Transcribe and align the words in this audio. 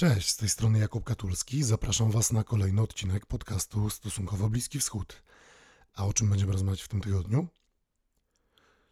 Cześć, 0.00 0.28
z 0.28 0.36
tej 0.36 0.48
strony 0.48 0.78
Jakub 0.78 1.04
Katulski. 1.04 1.64
Zapraszam 1.64 2.10
Was 2.10 2.32
na 2.32 2.44
kolejny 2.44 2.82
odcinek 2.82 3.26
podcastu 3.26 3.90
Stosunkowo 3.90 4.48
Bliski 4.48 4.78
Wschód. 4.80 5.22
A 5.94 6.06
o 6.06 6.12
czym 6.12 6.30
będziemy 6.30 6.52
rozmawiać 6.52 6.82
w 6.82 6.88
tym 6.88 7.00
tygodniu? 7.00 7.46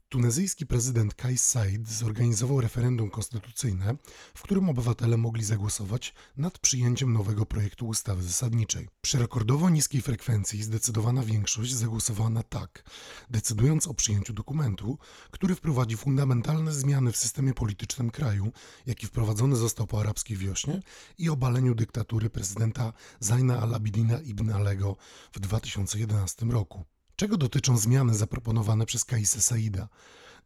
Tunezyjski 0.09 0.66
prezydent 0.66 1.14
Kais 1.14 1.46
Said 1.48 1.88
zorganizował 1.88 2.61
referendum 2.61 3.11
konstytucyjne, 3.11 3.96
w 4.34 4.43
którym 4.43 4.68
obywatele 4.68 5.16
mogli 5.16 5.45
zagłosować 5.45 6.14
nad 6.36 6.59
przyjęciem 6.59 7.12
nowego 7.12 7.46
projektu 7.46 7.86
ustawy 7.86 8.23
zasadniczej. 8.23 8.88
Przy 9.00 9.19
rekordowo 9.19 9.70
niskiej 9.70 10.02
frekwencji 10.02 10.62
zdecydowana 10.62 11.23
większość 11.23 11.74
zagłosowała 11.74 12.30
na 12.30 12.42
tak, 12.42 12.84
decydując 13.30 13.87
o 13.87 13.95
przyjęciu 13.95 14.33
dokumentu, 14.33 14.98
który 15.30 15.55
wprowadzi 15.55 15.97
fundamentalne 15.97 16.73
zmiany 16.73 17.12
w 17.12 17.16
systemie 17.16 17.55
politycznym 17.55 18.11
kraju, 18.11 18.52
jaki 18.86 19.06
wprowadzony 19.06 19.56
został 19.56 19.86
po 19.86 20.00
arabskiej 20.00 20.36
wiośnie 20.36 20.83
i 21.19 21.30
obaleniu 21.30 21.75
dyktatury 21.75 22.30
prezydenta 22.30 22.92
Zaina 23.20 23.62
al-Abidina 23.62 24.20
ibn 24.20 24.50
Alego 24.52 24.97
w 25.33 25.41
2011 25.41 26.47
roku. 26.47 26.95
Czego 27.16 27.37
dotyczą 27.37 27.79
zmiany 27.79 28.15
zaproponowane 28.15 28.87
przez 28.87 29.05
Kaisa 29.05 29.41
Saida? 29.41 29.88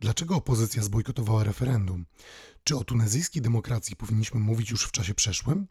Dlaczego 0.01 0.37
opozycja 0.37 0.83
zbojkotowała 0.83 1.45
referendum? 1.45 2.06
Czy 2.65 2.77
o 2.77 2.84
tunezyjskiej 2.84 3.43
demokracji 3.43 3.96
powinniśmy 3.96 4.41
mówić 4.41 4.70
już 4.70 4.84
w 4.84 4.93
czasie 4.93 5.15
przeszłym? 5.15 5.66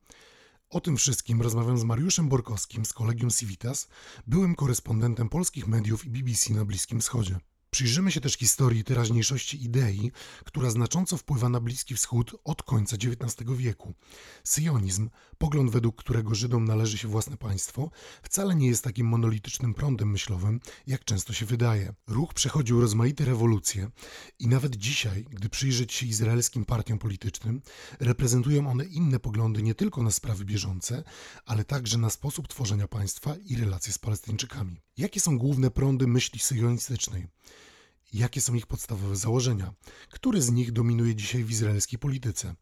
O 0.70 0.81
tym 0.81 0.98
wszystkim 0.98 1.41
rozmawiam 1.41 1.77
z 1.77 1.84
Mariuszem 1.84 2.30
Borkowskim 2.30 2.85
z 2.85 2.94
Kolegium 2.94 3.30
Civitas, 3.30 3.88
byłym 4.27 4.55
korespondentem 4.55 5.30
polskich 5.30 5.67
mediów 5.67 6.05
i 6.05 6.09
BBC 6.09 6.53
na 6.53 6.66
Bliskim 6.66 7.02
Wschodzie. 7.02 7.39
Przyjrzymy 7.72 8.12
się 8.12 8.22
też 8.22 8.34
historii 8.34 8.84
teraźniejszości 8.84 9.64
idei, 9.64 10.12
która 10.45 10.70
znacząco 10.70 11.17
wpływa 11.17 11.50
na 11.50 11.59
Bliski 11.59 11.95
Wschód 11.95 12.36
od 12.44 12.64
końca 12.64 12.95
XIX 12.95 13.50
wieku. 13.58 13.94
Syjonizm, 14.44 15.09
pogląd 15.38 15.72
według 15.72 15.95
którego 15.95 16.36
Żydom 16.36 16.66
należy 16.66 16.98
się 16.98 17.08
własne 17.08 17.38
państwo, 17.38 17.92
wcale 18.23 18.56
nie 18.56 18.67
jest 18.67 18.84
takim 18.84 19.08
monolitycznym 19.08 19.73
prądem 19.73 20.11
myślowym, 20.11 20.59
jak 20.88 21.06
często 21.06 21.34
się 21.34 21.45
wydaje. 21.45 21.94
Ruch 22.08 22.34
przechodził 22.34 22.81
rozmaite 22.81 23.26
rewolucje 23.26 23.89
i 24.39 24.48
nawet 24.48 24.76
dzisiaj, 24.76 25.26
gdy 25.30 25.50
przyjrzeć 25.50 25.94
się 25.94 26.06
izraelskim 26.06 26.66
partiom 26.66 27.00
politycznym, 27.00 27.61
reprezentują 28.00 28.70
one 28.70 28.86
inne 28.86 29.20
poglądy 29.20 29.64
nie 29.64 29.76
tylko 29.76 30.04
na 30.04 30.11
sprawy 30.11 30.45
bieżące, 30.45 31.04
ale 31.45 31.66
także 31.66 31.98
na 31.98 32.09
sposób 32.09 32.48
tworzenia 32.48 32.88
państwa 32.88 33.36
i 33.45 33.56
relacje 33.56 33.94
z 33.94 33.98
Palestyńczykami. 33.98 34.81
Jakie 34.98 35.20
są 35.20 35.38
główne 35.38 35.72
prądy 35.72 36.08
myśli 36.08 36.39
syjonistycznej? 36.39 37.28
Jakie 38.13 38.41
są 38.41 38.53
ich 38.53 38.67
podstawowe 38.67 39.15
założenia? 39.15 39.73
Który 40.09 40.41
z 40.41 40.52
nich 40.52 40.71
dominuje 40.71 41.15
dzisiaj 41.15 41.43
w 41.43 41.52
izraelskiej 41.52 41.99
polityce? 41.99 42.55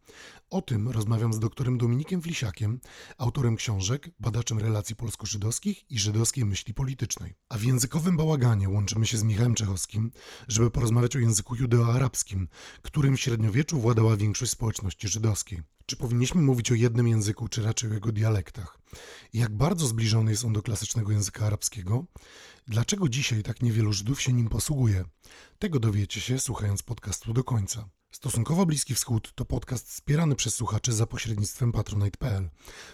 O 0.49 0.61
tym 0.61 0.89
rozmawiam 0.89 1.33
z 1.33 1.39
doktorem 1.39 1.77
Dominikiem 1.77 2.21
Flisiakiem, 2.21 2.79
autorem 3.17 3.55
książek, 3.55 4.09
badaczem 4.19 4.59
relacji 4.59 4.95
polsko-żydowskich 4.95 5.91
i 5.91 5.99
żydowskiej 5.99 6.45
myśli 6.45 6.73
politycznej. 6.73 7.35
A 7.49 7.57
w 7.57 7.63
językowym 7.63 8.17
bałaganie 8.17 8.69
łączymy 8.69 9.07
się 9.07 9.17
z 9.17 9.23
Michałem 9.23 9.55
Czechowskim, 9.55 10.11
żeby 10.47 10.71
porozmawiać 10.71 11.15
o 11.15 11.19
języku 11.19 11.55
judeo-arabskim, 11.55 12.47
którym 12.81 13.17
w 13.17 13.21
średniowieczu 13.21 13.79
władała 13.79 14.17
większość 14.17 14.51
społeczności 14.51 15.07
żydowskiej. 15.07 15.61
Czy 15.85 15.95
powinniśmy 15.95 16.41
mówić 16.41 16.71
o 16.71 16.75
jednym 16.75 17.07
języku, 17.07 17.47
czy 17.47 17.63
raczej 17.63 17.91
o 17.91 17.93
jego 17.93 18.11
dialektach? 18.11 18.79
Jak 19.33 19.55
bardzo 19.55 19.87
zbliżony 19.87 20.31
jest 20.31 20.45
on 20.45 20.53
do 20.53 20.61
klasycznego 20.61 21.11
języka 21.11 21.45
arabskiego? 21.45 22.05
Dlaczego 22.67 23.09
dzisiaj 23.09 23.43
tak 23.43 23.61
niewielu 23.61 23.93
Żydów 23.93 24.21
się 24.21 24.33
nim 24.33 24.49
posługuje? 24.49 25.05
Tego 25.59 25.79
dowiecie 25.79 26.21
się 26.21 26.39
słuchając 26.39 26.83
podcastu 26.83 27.33
do 27.33 27.43
końca. 27.43 27.89
Stosunkowo 28.11 28.65
Bliski 28.65 28.95
Wschód 28.95 29.31
to 29.35 29.45
podcast 29.45 29.89
wspierany 29.89 30.35
przez 30.35 30.55
słuchaczy 30.55 30.93
za 30.93 31.07
pośrednictwem 31.07 31.71
patronite.pl. 31.71 32.49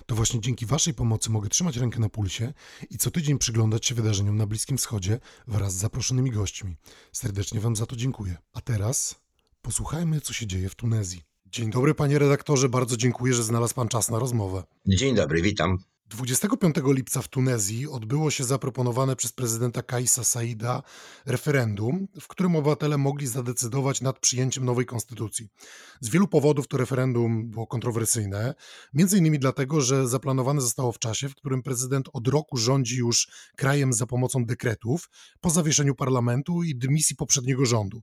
To 0.06 0.16
właśnie 0.16 0.42
dzięki 0.42 0.66
Waszej 0.66 0.94
pomocy 0.94 1.30
mogę 1.30 1.50
trzymać 1.50 1.78
rękę 1.78 2.00
na 2.00 2.10
pulsie 2.10 2.54
i 2.90 2.98
co 2.98 3.12
tydzień 3.12 3.38
przyglądać 3.38 3.86
się 3.86 3.96
wydarzeniom 3.96 4.38
na 4.38 4.48
Bliskim 4.48 4.78
Wschodzie 4.78 5.20
wraz 5.48 5.74
z 5.74 5.78
zaproszonymi 5.78 6.32
gośćmi. 6.32 6.76
Serdecznie 7.12 7.60
Wam 7.60 7.76
za 7.76 7.86
to 7.86 7.96
dziękuję. 7.96 8.38
A 8.54 8.62
teraz 8.62 9.16
posłuchajmy, 9.62 10.22
co 10.22 10.34
się 10.34 10.48
dzieje 10.48 10.70
w 10.70 10.76
Tunezji. 10.76 11.22
Dzień 11.46 11.72
dobry, 11.72 11.96
panie 11.96 12.20
redaktorze, 12.20 12.70
bardzo 12.70 12.98
dziękuję, 12.98 13.34
że 13.34 13.44
znalazł 13.44 13.76
pan 13.76 13.88
czas 13.88 14.10
na 14.10 14.20
rozmowę. 14.20 14.64
Dzień 14.88 15.16
dobry, 15.16 15.42
witam. 15.42 15.80
25 16.16 16.75
lipca 16.85 17.22
w 17.22 17.28
Tunezji 17.28 17.88
odbyło 17.88 18.31
się 18.31 18.44
zaproponowane 18.44 19.16
przez 19.16 19.31
prezydenta 19.31 19.81
Kaisa 19.81 20.24
Saida 20.24 20.84
referendum, 21.25 22.07
w 22.22 22.28
którym 22.28 22.56
obywatele 22.56 22.97
mogli 22.97 23.28
zadecydować 23.28 24.01
nad 24.01 24.19
przyjęciem 24.19 24.66
nowej 24.66 24.85
konstytucji. 24.85 25.50
Z 26.00 26.09
wielu 26.09 26.28
powodów 26.28 26.68
to 26.68 26.78
referendum 26.78 27.50
było 27.50 27.68
kontrowersyjne, 27.68 28.56
między 28.94 29.18
innymi 29.18 29.40
dlatego, 29.40 29.81
że 29.81 30.07
zaplanowane 30.07 30.62
zostało 30.62 30.91
w 30.91 31.00
czasie, 31.00 31.29
w 31.29 31.35
którym 31.35 31.63
prezydent 31.63 32.09
od 32.13 32.28
roku 32.28 32.57
rządzi 32.57 32.97
już 32.97 33.28
krajem 33.57 33.94
za 33.94 34.06
pomocą 34.06 34.45
dekretów 34.45 35.09
po 35.41 35.50
zawieszeniu 35.50 35.95
parlamentu 35.95 36.63
i 36.63 36.75
dymisji 36.75 37.16
poprzedniego 37.16 37.66
rządu. 37.66 38.01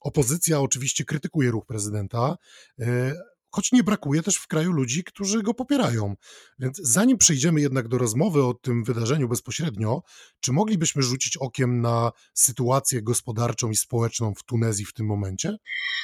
Opozycja 0.00 0.60
oczywiście 0.60 1.04
krytykuje 1.04 1.50
ruch 1.50 1.66
prezydenta, 1.66 2.36
e, 2.80 3.14
choć 3.54 3.72
nie 3.72 3.84
brakuje 3.84 4.22
też 4.22 4.36
w 4.36 4.46
kraju 4.46 4.72
ludzi, 4.72 5.04
którzy 5.04 5.42
go 5.42 5.54
popierają. 5.54 6.14
Więc 6.58 6.80
zanim 6.82 7.18
przejdziemy 7.18 7.60
jednak 7.60 7.88
do 7.88 7.98
rozmowy 7.98 8.44
o 8.44 8.54
tym 8.54 8.84
wydarzeniu 8.84 9.28
bezpośrednio, 9.28 10.02
czy 10.40 10.52
moglibyśmy 10.52 11.02
rzucić 11.02 11.36
okiem 11.36 11.80
na 11.80 12.12
sytuację 12.34 13.02
gospodarczą 13.02 13.70
i 13.70 13.76
społeczną 13.76 14.34
w 14.34 14.42
Tunezji 14.42 14.84
w 14.84 14.92
tym 14.92 15.06
momencie? 15.06 15.56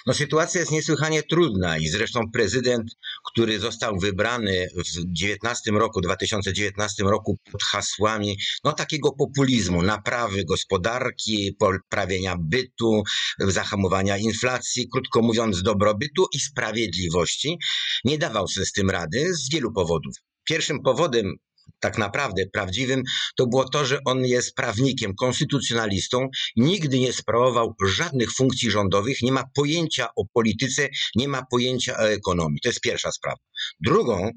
No, 0.06 0.14
sytuacja 0.14 0.60
jest 0.60 0.72
niesłychanie 0.72 1.22
trudna 1.22 1.78
i 1.78 1.88
zresztą 1.88 2.20
prezydent, 2.32 2.90
który 3.32 3.58
został 3.58 3.98
wybrany 3.98 4.68
w 4.76 5.12
19 5.12 5.70
roku, 5.70 6.00
2019 6.00 7.02
roku 7.02 7.38
pod 7.52 7.62
hasłami 7.62 8.38
no, 8.64 8.72
takiego 8.72 9.12
populizmu, 9.12 9.82
naprawy 9.82 10.44
gospodarki, 10.44 11.56
poprawienia 11.58 12.36
bytu, 12.40 13.02
zahamowania 13.38 14.18
inflacji, 14.18 14.88
krótko 14.92 15.22
mówiąc 15.22 15.62
dobrobytu 15.62 16.26
i 16.34 16.40
sprawiedliwości 16.40 17.39
nie 18.04 18.18
dawał 18.18 18.48
sobie 18.48 18.66
z 18.66 18.72
tym 18.72 18.90
rady 18.90 19.34
z 19.34 19.50
wielu 19.50 19.72
powodów. 19.72 20.14
Pierwszym 20.44 20.82
powodem 20.82 21.36
tak 21.80 21.98
naprawdę 21.98 22.42
prawdziwym, 22.52 23.02
to 23.36 23.46
było 23.46 23.68
to, 23.68 23.84
że 23.84 23.98
on 24.04 24.26
jest 24.26 24.54
prawnikiem, 24.54 25.14
konstytucjonalistą, 25.14 26.28
nigdy 26.56 26.98
nie 26.98 27.12
sprawował 27.12 27.74
żadnych 27.86 28.32
funkcji 28.32 28.70
rządowych, 28.70 29.22
nie 29.22 29.32
ma 29.32 29.44
pojęcia 29.54 30.08
o 30.16 30.24
polityce, 30.32 30.88
nie 31.16 31.28
ma 31.28 31.42
pojęcia 31.50 31.96
o 31.96 32.08
ekonomii. 32.08 32.60
To 32.62 32.68
jest 32.68 32.80
pierwsza 32.80 33.12
sprawa. 33.12 33.36
Drugą 33.80 34.30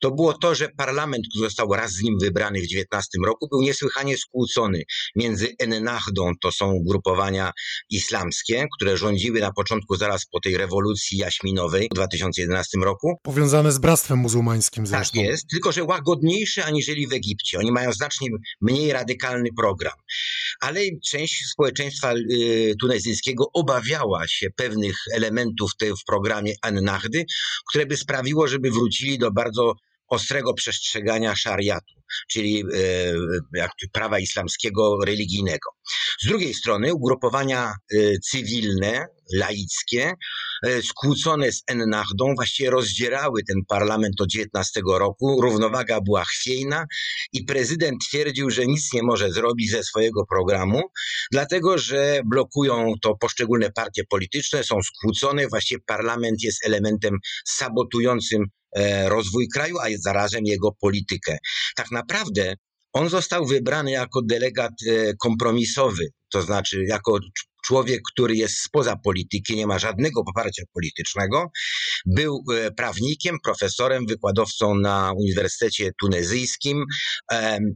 to 0.00 0.10
było 0.10 0.32
to, 0.32 0.54
że 0.54 0.68
parlament, 0.68 1.24
który 1.30 1.44
został 1.44 1.72
raz 1.72 1.92
z 1.92 2.02
nim 2.02 2.18
wybrany 2.22 2.60
w 2.60 2.66
19 2.66 3.18
roku, 3.26 3.48
był 3.50 3.62
niesłychanie 3.62 4.16
skłócony 4.18 4.82
między 5.16 5.54
Ennahdą, 5.58 6.32
to 6.40 6.52
są 6.52 6.72
ugrupowania 6.72 7.52
islamskie, 7.90 8.66
które 8.76 8.96
rządziły 8.96 9.40
na 9.40 9.52
początku 9.52 9.96
zaraz 9.96 10.26
po 10.26 10.40
tej 10.40 10.56
rewolucji 10.56 11.18
jaśminowej 11.18 11.88
w 11.92 11.94
2011 11.94 12.78
roku. 12.78 13.16
Powiązane 13.22 13.72
z 13.72 13.78
Bractwem 13.78 14.18
Muzułmańskim 14.18 14.84
tak 14.84 14.88
zresztą. 14.88 15.18
Tak 15.18 15.30
jest, 15.30 15.48
tylko 15.50 15.72
że 15.72 15.84
łagodniejsze 15.84 16.64
aniżeli 16.88 17.06
w 17.06 17.12
Egipcie. 17.12 17.58
Oni 17.58 17.72
mają 17.72 17.92
znacznie 17.92 18.28
mniej 18.60 18.92
radykalny 18.92 19.48
program. 19.56 19.94
Ale 20.60 20.80
część 21.10 21.44
społeczeństwa 21.52 22.14
y, 22.14 22.74
tunezyjskiego 22.80 23.44
obawiała 23.52 24.28
się 24.28 24.46
pewnych 24.56 24.96
elementów 25.14 25.70
w 25.80 26.04
programie 26.06 26.54
Ennahdy, 26.62 27.24
które 27.68 27.86
by 27.86 27.96
sprawiło, 27.96 28.48
żeby 28.48 28.70
wrócili 28.70 29.18
do 29.18 29.30
bardzo 29.30 29.74
ostrego 30.08 30.54
przestrzegania 30.54 31.36
szariatu, 31.36 31.94
czyli 32.30 32.64
e, 33.54 33.88
prawa 33.92 34.18
islamskiego 34.18 34.98
religijnego. 35.06 35.70
Z 36.22 36.26
drugiej 36.26 36.54
strony 36.54 36.94
ugrupowania 36.94 37.72
e, 37.92 37.96
cywilne, 38.18 39.06
laickie, 39.32 40.12
e, 40.66 40.82
skłócone 40.82 41.52
z 41.52 41.62
Ennahdą, 41.66 42.34
właściwie 42.36 42.70
rozdzierały 42.70 43.42
ten 43.48 43.56
parlament 43.68 44.20
od 44.20 44.28
19 44.28 44.80
roku. 44.98 45.40
Równowaga 45.42 46.00
była 46.00 46.24
chwiejna 46.24 46.86
i 47.32 47.44
prezydent 47.44 47.98
twierdził, 48.08 48.50
że 48.50 48.66
nic 48.66 48.92
nie 48.92 49.02
może 49.02 49.32
zrobić 49.32 49.70
ze 49.70 49.84
swojego 49.84 50.26
programu, 50.26 50.82
dlatego 51.32 51.78
że 51.78 52.20
blokują 52.24 52.92
to 53.02 53.14
poszczególne 53.14 53.72
partie 53.72 54.02
polityczne, 54.10 54.64
są 54.64 54.76
skłócone. 54.82 55.48
Właściwie 55.48 55.80
parlament 55.86 56.42
jest 56.42 56.66
elementem 56.66 57.18
sabotującym 57.46 58.44
E, 58.76 59.08
rozwój 59.08 59.48
kraju, 59.48 59.78
a 59.78 59.86
zarazem 59.98 60.44
jego 60.44 60.72
politykę. 60.80 61.38
Tak 61.76 61.90
naprawdę 61.90 62.54
on 62.92 63.08
został 63.08 63.46
wybrany 63.46 63.90
jako 63.90 64.22
delegat 64.22 64.72
e, 64.88 65.14
kompromisowy, 65.16 66.08
to 66.32 66.42
znaczy 66.42 66.84
jako 66.88 67.18
człowiek, 67.68 68.00
który 68.12 68.36
jest 68.36 68.54
spoza 68.58 68.96
polityki, 68.96 69.56
nie 69.56 69.66
ma 69.66 69.78
żadnego 69.78 70.24
poparcia 70.24 70.62
politycznego. 70.74 71.50
Był 72.06 72.44
e, 72.54 72.70
prawnikiem, 72.70 73.36
profesorem, 73.44 74.06
wykładowcą 74.06 74.74
na 74.74 75.12
Uniwersytecie 75.16 75.90
Tunezyjskim. 76.00 76.84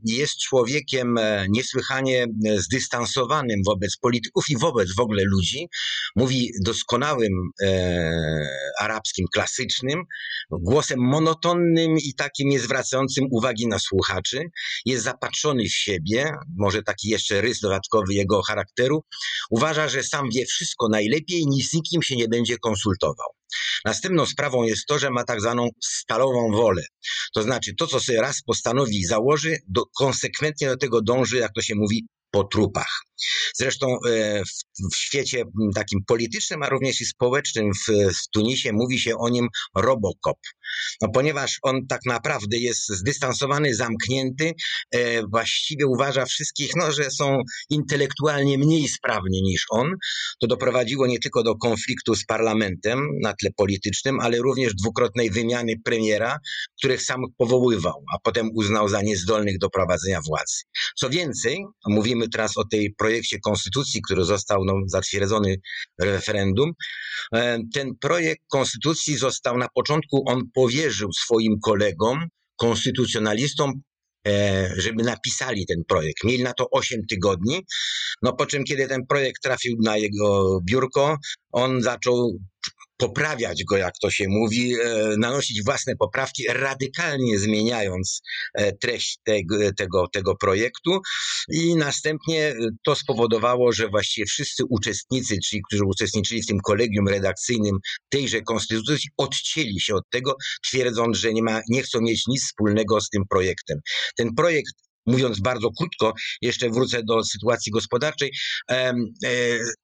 Jest 0.05 0.39
człowiekiem 0.39 1.19
e, 1.19 1.47
niesłychanie 1.49 2.27
zdystansowanym 2.57 3.61
wobec 3.67 3.97
polityków 3.97 4.45
i 4.51 4.59
wobec 4.59 4.95
w 4.97 5.01
ogóle 5.01 5.23
ludzi. 5.25 5.69
Mówi 6.17 6.51
doskonałym 6.65 7.33
e, 7.63 8.47
arabskim, 8.81 9.27
klasycznym, 9.35 10.03
głosem 10.51 11.01
monotonnym 11.01 11.97
i 11.99 12.15
takim 12.15 12.49
niezwracającym 12.49 13.25
uwagi 13.31 13.67
na 13.67 13.79
słuchaczy. 13.79 14.45
Jest 14.85 15.05
zapatrzony 15.05 15.65
w 15.65 15.75
siebie, 15.75 16.33
może 16.57 16.83
taki 16.83 17.09
jeszcze 17.09 17.41
rys 17.41 17.61
dodatkowy 17.61 18.15
jego 18.15 18.43
charakteru. 18.43 19.05
Uważa, 19.51 19.82
że 19.89 20.03
sam 20.03 20.29
wie 20.35 20.47
wszystko 20.47 20.89
najlepiej 20.89 21.41
i 21.41 21.47
nic 21.47 21.71
z 21.71 21.73
nikim 21.73 22.03
się 22.03 22.17
nie 22.17 22.29
będzie 22.29 22.59
konsultował. 22.59 23.29
Następną 23.85 24.27
sprawą 24.27 24.63
jest 24.63 24.87
to, 24.87 24.99
że 24.99 25.11
ma 25.11 25.25
tak 25.25 25.41
zwaną 25.41 25.69
stalową 25.85 26.51
wolę. 26.53 26.83
To 27.35 27.43
znaczy 27.43 27.75
to, 27.79 27.87
co 27.87 28.01
sobie 28.01 28.21
raz 28.21 28.43
postanowi 28.43 28.99
i 28.99 29.05
założy, 29.05 29.57
do, 29.69 29.83
konsekwentnie 29.99 30.69
do 30.69 30.77
tego 30.77 31.03
dąży, 31.03 31.37
jak 31.37 31.53
to 31.55 31.63
się 31.63 31.75
mówi, 31.75 32.07
po 32.31 32.45
trupach. 32.45 33.03
Zresztą 33.55 33.87
e, 34.09 34.43
w, 34.45 34.93
w, 34.93 34.97
świecie 34.97 35.45
takim 35.75 36.01
politycznym, 36.07 36.63
a 36.63 36.69
również 36.69 37.01
i 37.01 37.05
społecznym 37.05 37.71
w, 37.75 37.93
w 38.15 38.29
Tunisie 38.33 38.73
mówi 38.73 38.99
się 38.99 39.19
o 39.19 39.29
nim 39.29 39.49
Robocop. 39.77 40.39
No, 41.03 41.09
ponieważ 41.15 41.59
on 41.63 41.87
tak 41.87 42.01
naprawdę 42.07 42.57
jest 42.57 42.89
zdystansowany, 42.89 43.75
zamknięty, 43.75 44.53
e, 44.91 45.23
właściwie 45.27 45.87
uważa 45.87 46.25
wszystkich, 46.25 46.71
no, 46.77 46.93
że 46.93 47.11
są 47.11 47.43
intelektualnie 47.71 48.59
mniej 48.59 48.89
sprawni 48.89 49.43
niż 49.43 49.65
on, 49.71 49.95
to 50.41 50.47
doprowadziło 50.47 51.07
nie 51.07 51.19
tylko 51.19 51.43
do 51.43 51.55
konfliktu 51.55 52.15
z 52.15 52.25
parlamentem 52.25 53.09
na 53.23 53.33
tle 53.33 53.51
politycznym, 53.57 54.21
ale 54.21 54.39
również 54.39 54.75
dwukrotnej 54.75 55.31
wymiany 55.31 55.75
premiera, 55.85 56.39
których 56.79 57.03
sam 57.03 57.21
powoływał, 57.39 58.05
a 58.15 58.19
potem 58.25 58.51
uznał 58.55 58.89
za 58.89 59.03
niezdolnych 59.03 59.59
do 59.59 59.71
prowadzenia 59.71 60.21
władzy. 60.29 60.63
Co 60.99 61.11
więcej, 61.11 61.65
mówimy 61.87 62.29
teraz 62.29 62.57
o 62.57 62.65
tej 62.65 62.95
projekcie 62.99 63.12
konstytucji, 63.45 64.01
który 64.03 64.25
został 64.25 64.65
no, 64.65 64.75
zatwierdzony 64.87 65.57
referendum, 66.01 66.73
e, 67.35 67.59
ten 67.75 67.97
projekt 68.01 68.43
konstytucji 68.51 69.17
został 69.17 69.59
na 69.59 69.69
początku, 69.75 70.25
on 70.27 70.43
powierzył 70.55 71.13
swoim 71.13 71.61
kolegom, 71.61 72.27
konstytucjonalistom, 72.57 73.73
e, 74.27 74.75
żeby 74.77 75.03
napisali 75.03 75.67
ten 75.67 75.83
projekt. 75.89 76.25
Mieli 76.25 76.43
na 76.43 76.53
to 76.53 76.71
8 76.71 77.01
tygodni, 77.11 77.67
no 78.23 78.33
po 78.33 78.47
czym 78.47 78.65
kiedy 78.65 78.89
ten 78.89 79.07
projekt 79.07 79.43
trafił 79.43 79.77
na 79.83 79.97
jego 79.97 80.61
biurko, 80.65 81.17
on 81.53 81.83
zaczął 81.83 82.39
poprawiać 82.97 83.65
go, 83.65 83.77
jak 83.77 83.95
to 84.03 84.11
się 84.11 84.25
mówi, 84.29 84.75
e, 84.75 85.17
nanosić 85.19 85.65
własne 85.65 85.97
poprawki, 85.97 86.45
radykalnie 86.49 87.39
zmieniając 87.39 88.23
e, 88.55 88.73
treść 88.73 89.19
tego, 89.25 89.57
tego, 89.79 90.09
tego 90.09 90.37
projektu 90.37 91.01
i 91.49 91.77
następnie 91.77 92.49
e, 92.49 92.55
to 92.85 92.95
spowodowało, 92.95 93.73
że 93.73 93.89
właściwie 93.89 94.27
wszyscy 94.27 94.65
uczestnicy, 94.71 95.37
czyli 95.49 95.63
którzy 95.69 95.85
uczestniczyli 95.85 96.43
w 96.43 96.47
tym 96.47 96.61
kolegium 96.61 97.09
redakcyjnym 97.09 97.79
tejże 98.09 98.43
konstytucji, 98.43 99.11
odcięli 99.17 99.81
się 99.81 99.95
od 99.95 100.05
tego, 100.11 100.37
twierdząc, 100.67 101.17
że 101.17 101.33
nie, 101.33 101.43
ma, 101.43 101.61
nie 101.69 101.83
chcą 101.83 102.01
mieć 102.01 102.27
nic 102.27 102.45
wspólnego 102.45 103.01
z 103.01 103.09
tym 103.09 103.23
projektem. 103.31 103.79
Ten 104.17 104.35
projekt 104.35 104.75
mówiąc 105.07 105.41
bardzo 105.41 105.71
krótko, 105.79 106.13
jeszcze 106.43 106.71
wrócę 106.71 107.03
do 107.03 107.25
sytuacji 107.25 107.73
gospodarczej, 107.73 108.33
e, 108.71 108.95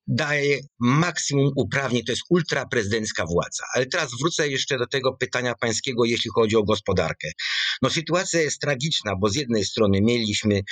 daje 0.06 0.58
maksimum 0.80 1.50
uprawnień, 1.56 2.04
to 2.04 2.12
jest 2.12 2.22
ultraprezydencka 2.30 3.26
władza. 3.26 3.64
Ale 3.74 3.86
teraz 3.86 4.10
wrócę 4.20 4.48
jeszcze 4.48 4.78
do 4.78 4.86
tego 4.86 5.12
pytania 5.12 5.54
pańskiego, 5.60 6.04
jeśli 6.04 6.30
chodzi 6.34 6.56
o 6.56 6.64
gospodarkę. 6.64 7.28
No 7.82 7.90
sytuacja 7.90 8.40
jest 8.40 8.60
tragiczna, 8.60 9.12
bo 9.20 9.28
z 9.28 9.36
jednej 9.36 9.64
strony 9.64 10.00
mieliśmy 10.02 10.54
e, 10.54 10.62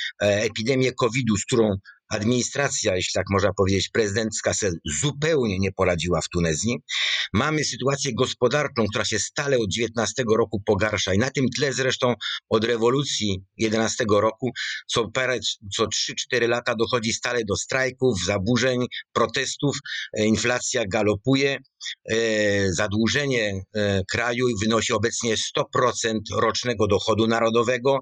epidemię 0.42 0.92
COVID-u, 0.92 1.36
z 1.36 1.44
którą 1.44 1.76
administracja, 2.08 2.96
jeśli 2.96 3.12
tak 3.14 3.24
można 3.30 3.52
powiedzieć, 3.52 3.88
prezydencka 3.88 4.52
zupełnie 5.00 5.58
nie 5.58 5.72
poradziła 5.72 6.20
w 6.20 6.28
Tunezji. 6.28 6.76
Mamy 7.32 7.64
sytuację 7.64 8.14
gospodarczą, 8.14 8.86
która 8.90 9.04
się 9.04 9.18
stale 9.18 9.58
od 9.58 9.70
19 9.70 10.24
roku 10.36 10.62
pogarsza 10.66 11.14
i 11.14 11.18
na 11.18 11.30
tym 11.30 11.48
tle 11.56 11.72
zresztą 11.72 12.14
od 12.48 12.64
rewolucji 12.64 13.42
11 13.56 14.04
roku 14.10 14.50
co, 14.86 15.10
co 15.76 15.86
3-4 16.32 16.48
lata 16.48 16.74
dochodzi 16.74 17.12
stale 17.12 17.44
do 17.44 17.56
strajków, 17.56 18.24
zaburzeń, 18.24 18.86
protestów, 19.12 19.76
e, 20.18 20.24
inflacja 20.24 20.84
galopuje. 20.86 21.58
E, 22.10 22.72
zadłużenie 22.72 23.62
e, 23.74 24.02
kraju 24.10 24.46
wynosi 24.62 24.92
obecnie 24.92 25.34
100% 25.36 26.18
rocznego 26.36 26.86
dochodu 26.86 27.26
narodowego. 27.26 27.98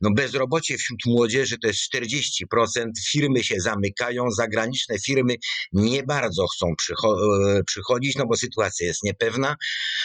No 0.00 0.10
bezrobocie 0.14 0.78
wśród 0.78 0.98
młodzieży 1.06 1.56
to 1.62 1.68
jest 1.68 1.80
40%. 1.94 2.84
Firmy 3.10 3.44
się 3.48 3.60
zamykają, 3.60 4.30
zagraniczne 4.30 4.98
firmy 4.98 5.34
nie 5.72 6.02
bardzo 6.02 6.46
chcą 6.46 6.66
e, 6.68 7.64
przychodzić, 7.66 8.16
no 8.16 8.26
bo 8.26 8.36
sytuacja 8.36 8.86
jest 8.86 9.02
niepewna. 9.04 9.56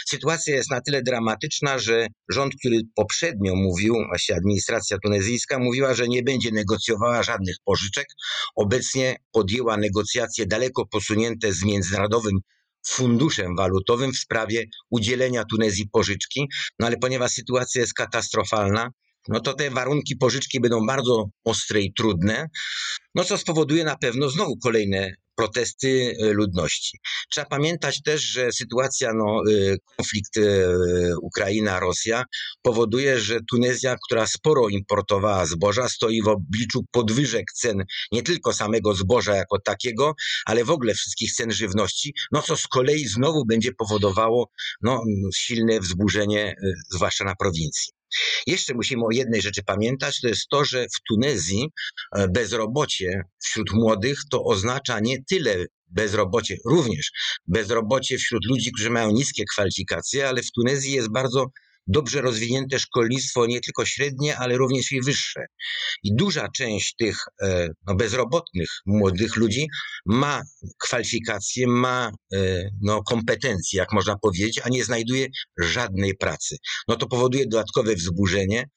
Sytuacja 0.08 0.56
jest 0.56 0.72
na 0.72 0.82
tyle 0.82 1.02
dramatyczna, 1.04 1.80
że 1.80 2.08
rząd, 2.30 2.54
który 2.60 2.82
poprzednio 2.96 3.56
mówił, 3.56 3.96
właśnie 4.08 4.36
administracja 4.36 4.98
tunezyjska 5.04 5.60
mówiła, 5.60 5.94
że 5.94 6.08
nie 6.08 6.24
będzie 6.24 6.52
negocjowała 6.52 7.24
żadnych 7.24 7.56
pożyczek, 7.66 8.08
obecnie 8.56 9.16
podjęła 9.32 9.78
negocjacje 9.78 10.46
daleko 10.46 10.86
posunięte 10.86 11.54
z 11.54 11.64
Międzynarodowym 11.64 12.40
funduszem 12.88 13.56
walutowym 13.56 14.12
w 14.12 14.18
sprawie 14.18 14.64
udzielenia 14.90 15.44
Tunezji 15.46 15.90
pożyczki, 15.92 16.48
no 16.80 16.88
ale 16.88 16.98
ponieważ 16.98 17.32
sytuacja 17.32 17.82
jest 17.82 17.94
katastrofalna, 17.94 18.90
no 19.28 19.40
to 19.40 19.54
te 19.54 19.70
warunki 19.70 20.16
pożyczki 20.16 20.60
będą 20.60 20.86
bardzo 20.86 21.26
ostre 21.44 21.82
i 21.82 21.94
trudne, 21.94 22.50
no 23.16 23.24
co 23.24 23.38
spowoduje 23.38 23.84
na 23.84 23.98
pewno 23.98 24.30
znowu 24.30 24.58
kolejne 24.58 25.14
protesty 25.36 26.16
e, 26.20 26.34
ludności. 26.34 26.98
Trzeba 27.32 27.48
pamiętać 27.48 28.02
też, 28.02 28.22
że 28.22 28.52
sytuacja, 28.52 29.14
no, 29.14 29.42
e, 29.52 29.76
konflikt 29.98 30.38
e, 30.38 30.42
Ukraina-Rosja 31.22 32.24
powoduje, 32.62 33.20
że 33.20 33.40
Tunezja, 33.50 33.96
która 34.06 34.28
sporo 34.28 34.70
importowała 34.70 35.46
zboża, 35.46 35.90
stoi 35.90 36.22
w 36.22 36.28
obliczu 36.28 36.86
podwyżek 36.92 37.46
cen 37.54 37.84
nie 38.12 38.24
tylko 38.24 38.54
samego 38.54 38.96
zboża 38.96 39.36
jako 39.36 39.60
takiego, 39.60 40.14
ale 40.46 40.64
w 40.64 40.72
ogóle 40.72 40.94
wszystkich 40.94 41.34
cen 41.34 41.52
żywności, 41.52 42.14
no 42.32 42.42
co 42.42 42.58
z 42.58 42.68
kolei 42.68 43.08
znowu 43.08 43.46
będzie 43.46 43.72
powodowało 43.72 44.50
no, 44.82 45.04
silne 45.36 45.80
wzburzenie, 45.80 46.56
zwłaszcza 46.92 47.26
na 47.26 47.36
prowincji. 47.36 47.94
Jeszcze 48.48 48.74
musimy 48.74 49.04
o 49.06 49.12
jednej 49.12 49.42
rzeczy 49.42 49.64
pamiętać, 49.64 50.22
to 50.22 50.28
jest 50.28 50.48
to, 50.50 50.66
że 50.66 50.86
w 50.86 51.02
Tunezji 51.08 51.70
e, 52.16 52.28
bezrobocie 52.28 53.22
wśród 53.44 53.74
młodych 53.74 54.20
to 54.32 54.44
oznacza 54.44 55.00
nie 55.00 55.24
tyle 55.24 55.66
bezrobocie, 55.88 56.58
również 56.66 57.12
bezrobocie 57.48 58.18
wśród 58.18 58.46
ludzi, 58.46 58.72
którzy 58.72 58.90
mają 58.90 59.12
niskie 59.12 59.44
kwalifikacje, 59.52 60.30
ale 60.30 60.42
w 60.42 60.52
Tunezji 60.52 60.94
jest 60.94 61.12
bardzo 61.12 61.46
dobrze 61.88 62.22
rozwinięte 62.22 62.80
szkolnictwo, 62.80 63.46
nie 63.46 63.62
tylko 63.62 63.86
średnie, 63.86 64.38
ale 64.38 64.58
również 64.58 64.92
i 64.92 65.02
wyższe. 65.02 65.46
I 66.04 66.16
duża 66.16 66.48
część 66.56 66.96
tych 66.96 67.18
e, 67.42 67.68
no, 67.88 67.96
bezrobotnych 67.96 68.70
młodych 68.86 69.36
ludzi 69.36 69.68
ma 70.06 70.42
kwalifikacje, 70.80 71.68
ma 71.68 72.12
e, 72.34 72.70
no, 72.82 73.04
kompetencje, 73.04 73.78
jak 73.78 73.92
można 73.94 74.16
powiedzieć, 74.22 74.62
a 74.64 74.70
nie 74.70 74.84
znajduje 74.84 75.28
żadnej 75.60 76.18
pracy. 76.18 76.58
No 76.88 76.96
to 76.96 77.08
powoduje 77.08 77.48
dodatkowe 77.48 77.96
wzburzenie, 77.96 78.70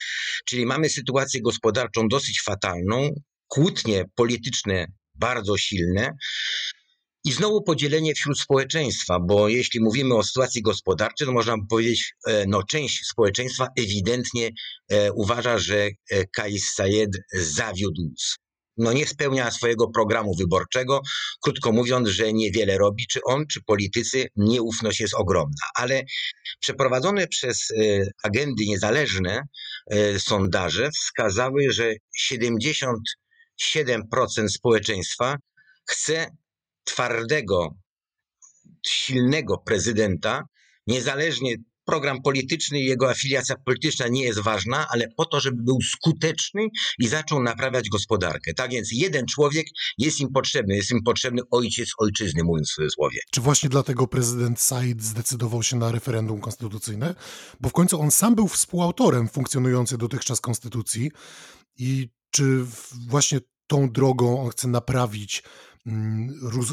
czyli 0.44 0.66
mamy 0.66 0.88
sytuację 0.88 1.40
gospodarczą 1.42 2.08
dosyć 2.08 2.42
fatalną, 2.42 3.10
kłótnie 3.48 4.04
polityczne 4.14 4.86
bardzo 5.14 5.56
silne, 5.56 6.10
i 7.26 7.32
znowu 7.32 7.62
podzielenie 7.62 8.14
wśród 8.14 8.40
społeczeństwa, 8.40 9.20
bo 9.20 9.48
jeśli 9.48 9.80
mówimy 9.80 10.14
o 10.14 10.22
sytuacji 10.22 10.62
gospodarczej, 10.62 11.26
to 11.26 11.32
można 11.32 11.56
powiedzieć, 11.70 12.14
e, 12.26 12.46
no 12.46 12.62
część 12.62 13.06
społeczeństwa 13.06 13.68
ewidentnie 13.78 14.50
e, 14.88 15.12
uważa, 15.12 15.58
że 15.58 15.88
e, 16.10 16.26
Kais 16.26 16.74
Sayed 16.74 17.10
zawiódł 17.32 18.02
no 18.78 18.92
nie 18.92 19.06
spełnia 19.06 19.50
swojego 19.50 19.88
programu 19.88 20.36
wyborczego. 20.36 21.00
Krótko 21.40 21.72
mówiąc, 21.72 22.08
że 22.08 22.32
niewiele 22.32 22.78
robi, 22.78 23.06
czy 23.06 23.20
on, 23.24 23.46
czy 23.46 23.62
politycy, 23.62 24.26
nieufność 24.36 25.00
jest 25.00 25.14
ogromna. 25.14 25.66
Ale 25.74 26.02
przeprowadzone 26.60 27.26
przez 27.26 27.68
agendy 28.22 28.66
niezależne 28.66 29.42
sondaże 30.18 30.90
wskazały, 30.90 31.72
że 31.72 31.94
77% 32.32 34.48
społeczeństwa 34.48 35.36
chce 35.90 36.30
twardego, 36.86 37.74
silnego 38.86 39.58
prezydenta, 39.58 40.42
niezależnie 40.86 41.56
program 41.86 42.22
polityczny 42.22 42.80
i 42.80 42.84
jego 42.84 43.10
afiliacja 43.10 43.54
polityczna 43.64 44.08
nie 44.08 44.22
jest 44.22 44.40
ważna, 44.40 44.86
ale 44.90 45.08
po 45.16 45.24
to, 45.24 45.40
żeby 45.40 45.62
był 45.62 45.78
skuteczny 45.82 46.66
i 46.98 47.08
zaczął 47.08 47.42
naprawiać 47.42 47.88
gospodarkę. 47.88 48.54
Tak 48.54 48.70
więc 48.70 48.88
jeden 48.92 49.26
człowiek 49.26 49.66
jest 49.98 50.20
im 50.20 50.28
potrzebny, 50.32 50.76
jest 50.76 50.90
im 50.90 51.02
potrzebny 51.02 51.42
ojciec 51.50 51.88
ojczyzny, 51.98 52.44
mówiąc 52.44 52.70
w 52.70 52.74
cudzysłowie. 52.74 53.20
Czy 53.30 53.40
właśnie 53.40 53.68
dlatego 53.68 54.06
prezydent 54.06 54.60
Said 54.60 55.02
zdecydował 55.02 55.62
się 55.62 55.76
na 55.76 55.92
referendum 55.92 56.40
konstytucyjne? 56.40 57.14
Bo 57.60 57.68
w 57.68 57.72
końcu 57.72 58.00
on 58.00 58.10
sam 58.10 58.34
był 58.34 58.48
współautorem 58.48 59.28
funkcjonującej 59.28 59.98
dotychczas 59.98 60.40
konstytucji 60.40 61.10
i 61.78 62.08
czy 62.30 62.64
właśnie 63.08 63.40
tą 63.66 63.90
drogą 63.90 64.42
on 64.42 64.50
chce 64.50 64.68
naprawić 64.68 65.42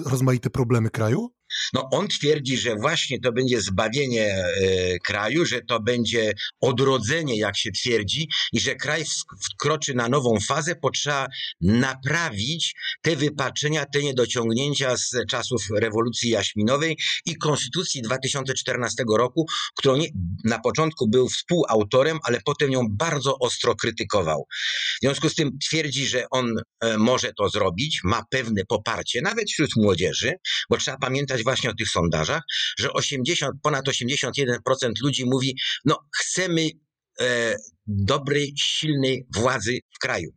rozmaite 0.06 0.50
problemy 0.50 0.90
kraju? 0.90 1.30
No 1.74 1.90
on 1.92 2.08
twierdzi, 2.08 2.58
że 2.58 2.76
właśnie 2.76 3.20
to 3.20 3.32
będzie 3.32 3.62
zbawienie 3.62 4.26
e, 4.26 5.00
kraju, 5.00 5.46
że 5.46 5.62
to 5.62 5.80
będzie 5.80 6.34
odrodzenie, 6.62 7.38
jak 7.38 7.58
się 7.58 7.72
twierdzi, 7.72 8.28
i 8.54 8.60
że 8.60 8.76
kraj 8.76 9.04
wkroczy 9.52 9.94
na 9.94 10.10
nową 10.10 10.40
fazę, 10.48 10.76
potrzeba 10.76 11.28
naprawić 11.62 12.74
te 13.02 13.16
wypaczenia, 13.16 13.86
te 13.86 14.04
niedociągnięcia 14.04 14.98
z 14.98 15.12
czasów 15.30 15.62
rewolucji 15.76 16.30
jaśminowej 16.30 16.98
i 17.26 17.36
konstytucji 17.36 18.02
2014 18.02 19.04
roku, 19.18 19.46
którą 19.76 19.96
nie, 19.96 20.08
na 20.44 20.60
początku 20.60 21.10
był 21.10 21.30
współautorem, 21.30 22.20
ale 22.24 22.40
potem 22.46 22.72
ją 22.72 22.86
bardzo 22.90 23.40
ostro 23.40 23.76
krytykował. 23.76 24.46
W 24.50 25.00
związku 25.02 25.30
z 25.30 25.36
tym 25.36 25.58
twierdzi, 25.58 26.08
że 26.08 26.26
on 26.30 26.56
e, 26.80 26.98
może 26.98 27.34
to 27.38 27.50
zrobić, 27.50 28.00
ma 28.04 28.24
pewne 28.30 28.66
poparcie, 28.66 29.03
nawet 29.22 29.52
wśród 29.52 29.70
młodzieży, 29.76 30.32
bo 30.70 30.78
trzeba 30.78 30.98
pamiętać 30.98 31.44
właśnie 31.44 31.70
o 31.70 31.74
tych 31.74 31.90
sondażach, 31.90 32.42
że 32.80 32.94
80, 32.94 33.56
ponad 33.64 33.86
81% 33.88 34.92
ludzi 35.02 35.26
mówi, 35.26 35.56
no 35.86 36.00
chcemy 36.20 36.70
e, 37.20 37.56
dobrej, 37.88 38.54
silnej 38.58 39.26
władzy 39.36 39.80
w 39.96 40.00
kraju. 40.00 40.30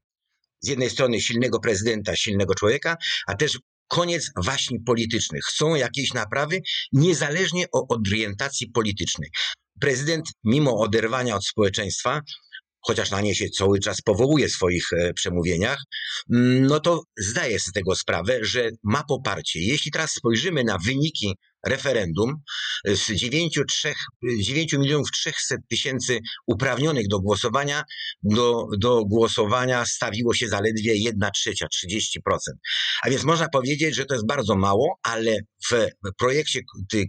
Z 0.61 0.69
jednej 0.69 0.91
strony 0.91 1.21
silnego 1.21 1.61
prezydenta, 1.61 2.17
silnego 2.17 2.55
człowieka, 2.55 2.97
a 3.27 3.35
też 3.35 3.59
koniec 3.89 4.31
waśni 4.45 4.81
politycznych. 4.81 5.45
Chcą 5.45 5.75
jakiejś 5.75 6.13
naprawy, 6.15 6.61
niezależnie 6.93 7.67
od 7.73 8.09
orientacji 8.09 8.71
politycznej. 8.71 9.31
Prezydent, 9.81 10.27
mimo 10.45 10.79
oderwania 10.79 11.37
od 11.37 11.47
społeczeństwa, 11.47 12.21
chociaż 12.87 13.11
na 13.11 13.21
nie 13.21 13.35
się 13.35 13.49
cały 13.49 13.79
czas 13.79 14.01
powołuje 14.01 14.49
w 14.49 14.53
swoich 14.53 14.93
e, 14.93 15.13
przemówieniach, 15.15 15.79
mm, 16.33 16.67
no 16.67 16.81
to 16.81 17.03
zdaje 17.19 17.61
sobie 17.61 17.71
z 17.71 17.73
tego 17.73 17.95
sprawę, 17.95 18.39
że 18.43 18.71
ma 18.83 19.05
poparcie. 19.05 19.61
Jeśli 19.61 19.91
teraz 19.91 20.11
spojrzymy 20.13 20.65
na 20.65 20.79
wyniki 20.79 21.35
referendum 21.67 22.35
z 22.85 23.11
9, 23.11 23.61
3, 23.69 23.95
9 24.41 24.73
milionów 24.73 25.11
300 25.13 25.57
tysięcy 25.71 26.19
uprawnionych 26.47 27.09
do 27.09 27.21
głosowania, 27.21 27.83
do, 28.23 28.67
do 28.79 29.05
głosowania 29.05 29.87
stawiło 29.87 30.35
się 30.35 30.49
zaledwie 30.49 30.97
1 30.97 31.31
trzecia, 31.35 31.67
30%. 31.67 32.39
A 33.03 33.11
więc 33.11 33.25
można 33.25 33.49
powiedzieć, 33.49 33.95
że 33.95 34.05
to 34.05 34.15
jest 34.15 34.27
bardzo 34.27 34.57
mało, 34.57 34.99
ale 35.03 35.39
w 35.71 35.89
projekcie 36.19 36.61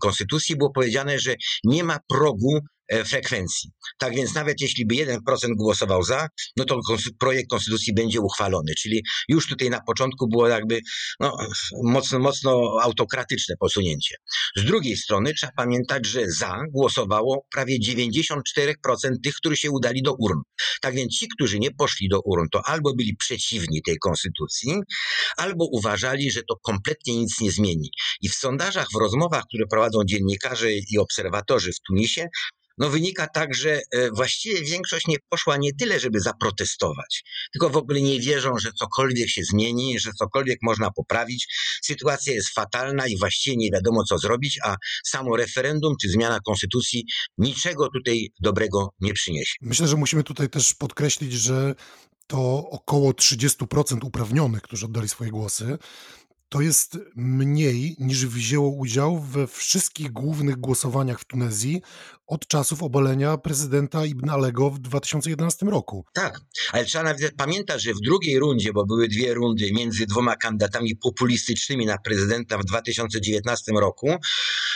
konstytucji 0.01 0.55
było 0.55 0.71
powiedziane, 0.71 1.19
że 1.19 1.35
nie 1.63 1.83
ma 1.83 1.99
progu 2.09 2.59
E, 2.59 2.76
frekwencji. 3.05 3.71
Tak 3.99 4.15
więc 4.15 4.35
nawet 4.35 4.61
jeśli 4.61 4.85
by 4.85 4.95
1% 4.95 5.17
głosował 5.57 6.03
za, 6.03 6.27
no 6.57 6.65
to 6.65 6.79
projekt 7.19 7.49
konstytucji 7.49 7.93
będzie 7.93 8.21
uchwalony. 8.21 8.73
Czyli 8.77 9.03
już 9.29 9.47
tutaj 9.47 9.69
na 9.69 9.81
początku 9.81 10.27
było 10.27 10.47
jakby 10.47 10.79
no, 11.19 11.37
mocno, 11.83 12.19
mocno 12.19 12.77
autokratyczne 12.81 13.55
posunięcie. 13.59 14.15
Z 14.55 14.63
drugiej 14.65 14.97
strony 14.97 15.33
trzeba 15.33 15.51
pamiętać, 15.57 16.05
że 16.05 16.29
za 16.29 16.59
głosowało 16.71 17.45
prawie 17.51 17.79
94% 17.79 18.75
tych, 19.23 19.35
którzy 19.35 19.57
się 19.57 19.71
udali 19.71 20.01
do 20.01 20.13
urn. 20.19 20.39
Tak 20.81 20.95
więc 20.95 21.17
ci, 21.17 21.27
którzy 21.27 21.59
nie 21.59 21.71
poszli 21.71 22.09
do 22.09 22.21
urn, 22.25 22.45
to 22.51 22.67
albo 22.67 22.93
byli 22.95 23.15
przeciwni 23.15 23.81
tej 23.81 23.97
konstytucji, 23.97 24.73
albo 25.37 25.65
uważali, 25.71 26.31
że 26.31 26.41
to 26.49 26.55
kompletnie 26.63 27.17
nic 27.17 27.39
nie 27.41 27.51
zmieni. 27.51 27.89
I 28.21 28.29
w 28.29 28.35
sondażach, 28.35 28.87
w 28.93 28.99
rozmowach, 28.99 29.43
które 29.47 29.65
prowadzą 29.71 29.99
dziennikarze 30.05 30.71
i 30.73 30.97
obserwatorzy 30.97 31.71
w 31.71 31.79
Tunisie, 31.87 32.27
no 32.77 32.89
wynika 32.89 33.27
tak, 33.27 33.55
że 33.55 33.81
e, 33.91 34.11
właściwie 34.11 34.61
większość 34.61 35.07
nie 35.07 35.17
poszła 35.29 35.57
nie 35.57 35.73
tyle, 35.73 35.99
żeby 35.99 36.19
zaprotestować, 36.19 37.23
tylko 37.53 37.69
w 37.69 37.77
ogóle 37.77 38.01
nie 38.01 38.19
wierzą, 38.19 38.57
że 38.59 38.71
cokolwiek 38.73 39.29
się 39.29 39.41
zmieni, 39.43 39.99
że 39.99 40.11
cokolwiek 40.13 40.59
można 40.61 40.91
poprawić. 40.91 41.47
Sytuacja 41.83 42.33
jest 42.33 42.49
fatalna 42.49 43.07
i 43.07 43.17
właściwie 43.17 43.57
nie 43.57 43.71
wiadomo, 43.71 44.03
co 44.03 44.17
zrobić, 44.17 44.59
a 44.63 44.75
samo 45.05 45.37
referendum 45.37 45.93
czy 46.01 46.09
zmiana 46.09 46.39
konstytucji 46.45 47.05
niczego 47.37 47.89
tutaj 47.93 48.29
dobrego 48.39 48.93
nie 48.99 49.13
przyniesie. 49.13 49.53
Myślę, 49.61 49.87
że 49.87 49.95
musimy 49.95 50.23
tutaj 50.23 50.49
też 50.49 50.73
podkreślić, 50.73 51.33
że 51.33 51.75
to 52.27 52.69
około 52.69 53.11
30% 53.11 54.05
uprawnionych, 54.05 54.61
którzy 54.61 54.85
oddali 54.85 55.09
swoje 55.09 55.31
głosy, 55.31 55.77
to 56.49 56.61
jest 56.61 56.97
mniej 57.15 57.95
niż 57.99 58.25
wzięło 58.25 58.69
udział 58.69 59.19
we 59.19 59.47
wszystkich 59.47 60.11
głównych 60.11 60.57
głosowaniach 60.57 61.19
w 61.19 61.25
Tunezji 61.25 61.81
od 62.27 62.47
czasów 62.47 62.83
obalenia 62.83 63.37
prezydenta 63.37 64.05
Ibn 64.05 64.29
Alego 64.29 64.69
w 64.69 64.79
2011 64.79 65.65
roku. 65.65 66.05
Tak, 66.13 66.39
ale 66.71 66.85
trzeba 66.85 67.03
nawet 67.03 67.35
pamiętać, 67.35 67.83
że 67.83 67.93
w 67.93 67.99
drugiej 67.99 68.39
rundzie, 68.39 68.73
bo 68.73 68.85
były 68.85 69.07
dwie 69.07 69.33
rundy 69.33 69.71
między 69.73 70.05
dwoma 70.05 70.35
kandydatami 70.35 70.95
populistycznymi 70.95 71.85
na 71.85 71.97
prezydenta 71.97 72.57
w 72.57 72.65
2019 72.65 73.71
roku, 73.71 74.15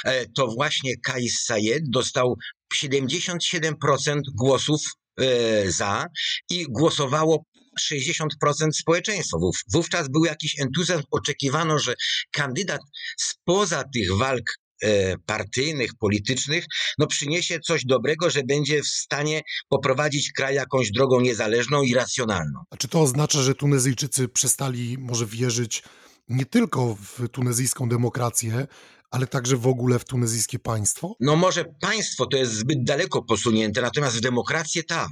e, 0.06 0.26
to 0.26 0.48
właśnie 0.48 0.98
Kais 0.98 1.44
Sayed 1.46 1.90
dostał 1.90 2.38
77% 2.74 4.22
głosów 4.36 4.82
e, 5.18 5.72
za 5.72 6.06
i 6.50 6.66
głosowało 6.70 7.46
60% 7.82 8.26
społeczeństwa. 8.74 9.38
Wówczas 9.74 10.08
był 10.10 10.26
jakiś 10.26 10.60
entuzjazm, 10.60 11.04
oczekiwano, 11.12 11.80
że 11.80 11.94
kandydat 12.32 12.82
spoza 13.20 13.84
tych 13.94 14.18
walk 14.18 14.46
e, 14.84 15.18
partyjnych, 15.18 15.92
politycznych, 16.00 16.66
no 16.98 17.08
przyniesie 17.08 17.60
coś 17.60 17.86
dobrego, 17.86 18.30
że 18.30 18.44
będzie 18.44 18.82
w 18.82 18.88
stanie 18.88 19.42
poprowadzić 19.70 20.32
kraj 20.32 20.56
jakąś 20.56 20.92
drogą 20.92 21.22
niezależną 21.22 21.82
i 21.82 21.94
racjonalną. 21.94 22.60
A 22.70 22.78
czy 22.78 22.88
to 22.88 23.02
oznacza, 23.02 23.42
że 23.42 23.56
Tunezyjczycy 23.56 24.28
przestali 24.28 24.98
może 24.98 25.26
wierzyć 25.26 25.84
nie 26.30 26.46
tylko 26.46 26.96
w 26.96 27.30
tunezyjską 27.30 27.90
demokrację, 27.90 28.68
ale 29.12 29.28
także 29.28 29.58
w 29.58 29.68
ogóle 29.68 30.00
w 30.00 30.06
tunezyjskie 30.06 30.60
państwo? 30.60 31.16
No 31.20 31.36
może 31.36 31.66
państwo 31.82 32.26
to 32.26 32.38
jest 32.38 32.54
zbyt 32.54 32.84
daleko 32.84 33.24
posunięte, 33.24 33.82
natomiast 33.82 34.18
w 34.18 34.22
demokrację 34.22 34.84
tak. 34.84 35.12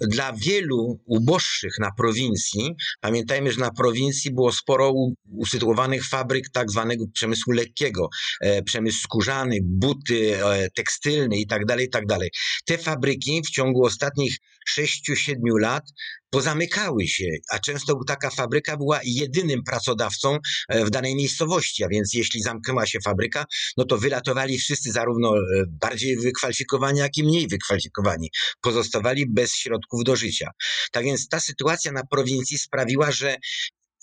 Dla 0.00 0.32
wielu 0.32 1.00
uboższych 1.04 1.78
na 1.78 1.90
prowincji, 1.96 2.74
pamiętajmy, 3.00 3.52
że 3.52 3.60
na 3.60 3.70
prowincji 3.70 4.34
było 4.34 4.52
sporo 4.52 4.92
usytuowanych 5.30 6.08
fabryk 6.08 6.50
tak 6.52 6.70
zwanego 6.70 7.04
przemysłu 7.14 7.52
lekkiego, 7.52 8.08
e, 8.40 8.62
przemysł 8.62 8.98
skórzany, 8.98 9.58
buty, 9.62 10.44
e, 10.44 10.70
tekstylny 10.70 11.38
i 11.38 11.46
tak 11.46 11.66
dalej, 11.66 11.86
i 11.86 11.90
tak 11.90 12.06
dalej. 12.06 12.30
Te 12.64 12.78
fabryki 12.78 13.42
w 13.46 13.50
ciągu 13.50 13.84
ostatnich 13.84 14.38
6-7 14.68 15.58
lat 15.60 15.84
pozamykały 16.30 17.06
się, 17.06 17.24
a 17.50 17.58
często 17.58 18.00
taka 18.06 18.30
fabryka 18.30 18.76
była 18.76 19.00
jedynym 19.04 19.62
pracodawcą 19.62 20.38
e, 20.68 20.84
w 20.84 20.90
danej 20.90 21.16
miejscowości, 21.16 21.84
a 21.84 21.88
więc 21.88 22.14
jeśli 22.14 22.42
zamknęła 22.42 22.86
się 22.86 22.98
fabryka, 23.04 23.44
no 23.76 23.84
to 23.84 23.98
wylatowali 23.98 24.58
wszyscy 24.58 24.92
zarówno 24.92 25.36
e, 25.36 25.40
bardziej 25.68 26.16
wykwalifikowani, 26.16 26.98
jak 26.98 27.16
i 27.16 27.24
mniej 27.24 27.48
wykwalifikowani. 27.48 28.30
Pozostawali 28.60 29.26
bez 29.30 29.54
środków 29.54 30.04
do 30.04 30.16
życia. 30.16 30.50
Tak 30.92 31.04
więc 31.04 31.28
ta 31.28 31.40
sytuacja 31.40 31.92
na 31.92 32.02
prowincji 32.10 32.58
sprawiła, 32.58 33.12
że 33.12 33.36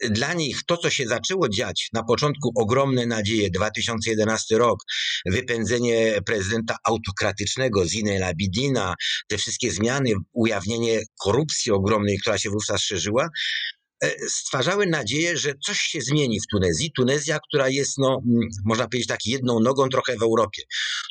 dla 0.10 0.34
nich 0.34 0.60
to, 0.68 0.78
co 0.78 0.90
się 0.90 1.08
zaczęło 1.08 1.50
dziać 1.50 1.90
na 1.94 2.04
początku, 2.04 2.52
ogromne 2.56 3.06
nadzieje, 3.06 3.50
2011 3.50 4.58
rok, 4.58 4.80
wypędzenie 5.26 6.20
prezydenta 6.26 6.76
autokratycznego 6.84 7.88
Zine 7.88 8.20
Labidina, 8.20 8.96
te 9.28 9.38
wszystkie 9.38 9.72
zmiany, 9.72 10.14
ujawnienie 10.34 11.00
korupcji 11.20 11.72
ogromnej, 11.72 12.18
która 12.20 12.38
się 12.38 12.50
wówczas 12.50 12.82
szerzyła, 12.82 13.30
stwarzały 14.30 14.88
nadzieję, 14.88 15.38
że 15.38 15.54
coś 15.66 15.80
się 15.80 16.02
zmieni 16.02 16.40
w 16.40 16.48
Tunezji. 16.52 16.92
Tunezja, 16.92 17.40
która 17.48 17.70
jest, 17.70 17.98
no, 17.98 18.22
można 18.66 18.88
powiedzieć 18.88 19.08
tak, 19.08 19.26
jedną 19.26 19.60
nogą 19.60 19.90
trochę 19.90 20.18
w 20.18 20.22
Europie. 20.22 20.62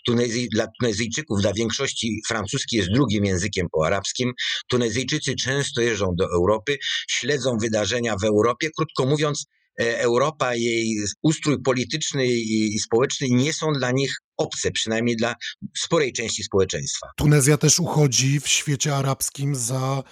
Tunezji, 0.07 0.49
dla 0.49 0.67
Tunezyjczyków, 0.81 1.41
dla 1.41 1.53
większości 1.53 2.21
francuski 2.29 2.77
jest 2.77 2.89
drugim 2.91 3.25
językiem 3.25 3.67
po 3.73 3.87
arabskim. 3.87 4.33
Tunezyjczycy 4.69 5.35
często 5.35 5.81
jeżdżą 5.81 6.07
do 6.15 6.25
Europy, 6.25 6.79
śledzą 7.09 7.57
wydarzenia 7.61 8.17
w 8.17 8.25
Europie. 8.25 8.71
Krótko 8.77 9.07
mówiąc, 9.07 9.47
e, 9.81 10.01
Europa, 10.01 10.55
jej 10.55 10.97
ustrój 11.23 11.63
polityczny 11.63 12.27
i 12.27 12.79
społeczny 12.79 13.27
nie 13.31 13.53
są 13.53 13.73
dla 13.73 13.91
nich 13.91 14.17
obce, 14.37 14.71
przynajmniej 14.71 15.17
dla 15.17 15.35
sporej 15.77 16.13
części 16.13 16.45
społeczeństwa. 16.45 17.07
Tunezja 17.17 17.57
też 17.57 17.81
uchodzi 17.81 18.41
w 18.41 18.49
świecie 18.49 18.97
arabskim 18.97 19.55
za 19.55 20.03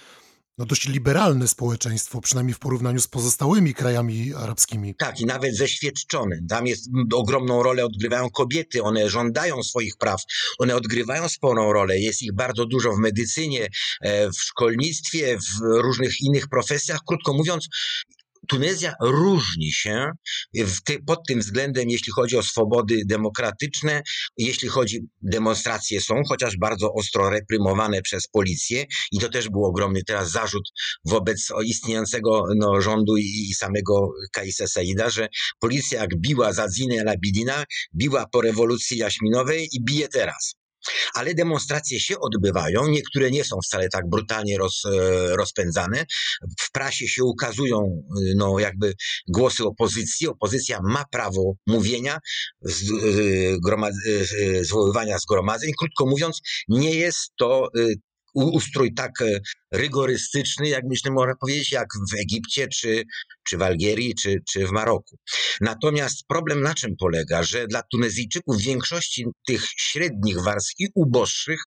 no 0.61 0.65
dość 0.65 0.87
liberalne 0.87 1.47
społeczeństwo, 1.47 2.21
przynajmniej 2.21 2.53
w 2.53 2.59
porównaniu 2.59 2.99
z 2.99 3.07
pozostałymi 3.07 3.73
krajami 3.73 4.33
arabskimi. 4.33 4.95
Tak, 4.95 5.19
i 5.19 5.25
nawet 5.25 5.55
zeświadczone. 5.55 6.39
Tam 6.49 6.67
jest 6.67 6.89
ogromną 7.13 7.63
rolę 7.63 7.85
odgrywają 7.85 8.29
kobiety, 8.29 8.83
one 8.83 9.09
żądają 9.09 9.63
swoich 9.63 9.97
praw, 9.97 10.21
one 10.59 10.75
odgrywają 10.75 11.29
sporą 11.29 11.73
rolę. 11.73 11.99
Jest 11.99 12.21
ich 12.21 12.33
bardzo 12.33 12.65
dużo 12.65 12.93
w 12.93 12.97
medycynie, 12.97 13.67
e, 14.01 14.29
w 14.29 14.35
szkolnictwie, 14.35 15.37
w 15.37 15.61
różnych 15.61 16.21
innych 16.21 16.47
profesjach. 16.47 16.99
Krótko 17.07 17.33
mówiąc, 17.33 17.67
Tunezja 18.47 18.93
różni 19.01 19.71
się 19.71 20.11
ty, 20.85 20.99
pod 21.07 21.19
tym 21.27 21.39
względem, 21.39 21.89
jeśli 21.89 22.13
chodzi 22.13 22.37
o 22.37 22.43
swobody 22.43 23.01
demokratyczne, 23.05 24.01
jeśli 24.37 24.69
chodzi, 24.69 24.99
demonstracje 25.21 26.01
są, 26.01 26.21
chociaż 26.29 26.57
bardzo 26.57 26.93
ostro 26.93 27.29
reprymowane 27.29 28.01
przez 28.01 28.27
policję 28.27 28.85
i 29.11 29.19
to 29.19 29.29
też 29.29 29.49
był 29.49 29.65
ogromny 29.65 30.03
teraz 30.03 30.31
zarzut 30.31 30.69
wobec 31.05 31.47
istniejącego 31.65 32.43
no, 32.55 32.81
rządu 32.81 33.17
i, 33.17 33.47
i 33.49 33.53
samego 33.53 34.09
Kaisa 34.31 34.67
Saida, 34.67 35.09
że 35.09 35.27
policja 35.59 36.01
jak 36.01 36.09
biła 36.17 36.53
za 36.53 36.69
Zinę 36.69 37.03
Labidina, 37.03 37.63
biła 37.95 38.25
po 38.31 38.41
rewolucji 38.41 38.97
jaśminowej 38.97 39.69
i 39.71 39.83
bije 39.83 40.07
teraz 40.07 40.60
ale 41.13 41.33
demonstracje 41.33 41.99
się 41.99 42.15
odbywają, 42.19 42.87
niektóre 42.87 43.31
nie 43.31 43.43
są 43.43 43.57
wcale 43.65 43.89
tak 43.89 44.09
brutalnie 44.09 44.57
roz, 44.57 44.85
e, 44.85 45.35
rozpędzane. 45.35 46.05
W 46.59 46.71
prasie 46.71 47.07
się 47.07 47.23
ukazują 47.23 47.77
e, 47.77 48.21
no, 48.35 48.59
jakby 48.59 48.93
głosy 49.27 49.63
opozycji. 49.63 50.27
Opozycja 50.27 50.79
ma 50.83 51.05
prawo 51.11 51.53
mówienia, 51.67 52.17
z, 52.61 52.91
e, 52.91 54.63
zwoływania 54.63 55.17
zgromadzeń. 55.17 55.71
Krótko 55.79 56.05
mówiąc, 56.05 56.41
nie 56.67 56.95
jest 56.95 57.31
to 57.37 57.67
ustrój 58.33 58.93
tak 58.93 59.11
rygorystyczny, 59.71 60.69
jak 60.69 60.83
myślę, 60.89 61.11
można 61.11 61.35
powiedzieć, 61.35 61.71
jak 61.71 61.87
w 62.11 62.19
Egipcie, 62.19 62.67
czy, 62.67 63.03
czy 63.47 63.57
w 63.57 63.61
Algierii, 63.61 64.15
czy, 64.15 64.41
czy 64.49 64.67
w 64.67 64.71
Maroku. 64.71 65.17
Natomiast 65.61 66.27
problem 66.27 66.61
na 66.61 66.73
czym 66.73 66.95
polega? 66.99 67.43
Że 67.43 67.67
dla 67.67 67.81
Tunezyjczyków, 67.91 68.57
w 68.57 68.65
większości 68.65 69.25
tych 69.47 69.65
średnich 69.77 70.43
warstw 70.43 70.73
i 70.79 70.87
uboższych, 70.95 71.59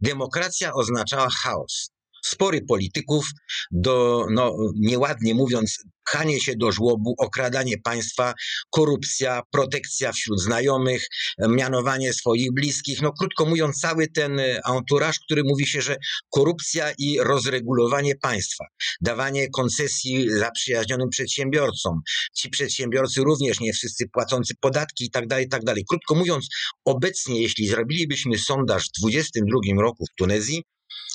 demokracja 0.00 0.72
oznaczała 0.72 1.28
chaos 1.30 1.90
spory 2.24 2.60
polityków, 2.68 3.26
do, 3.70 4.26
no, 4.30 4.56
nieładnie 4.76 5.34
mówiąc, 5.34 5.78
pchanie 6.08 6.40
się 6.40 6.52
do 6.56 6.72
żłobu, 6.72 7.14
okradanie 7.18 7.78
państwa, 7.78 8.34
korupcja, 8.70 9.42
protekcja 9.50 10.12
wśród 10.12 10.40
znajomych, 10.40 11.06
mianowanie 11.48 12.12
swoich 12.12 12.52
bliskich. 12.52 13.02
No 13.02 13.12
krótko 13.12 13.44
mówiąc, 13.44 13.80
cały 13.80 14.08
ten 14.08 14.40
anturaż, 14.64 15.18
który 15.18 15.42
mówi 15.44 15.66
się, 15.66 15.82
że 15.82 15.96
korupcja 16.30 16.92
i 16.98 17.18
rozregulowanie 17.20 18.14
państwa, 18.16 18.64
dawanie 19.00 19.48
koncesji 19.50 20.30
zaprzyjaźnionym 20.30 21.08
przedsiębiorcom. 21.08 22.00
Ci 22.34 22.50
przedsiębiorcy 22.50 23.20
również 23.20 23.60
nie 23.60 23.72
wszyscy 23.72 24.08
płacący 24.12 24.54
podatki 24.60 25.04
i 25.04 25.10
tak 25.10 25.26
dalej, 25.26 25.48
tak 25.48 25.64
dalej. 25.64 25.84
Krótko 25.88 26.14
mówiąc, 26.14 26.48
obecnie, 26.84 27.42
jeśli 27.42 27.68
zrobilibyśmy 27.68 28.38
sondaż 28.38 28.82
w 28.84 29.00
2022 29.00 29.82
roku 29.82 30.04
w 30.06 30.14
Tunezji, 30.18 30.62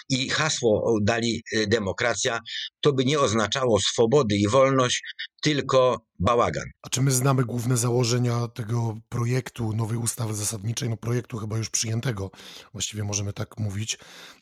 i 0.10 0.30
hasło 0.30 0.98
dali 1.02 1.44
y, 1.54 1.68
demokracja, 1.68 2.40
to 2.82 2.94
by 2.94 3.06
nie 3.06 3.20
oznaczało 3.20 3.80
swobody 3.80 4.36
i 4.36 4.48
wolność, 4.48 5.02
tylko 5.42 6.06
bałagan. 6.20 6.66
A 6.82 6.90
czy 6.90 7.02
my 7.02 7.12
znamy 7.12 7.46
główne 7.46 7.78
założenia 7.78 8.48
tego 8.48 8.98
projektu 9.10 9.74
nowej 9.74 9.98
ustawy 9.98 10.34
zasadniczej, 10.34 10.90
no 10.90 10.98
projektu 10.98 11.38
chyba 11.38 11.58
już 11.58 11.70
przyjętego, 11.70 12.32
właściwie 12.72 13.04
możemy 13.04 13.34
tak 13.34 13.58
mówić. 13.58 13.98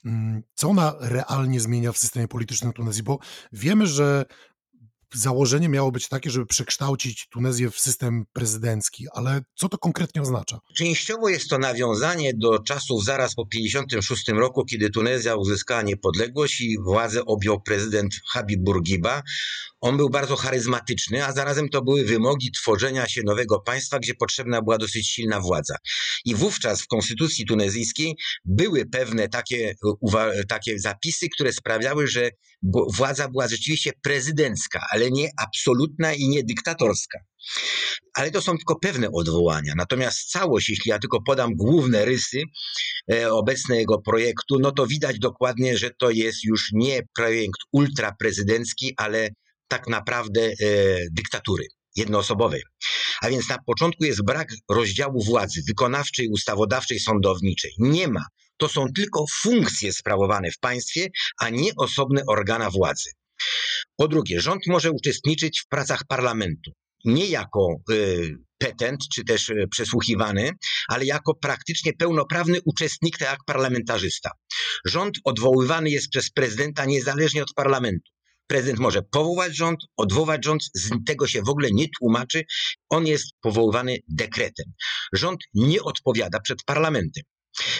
Mm, 0.06 0.44
co 0.56 0.70
ona 0.70 0.96
realnie 1.00 1.60
zmienia 1.60 1.92
w 1.92 1.98
systemie 1.98 2.28
politycznym 2.28 2.74
Tunezji? 2.74 3.04
Bo 3.04 3.20
wiemy, 3.52 3.88
że 3.88 4.26
założenie 5.14 5.70
miało 5.70 5.92
być 5.92 6.08
takie, 6.08 6.30
żeby 6.30 6.46
przekształcić 6.46 7.28
Tunezję 7.32 7.72
w 7.72 7.80
system 7.80 8.26
prezydencki, 8.34 9.06
ale 9.14 9.42
co 9.56 9.70
to 9.70 9.78
konkretnie 9.78 10.22
oznacza? 10.22 10.60
Częściowo 10.76 11.30
jest 11.30 11.50
to 11.50 11.58
nawiązanie 11.58 12.32
do 12.34 12.60
czasów 12.60 13.06
zaraz 13.06 13.36
po 13.36 13.46
1956 13.46 14.28
roku, 14.28 14.66
kiedy 14.66 14.90
Tunezja 14.90 15.36
uzyskała 15.36 15.82
niepodległość 15.82 16.62
i 16.62 16.78
władzę 16.84 17.26
objął 17.26 17.62
prezydent 17.62 18.14
Habib 18.34 18.60
Bourguiba. 18.64 19.22
On 19.82 19.98
był 19.98 20.10
bardzo 20.10 20.36
charyzmatyczny, 20.36 21.26
a 21.26 21.32
zarazem 21.32 21.70
to 21.70 21.82
były 21.82 22.04
wymogi 22.04 22.52
tworzenia 22.52 23.10
się 23.10 23.22
nowego 23.26 23.60
państwa, 23.60 24.00
gdzie 24.00 24.14
potrzebna 24.14 24.62
była 24.62 24.78
dosyć 24.78 25.10
silna 25.10 25.40
władza. 25.40 25.76
I 26.26 26.36
wówczas 26.36 26.82
w 26.82 26.88
konstytucji 26.88 27.46
tunezyjskiej 27.46 28.16
były 28.46 28.86
pewne 28.86 29.30
takie, 29.30 29.76
takie 30.48 30.80
zapisy, 30.80 31.28
które 31.30 31.54
sprawiały, 31.54 32.08
że 32.08 32.30
władza 32.98 33.28
była 33.28 33.48
rzeczywiście 33.48 33.92
prezydencka, 34.04 34.86
ale 34.92 35.01
nie 35.10 35.30
absolutna 35.38 36.14
i 36.14 36.28
nie 36.28 36.44
dyktatorska. 36.44 37.20
Ale 38.14 38.32
to 38.32 38.42
są 38.42 38.58
tylko 38.58 38.76
pewne 38.76 39.08
odwołania. 39.14 39.74
Natomiast 39.78 40.30
całość, 40.30 40.70
jeśli 40.70 40.90
ja 40.90 41.00
tylko 41.00 41.22
podam 41.22 41.56
główne 41.56 42.06
rysy 42.06 42.44
e, 43.14 43.34
obecnego 43.34 44.02
projektu, 44.02 44.60
no 44.60 44.72
to 44.72 44.88
widać 44.88 45.20
dokładnie, 45.20 45.78
że 45.78 45.90
to 46.00 46.10
jest 46.10 46.44
już 46.44 46.70
nie 46.74 47.02
projekt 47.16 47.60
ultraprezydencki, 47.72 48.94
ale 48.98 49.30
tak 49.68 49.88
naprawdę 49.88 50.42
e, 50.42 50.54
dyktatury 51.12 51.66
jednoosobowej. 51.96 52.62
A 53.22 53.30
więc 53.30 53.50
na 53.50 53.58
początku 53.66 54.04
jest 54.04 54.26
brak 54.26 54.48
rozdziału 54.70 55.24
władzy 55.24 55.62
wykonawczej, 55.68 56.28
ustawodawczej, 56.28 57.00
sądowniczej. 57.00 57.72
Nie 57.78 58.08
ma. 58.08 58.26
To 58.58 58.70
są 58.70 58.86
tylko 58.96 59.26
funkcje 59.42 59.94
sprawowane 59.94 60.52
w 60.52 60.60
państwie, 60.60 61.08
a 61.40 61.50
nie 61.50 61.72
osobne 61.78 62.24
organa 62.28 62.70
władzy. 62.70 63.10
Po 63.98 64.08
drugie, 64.08 64.42
rząd 64.42 64.68
może 64.68 64.92
uczestniczyć 64.92 65.62
w 65.62 65.68
pracach 65.68 66.02
parlamentu 66.08 66.72
nie 67.06 67.26
jako 67.26 67.76
y, 67.92 68.36
petent 68.58 69.00
czy 69.14 69.24
też 69.24 69.50
y, 69.50 69.68
przesłuchiwany, 69.72 70.52
ale 70.88 71.06
jako 71.06 71.36
praktycznie 71.36 71.94
pełnoprawny 71.94 72.60
uczestnik, 72.66 73.18
tak 73.18 73.30
jak 73.30 73.40
parlamentarzysta. 73.46 74.32
Rząd 74.86 75.18
odwoływany 75.24 75.90
jest 75.90 76.10
przez 76.10 76.30
prezydenta 76.30 76.86
niezależnie 76.86 77.44
od 77.44 77.54
parlamentu. 77.56 78.12
Prezydent 78.48 78.80
może 78.80 79.02
powołać 79.02 79.56
rząd, 79.56 79.80
odwołać 79.98 80.46
rząd, 80.46 80.64
z 80.74 80.90
tego 81.06 81.28
się 81.28 81.42
w 81.42 81.50
ogóle 81.50 81.70
nie 81.72 81.88
tłumaczy. 82.00 82.44
On 82.90 83.08
jest 83.08 83.26
powoływany 83.42 83.98
dekretem. 84.08 84.66
Rząd 85.14 85.40
nie 85.54 85.82
odpowiada 85.82 86.40
przed 86.40 86.64
parlamentem. 86.64 87.24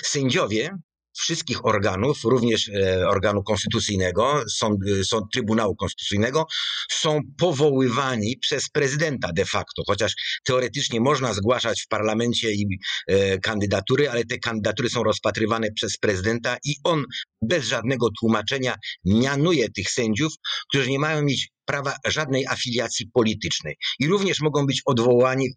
Sędziowie 0.04 0.70
wszystkich 1.18 1.66
organów, 1.66 2.24
również 2.24 2.70
e, 2.70 3.08
organu 3.08 3.44
konstytucyjnego, 3.44 4.44
sąd, 4.50 4.80
e, 4.88 5.04
sąd 5.04 5.26
Trybunału 5.34 5.76
Konstytucyjnego, 5.76 6.46
są 6.92 7.20
powoływani 7.38 8.38
przez 8.38 8.70
prezydenta 8.70 9.34
de 9.34 9.46
facto, 9.46 9.84
chociaż 9.88 10.14
teoretycznie 10.46 11.02
można 11.02 11.34
zgłaszać 11.34 11.82
w 11.82 11.88
parlamencie 11.88 12.52
i 12.52 12.66
e, 13.08 13.38
kandydatury, 13.40 14.10
ale 14.10 14.26
te 14.26 14.40
kandydatury 14.40 14.90
są 14.90 15.04
rozpatrywane 15.04 15.72
przez 15.72 15.98
prezydenta 15.98 16.58
i 16.66 16.76
on 16.84 17.04
bez 17.42 17.66
żadnego 17.66 18.08
tłumaczenia 18.20 18.76
mianuje 19.06 19.70
tych 19.70 19.90
sędziów, 19.90 20.34
którzy 20.70 20.90
nie 20.90 21.00
mają 21.00 21.22
mieć 21.22 21.50
prawa 21.66 21.96
żadnej 22.06 22.48
afiliacji 22.48 23.08
politycznej 23.14 23.76
i 24.00 24.08
również 24.08 24.42
mogą 24.42 24.66
być 24.66 24.82
odwołani, 24.86 25.48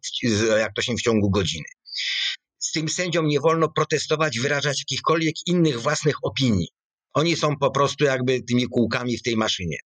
jak 0.58 0.72
to 0.74 0.82
się 0.82 0.94
w 0.94 1.02
ciągu 1.02 1.30
godziny 1.30 1.64
tym 2.74 2.88
sędziom 2.88 3.26
nie 3.26 3.40
wolno 3.40 3.68
protestować, 3.68 4.38
wyrażać 4.38 4.78
jakichkolwiek 4.78 5.34
innych 5.46 5.80
własnych 5.80 6.16
opinii. 6.22 6.68
Oni 7.14 7.36
są 7.36 7.56
po 7.56 7.70
prostu 7.70 8.04
jakby 8.04 8.42
tymi 8.42 8.68
kółkami 8.68 9.18
w 9.18 9.22
tej 9.22 9.36
maszynie. 9.36 9.76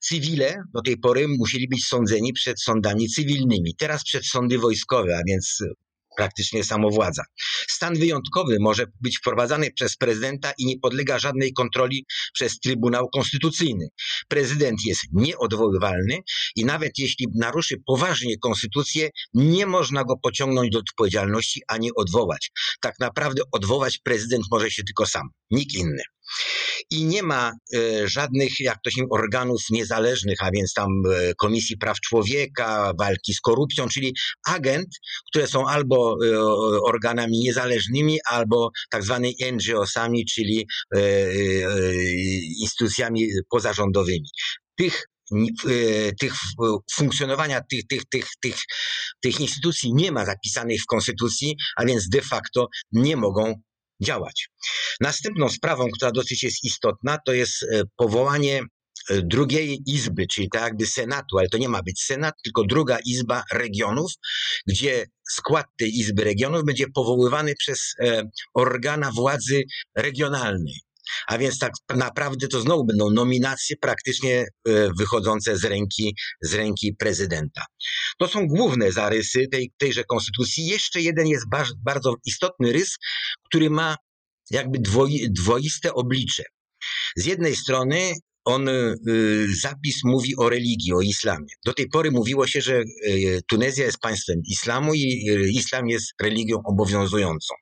Cywile 0.00 0.62
do 0.74 0.82
tej 0.82 0.96
pory 0.96 1.28
musieli 1.28 1.68
być 1.68 1.84
sądzeni 1.84 2.32
przed 2.32 2.62
sądami 2.62 3.08
cywilnymi, 3.08 3.74
teraz 3.78 4.04
przed 4.04 4.26
sądy 4.26 4.58
wojskowe, 4.58 5.16
a 5.18 5.20
więc 5.28 5.58
praktycznie 6.20 6.64
samowładza. 6.64 7.22
Stan 7.68 7.94
wyjątkowy 7.94 8.56
może 8.60 8.86
być 9.00 9.18
wprowadzany 9.18 9.72
przez 9.72 9.96
prezydenta 9.96 10.52
i 10.58 10.66
nie 10.66 10.78
podlega 10.78 11.18
żadnej 11.18 11.52
kontroli 11.52 12.04
przez 12.34 12.58
Trybunał 12.58 13.08
Konstytucyjny. 13.08 13.88
Prezydent 14.28 14.78
jest 14.84 15.02
nieodwoływalny 15.12 16.18
i 16.56 16.64
nawet 16.64 16.98
jeśli 16.98 17.26
naruszy 17.34 17.76
poważnie 17.86 18.38
konstytucję, 18.38 19.10
nie 19.34 19.66
można 19.66 20.04
go 20.04 20.16
pociągnąć 20.22 20.70
do 20.70 20.78
odpowiedzialności 20.78 21.60
ani 21.68 21.90
odwołać. 21.96 22.50
Tak 22.80 22.94
naprawdę 23.00 23.42
odwołać 23.52 23.98
prezydent 23.98 24.44
może 24.50 24.70
się 24.70 24.82
tylko 24.84 25.06
sam, 25.06 25.28
nikt 25.50 25.74
inny 25.74 26.02
i 26.90 27.04
nie 27.04 27.22
ma 27.22 27.52
e, 27.74 28.08
żadnych, 28.08 28.60
jak 28.60 28.78
to 28.84 28.90
się 28.90 29.02
organów 29.10 29.62
niezależnych, 29.70 30.36
a 30.40 30.50
więc 30.50 30.72
tam 30.72 30.88
e, 30.88 31.34
Komisji 31.34 31.78
Praw 31.78 32.00
Człowieka, 32.00 32.92
walki 32.98 33.34
z 33.34 33.40
korupcją, 33.40 33.88
czyli 33.88 34.14
agent, 34.46 34.88
które 35.30 35.46
są 35.46 35.68
albo 35.68 36.16
e, 36.26 36.40
organami 36.82 37.38
niezależnymi, 37.38 38.18
albo 38.30 38.70
tak 38.90 39.04
zwanymi 39.04 39.34
NGO-sami, 39.52 40.24
czyli 40.26 40.66
instytucjami 42.60 43.28
pozarządowymi. 43.50 44.28
Tych 44.76 45.04
tych 46.20 46.34
funkcjonowania 46.92 47.60
tych, 47.70 47.86
tych, 47.86 48.02
tych, 48.10 48.26
tych, 48.40 48.56
tych 49.22 49.40
instytucji 49.40 49.94
nie 49.94 50.12
ma 50.12 50.24
zapisanych 50.24 50.82
w 50.82 50.86
konstytucji, 50.86 51.56
a 51.76 51.84
więc 51.84 52.08
de 52.08 52.22
facto 52.22 52.68
nie 52.92 53.16
mogą 53.16 53.54
działać. 54.02 54.48
Następną 55.00 55.48
sprawą, 55.48 55.88
która 55.96 56.10
dosyć 56.10 56.42
jest 56.42 56.64
istotna, 56.64 57.18
to 57.26 57.32
jest 57.32 57.62
e, 57.62 57.82
powołanie 57.96 58.62
drugiej 59.22 59.82
izby, 59.86 60.26
czyli 60.26 60.48
tak 60.50 60.62
jakby 60.62 60.86
Senatu, 60.86 61.38
ale 61.38 61.48
to 61.48 61.58
nie 61.58 61.68
ma 61.68 61.82
być 61.82 62.02
Senat, 62.02 62.34
tylko 62.44 62.64
druga 62.64 62.98
izba 63.04 63.42
regionów, 63.52 64.12
gdzie 64.66 65.06
skład 65.30 65.66
tej 65.78 65.98
izby 65.98 66.24
regionów 66.24 66.64
będzie 66.64 66.86
powoływany 66.94 67.54
przez 67.58 67.94
organa 68.54 69.10
władzy 69.12 69.62
regionalnej. 69.96 70.80
A 71.26 71.38
więc 71.38 71.58
tak 71.58 71.72
naprawdę 71.96 72.48
to 72.48 72.60
znowu 72.60 72.84
będą 72.84 73.10
nominacje 73.10 73.76
praktycznie 73.80 74.46
wychodzące 74.98 75.56
z 75.56 75.64
ręki, 75.64 76.14
z 76.42 76.54
ręki 76.54 76.94
prezydenta. 76.98 77.64
To 78.18 78.28
są 78.28 78.46
główne 78.46 78.92
zarysy 78.92 79.48
tej, 79.52 79.72
tejże 79.78 80.04
konstytucji. 80.04 80.66
Jeszcze 80.66 81.00
jeden 81.00 81.26
jest 81.26 81.44
bardzo 81.84 82.14
istotny 82.26 82.72
rys, 82.72 82.96
który 83.44 83.70
ma 83.70 83.96
jakby 84.50 84.78
dwoi, 84.78 85.28
dwoiste 85.30 85.94
oblicze. 85.94 86.44
Z 87.16 87.26
jednej 87.26 87.56
strony 87.56 88.12
on 88.44 88.68
y, 88.68 88.94
zapis 89.60 90.04
mówi 90.04 90.36
o 90.36 90.48
religii, 90.48 90.92
o 90.92 91.00
islamie. 91.00 91.54
Do 91.64 91.72
tej 91.72 91.88
pory 91.88 92.10
mówiło 92.10 92.46
się, 92.46 92.60
że 92.60 92.82
y, 93.06 93.40
Tunezja 93.48 93.84
jest 93.84 93.98
państwem 93.98 94.36
islamu 94.46 94.94
i 94.94 95.26
islam 95.54 95.88
jest 95.88 96.12
religią 96.22 96.56
obowiązującą. 96.64 97.54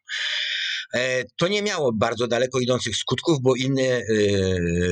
E, 0.94 1.24
to 1.37 1.48
nie 1.48 1.62
miało 1.62 1.92
bardzo 1.92 2.27
daleko 2.27 2.61
idących 2.61 2.96
skutków, 2.96 3.38
bo 3.42 3.55
inne 3.55 3.83
e, 3.83 4.03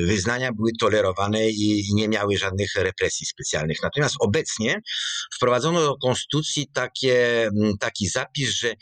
wyznania 0.06 0.52
były 0.52 0.70
tolerowane 0.80 1.50
i 1.50 1.90
nie 1.94 2.08
miały 2.08 2.36
żadnych 2.36 2.74
represji 2.74 3.26
specjalnych. 3.26 3.76
Natomiast 3.82 4.14
obecnie 4.20 4.80
wprowadzono 5.36 5.80
do 5.80 5.96
konstytucji 5.96 6.66
takie, 6.72 7.48
taki 7.80 8.08
zapis, 8.08 8.48
że 8.48 8.74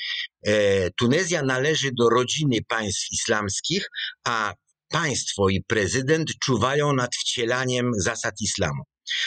e, 0.47 0.91
Tunezja 0.91 1.43
należy 1.43 1.91
do 1.99 2.09
rodziny 2.09 2.59
państw 2.69 3.13
islamskich, 3.13 3.87
a 4.27 4.55
państwo 4.89 5.49
i 5.49 5.65
prezydent 5.67 6.31
czuwają 6.45 6.93
nad 6.93 7.11
wcielaniem 7.17 7.91
zasad 7.99 8.35
islamu. 8.41 8.83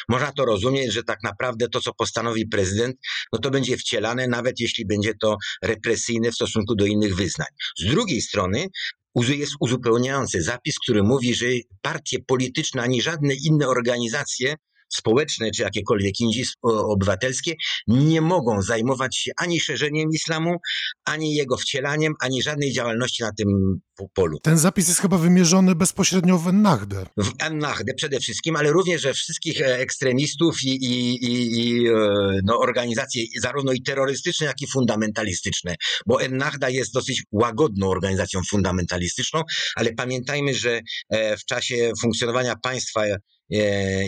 Można 0.10 0.32
to 0.32 0.46
rozumieć, 0.46 0.94
że 0.94 1.04
tak 1.04 1.24
naprawdę 1.24 1.70
to, 1.70 1.82
co 1.82 1.94
postanowi 1.94 2.48
prezydent, 2.48 2.96
no 3.34 3.40
to 3.40 3.52
będzie 3.52 3.78
wcielane, 3.78 4.28
nawet 4.28 4.60
jeśli 4.60 4.86
będzie 4.86 5.14
to 5.22 5.38
represyjne 5.64 6.32
w 6.32 6.36
stosunku 6.36 6.76
do 6.76 6.86
innych 6.86 7.16
wyznań. 7.16 7.48
Z 7.80 7.86
drugiej 7.86 8.22
strony, 8.22 8.68
jest 9.16 9.52
uzupełniający 9.60 10.42
zapis, 10.44 10.76
który 10.80 11.04
mówi, 11.04 11.36
że 11.36 11.46
partie 11.82 12.18
polityczne 12.28 12.82
ani 12.82 13.02
żadne 13.02 13.34
inne 13.46 13.68
organizacje 13.68 14.56
społeczne 14.90 15.52
czy 15.52 15.62
jakiekolwiek 15.62 16.20
indziej 16.20 16.46
obywatelskie 16.64 17.54
nie 17.88 18.22
mogą 18.22 18.62
zajmować 18.62 19.18
się 19.18 19.32
ani 19.38 19.60
szerzeniem 19.60 20.10
islamu, 20.10 20.58
ani 21.06 21.36
jego 21.36 21.58
wcielaniem, 21.58 22.14
ani 22.22 22.44
żadnej 22.44 22.74
działalności 22.74 23.24
na 23.24 23.32
tym 23.38 23.80
polu. 24.14 24.40
Ten 24.40 24.58
zapis 24.58 24.88
jest 24.88 25.00
chyba 25.00 25.18
wymierzony 25.18 25.76
bezpośrednio 25.76 26.38
w 26.38 26.48
Ennahdę. 26.48 27.06
W 27.18 27.32
Ennahdę 27.40 27.94
przede 27.94 28.20
wszystkim, 28.20 28.56
ale 28.56 28.72
również 28.72 29.04
we 29.04 29.14
wszystkich 29.14 29.62
e, 29.62 29.80
ekstremistów 29.80 30.64
i, 30.64 30.70
i, 30.70 31.26
i, 31.26 31.60
i 31.60 31.88
e, 31.88 31.94
no, 32.44 32.60
organizacje 32.60 33.24
zarówno 33.42 33.72
i 33.72 33.82
terrorystyczne, 33.82 34.48
jak 34.48 34.62
i 34.62 34.68
fundamentalistyczne, 34.68 35.76
bo 36.06 36.22
Ennahda 36.22 36.70
jest 36.70 36.94
dosyć 36.94 37.24
łagodną 37.32 37.90
organizacją 37.90 38.42
fundamentalistyczną, 38.50 39.42
ale 39.76 39.94
pamiętajmy, 39.94 40.54
że 40.54 40.82
e, 41.10 41.38
w 41.38 41.46
czasie 41.46 41.92
funkcjonowania 42.02 42.56
państwa 42.56 43.04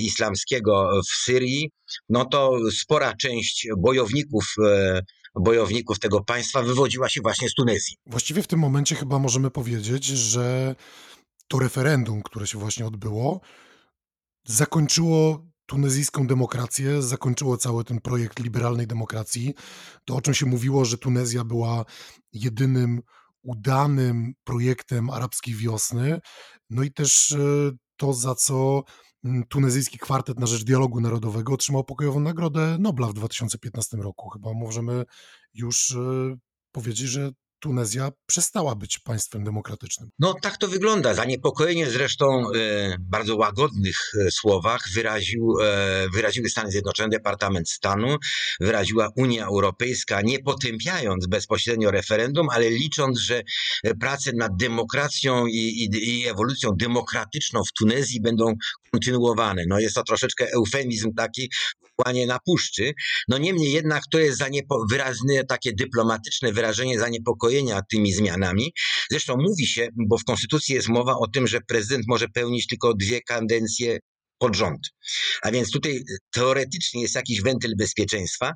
islamskiego 0.02 1.02
w 1.10 1.24
Syrii, 1.24 1.72
no 2.10 2.26
to 2.26 2.58
spora 2.72 3.14
część 3.16 3.68
bojowników 3.78 4.46
e, 4.66 5.02
bojowników 5.36 6.00
tego 6.00 6.24
państwa 6.24 6.62
wywodziła 6.62 7.10
się 7.10 7.22
właśnie 7.22 7.50
z 7.50 7.54
Tunezji. 7.54 7.98
Właściwie 8.06 8.44
w 8.44 8.48
tym 8.48 8.60
momencie 8.60 8.96
chyba 8.96 9.20
możemy 9.20 9.52
powiedzieć, 9.52 10.06
że 10.06 10.76
to 11.48 11.60
referendum, 11.60 12.22
które 12.22 12.48
się 12.48 12.60
właśnie 12.60 12.86
odbyło, 12.86 13.42
zakończyło 14.48 15.46
tunezyjską 15.66 16.28
demokrację, 16.28 17.02
zakończyło 17.02 17.58
cały 17.58 17.84
ten 17.84 18.02
projekt 18.02 18.40
liberalnej 18.40 18.88
demokracji. 18.88 19.54
To, 20.06 20.16
o 20.16 20.22
czym 20.22 20.34
się 20.34 20.46
mówiło, 20.46 20.86
że 20.86 20.98
Tunezja 20.98 21.44
była 21.44 21.86
jedynym 22.34 23.02
udanym 23.44 24.34
projektem 24.44 25.10
arabskiej 25.10 25.56
wiosny, 25.56 26.20
no 26.70 26.84
i 26.84 26.92
też 26.92 27.32
e, 27.32 27.38
to, 27.98 28.14
za 28.14 28.36
co 28.36 28.84
tunezyjski 29.50 30.00
kwartet 30.00 30.40
na 30.40 30.48
rzecz 30.48 30.64
dialogu 30.64 31.02
narodowego 31.02 31.54
otrzymał 31.54 31.84
pokojową 31.84 32.20
nagrodę 32.20 32.78
Nobla 32.80 33.08
w 33.08 33.14
2015 33.14 33.98
roku. 33.98 34.30
Chyba 34.30 34.54
możemy 34.54 35.06
już 35.54 35.92
e, 35.92 36.36
powiedzieć, 36.72 37.08
że 37.08 37.32
Tunezja 37.60 38.12
przestała 38.26 38.76
być 38.76 39.00
państwem 39.00 39.44
demokratycznym. 39.44 40.10
No 40.20 40.34
tak 40.42 40.58
to 40.58 40.68
wygląda. 40.68 41.14
Zaniepokojenie 41.14 41.90
zresztą 41.90 42.26
e, 42.56 42.96
bardzo 43.00 43.36
łagodnych 43.36 43.98
e, 44.28 44.32
słowach 44.32 44.82
wyraził, 44.94 45.56
e, 45.62 46.08
wyraziły 46.14 46.50
Stany 46.50 46.72
Zjednoczone, 46.72 47.10
Departament 47.10 47.70
Stanu, 47.70 48.18
wyraziła 48.60 49.10
Unia 49.16 49.46
Europejska, 49.46 50.22
nie 50.22 50.40
potępiając 50.40 51.28
bezpośrednio 51.28 51.92
referendum, 51.92 52.48
ale 52.50 52.70
licząc, 52.70 53.20
że 53.20 53.42
prace 54.00 54.32
nad 54.34 54.52
demokracją 54.56 55.48
i, 55.48 55.58
i, 55.58 56.20
i 56.20 56.28
ewolucją 56.28 56.72
demokratyczną 56.80 57.62
w 57.64 57.74
Tunezji 57.80 58.22
będą 58.22 58.54
kontynuowane. 58.92 59.64
No 59.68 59.80
jest 59.80 59.96
to 59.96 60.04
troszeczkę 60.04 60.48
eufemizm 60.52 61.14
taki 61.14 61.50
płanie 62.04 62.28
na 62.28 62.40
puszczy. 62.46 62.94
No 63.28 63.38
niemniej 63.38 63.72
jednak 63.72 64.04
to 64.12 64.20
jest 64.20 64.42
zaniepo- 64.42 64.86
wyraźne 64.90 65.44
takie 65.50 65.74
dyplomatyczne 65.74 66.54
wyrażenie 66.54 67.00
zaniepokojenia 67.00 67.82
tymi 67.92 68.14
zmianami. 68.14 68.74
Zresztą 69.12 69.36
mówi 69.38 69.68
się, 69.68 69.88
bo 70.10 70.18
w 70.18 70.24
Konstytucji 70.24 70.76
jest 70.76 70.90
mowa 70.90 71.14
o 71.14 71.28
tym, 71.28 71.48
że 71.48 71.62
prezydent 71.62 72.06
może 72.08 72.28
pełnić 72.28 72.68
tylko 72.68 72.94
dwie 72.94 73.22
kadencje 73.22 74.00
pod 74.40 74.56
rząd. 74.56 74.80
A 75.42 75.52
więc 75.52 75.72
tutaj 75.72 76.04
teoretycznie 76.34 77.02
jest 77.02 77.16
jakiś 77.16 77.42
wentyl 77.42 77.76
bezpieczeństwa 77.78 78.54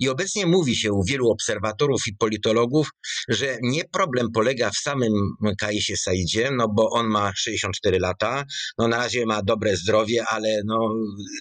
i 0.00 0.08
obecnie 0.08 0.46
mówi 0.46 0.76
się 0.76 0.92
u 0.92 1.04
wielu 1.04 1.30
obserwatorów 1.30 2.02
i 2.06 2.16
politologów, 2.16 2.88
że 3.28 3.58
nie 3.62 3.84
problem 3.84 4.32
polega 4.34 4.70
w 4.70 4.76
samym 4.76 5.12
Kaisie 5.58 5.96
Saidzie, 5.96 6.50
no 6.50 6.68
bo 6.68 6.90
on 6.90 7.06
ma 7.06 7.32
64 7.36 7.98
lata, 7.98 8.44
no 8.78 8.88
na 8.88 8.96
razie 8.96 9.26
ma 9.26 9.42
dobre 9.42 9.76
zdrowie, 9.76 10.24
ale 10.28 10.60
no 10.66 10.94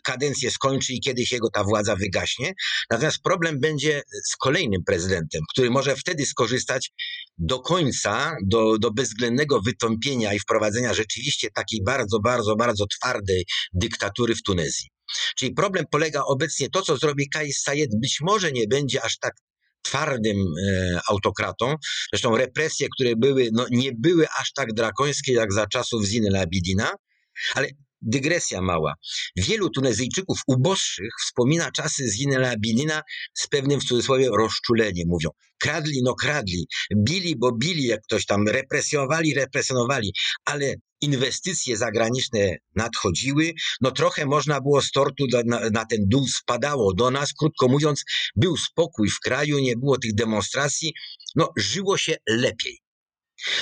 kadencję 0.04 0.52
skończy 0.52 0.94
i 0.94 1.00
kiedyś 1.00 1.32
jego 1.32 1.50
ta 1.50 1.64
władza 1.64 1.96
wygaśnie. 1.96 2.54
Natomiast 2.90 3.20
problem 3.24 3.60
będzie 3.60 4.02
z 4.32 4.36
kolejnym 4.36 4.84
prezydentem, 4.84 5.42
który 5.54 5.70
może 5.70 5.96
wtedy 5.96 6.26
skorzystać 6.26 6.92
do 7.38 7.60
końca, 7.60 8.36
do, 8.46 8.78
do 8.78 8.92
bezwzględnego 8.92 9.62
wytąpienia 9.62 10.34
i 10.34 10.40
wprowadzenia 10.40 10.94
rzeczywiście 10.94 11.48
takiej 11.52 11.84
bardzo, 11.86 12.20
bardzo, 12.20 12.56
bardzo 12.56 12.86
twardej 12.88 13.46
dyktatury 13.84 14.36
w 14.36 14.44
Tunezji. 14.44 14.90
Czyli 15.38 15.54
problem 15.54 15.86
polega 15.92 16.22
obecnie, 16.22 16.70
to 16.70 16.82
co 16.82 16.98
zrobi 16.98 17.30
Kais 17.30 17.62
Sayed 17.62 17.90
być 18.02 18.18
może 18.22 18.52
nie 18.52 18.68
będzie 18.68 19.04
aż 19.04 19.18
tak 19.18 19.34
twardym 19.82 20.38
e, 20.38 21.00
autokratą. 21.10 21.76
Zresztą 22.14 22.38
represje, 22.38 22.88
które 22.96 23.16
były, 23.16 23.50
no, 23.54 23.66
nie 23.72 23.92
były 23.98 24.28
aż 24.40 24.54
tak 24.54 24.74
drakońskie 24.74 25.34
jak 25.34 25.54
za 25.54 25.68
czasów 25.68 26.06
Ziny 26.06 26.30
Labidina, 26.32 26.92
ale 27.54 27.68
dygresja 28.04 28.62
mała. 28.62 28.94
Wielu 29.36 29.70
Tunezyjczyków 29.70 30.38
uboższych 30.48 31.10
wspomina 31.26 31.72
czasy 31.72 32.10
z 32.10 32.18
Abidina 32.54 33.02
z 33.34 33.48
pewnym 33.48 33.80
w 33.80 33.84
cudzysłowie 33.84 34.30
rozczuleniem. 34.38 35.08
Mówią, 35.08 35.30
kradli, 35.60 36.02
no 36.04 36.16
kradli, 36.16 36.68
bili, 36.98 37.36
bo 37.36 37.52
bili, 37.52 37.86
jak 37.86 38.02
ktoś 38.02 38.26
tam, 38.26 38.48
represjonowali, 38.48 39.34
represjonowali, 39.34 40.14
ale 40.46 40.76
inwestycje 41.02 41.78
zagraniczne 41.78 42.56
nadchodziły, 42.76 43.54
no 43.82 43.92
trochę 43.92 44.26
można 44.26 44.62
było 44.62 44.82
z 44.82 44.92
tortu 44.92 45.26
na, 45.46 45.70
na, 45.70 45.86
ten 45.86 46.00
dół 46.08 46.28
spadało 46.28 46.94
do 46.94 47.12
nas, 47.12 47.34
krótko 47.34 47.68
mówiąc, 47.68 48.04
był 48.36 48.58
spokój 48.58 49.10
w 49.10 49.20
kraju, 49.20 49.60
nie 49.60 49.78
było 49.78 49.98
tych 49.98 50.14
demonstracji, 50.14 50.94
no 51.36 51.50
żyło 51.58 51.98
się 51.98 52.16
lepiej. 52.28 52.83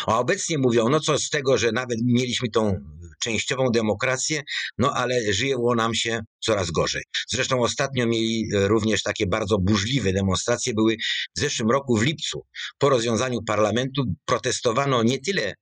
A 0.08 0.20
obecnie 0.20 0.58
mówią, 0.58 0.90
no 0.90 1.00
co 1.00 1.20
z 1.20 1.30
tego, 1.30 1.58
że 1.58 1.72
nawet 1.72 2.00
mieliśmy 2.06 2.50
tą 2.50 2.80
częściową 3.22 3.70
demokrację, 3.70 4.42
no 4.78 4.94
ale 4.94 5.34
żyło 5.34 5.76
nam 5.76 5.96
się 5.96 6.20
coraz 6.40 6.72
gorzej. 6.72 7.04
Zresztą 7.28 7.62
ostatnio 7.62 8.08
mieli 8.08 8.50
również 8.54 9.04
takie 9.04 9.28
bardzo 9.28 9.58
burzliwe 9.58 10.14
demonstracje, 10.14 10.74
były 10.74 10.96
w 11.38 11.40
zeszłym 11.40 11.72
roku 11.72 11.98
w 11.98 12.04
lipcu. 12.04 12.46
Po 12.78 12.90
rozwiązaniu 12.90 13.40
parlamentu 13.48 14.04
protestowano 14.26 15.04
nie 15.04 15.20
tyle 15.20 15.54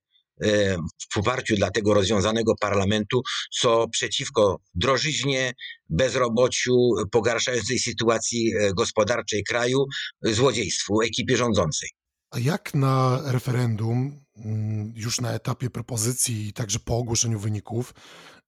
e, 0.44 0.78
w 0.78 1.14
poparciu 1.14 1.56
dla 1.56 1.72
tego 1.72 1.94
rozwiązanego 1.94 2.54
parlamentu, 2.60 3.22
co 3.62 3.88
przeciwko 3.88 4.58
drożyźnie, 4.74 5.54
bezrobociu, 5.90 6.74
pogarszającej 7.12 7.80
sytuacji 7.80 8.52
e, 8.56 8.74
gospodarczej 8.74 9.44
kraju, 9.44 9.86
złodziejstwu 10.22 11.02
ekipy 11.02 11.38
rządzącej. 11.38 11.90
A 12.32 12.40
jak 12.40 12.74
na 12.74 13.22
referendum 13.26 14.26
mm, 14.38 14.94
już 14.96 15.22
na 15.22 15.32
etapie 15.32 15.70
propozycji 15.70 16.48
i 16.48 16.54
także 16.54 16.80
po 16.80 16.98
ogłoszeniu 16.98 17.40
wyników 17.40 17.94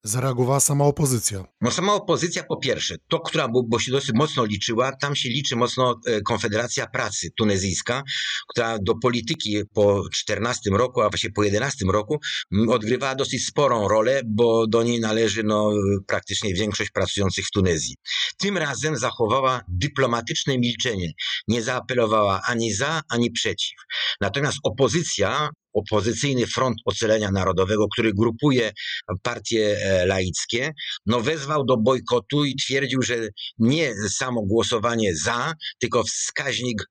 zareagowała 0.04 0.60
sama 0.60 0.86
opozycja? 0.86 1.44
No 1.62 1.72
sama 1.72 1.94
opozycja 1.94 2.44
po 2.44 2.58
pierwsze, 2.58 2.96
to, 3.08 3.20
która 3.20 3.48
bo, 3.48 3.80
się 3.80 3.92
dosyć 3.92 4.12
mocno 4.14 4.46
liczyła, 4.46 4.92
tam 4.96 5.16
się 5.16 5.30
liczy 5.30 5.56
mocno 5.56 6.00
e, 6.08 6.22
Konfederacja 6.22 6.88
Pracy 6.88 7.30
tunezyjska, 7.38 8.04
która 8.48 8.78
do 8.82 8.96
polityki 8.96 9.62
po 9.74 10.04
14 10.14 10.70
roku, 10.70 11.02
a 11.02 11.10
właściwie 11.10 11.34
po 11.34 11.44
11 11.44 11.86
roku 11.86 12.20
odgrywała 12.70 13.16
dosyć 13.16 13.46
sporą 13.46 13.88
rolę, 13.88 14.22
bo 14.26 14.68
do 14.68 14.84
niej 14.84 15.00
należy 15.00 15.44
no, 15.44 15.72
praktycznie 16.08 16.54
większość 16.54 16.92
pracujących 16.92 17.46
w 17.46 17.52
Tunezji. 17.52 17.96
Tym 18.38 18.58
razem 18.58 18.98
zachowała 18.98 19.62
dyplomatyczne 19.68 20.58
milczenie. 20.58 21.12
Nie 21.48 21.64
zaapelowała 21.64 22.42
ani 22.48 22.74
za, 22.74 23.02
ani 23.10 23.32
przeciw. 23.32 23.80
Natomiast 24.22 24.58
opozycja 24.64 25.50
opozycyjny 25.74 26.48
Front 26.48 26.78
Ocalenia 26.86 27.32
Narodowego, 27.32 27.88
który 27.88 28.14
grupuje 28.14 28.72
partie 29.24 29.78
e, 29.78 29.91
laickie, 30.06 30.74
no 31.06 31.22
wezwał 31.22 31.66
do 31.66 31.78
bojkotu 31.78 32.46
i 32.46 32.56
twierdził, 32.56 33.02
że 33.02 33.16
nie 33.60 33.94
samo 34.10 34.42
głosowanie 34.42 35.16
za, 35.16 35.54
tylko 35.80 36.04
wskaźnik 36.04 36.84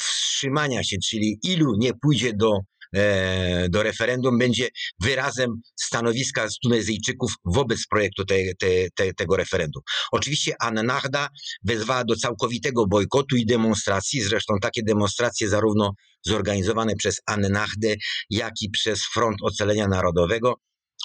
wstrzymania 0.00 0.84
się, 0.84 0.96
czyli 1.10 1.38
ilu 1.42 1.72
nie 1.78 1.92
pójdzie 1.94 2.32
do 2.32 2.58
e, 2.96 3.68
do 3.68 3.82
referendum 3.82 4.38
będzie 4.38 4.68
wyrazem 5.00 5.50
stanowiska 5.80 6.48
Tunezyjczyków 6.62 7.32
wobec 7.44 7.86
projektu 7.90 8.24
te, 8.24 8.36
te, 8.58 8.66
te, 8.94 9.14
tego 9.14 9.36
referendum. 9.36 9.82
Oczywiście 10.12 10.54
Annahda 10.60 11.28
wezwała 11.64 12.04
do 12.04 12.16
całkowitego 12.16 12.86
bojkotu 12.86 13.36
i 13.36 13.46
demonstracji, 13.46 14.22
zresztą 14.22 14.54
takie 14.62 14.82
demonstracje 14.82 15.48
zarówno 15.48 15.92
zorganizowane 16.26 16.96
przez 16.96 17.20
Annahdę, 17.26 17.94
jak 18.30 18.52
i 18.60 18.70
przez 18.70 19.00
Front 19.14 19.36
Ocalenia 19.42 19.88
Narodowego 19.88 20.54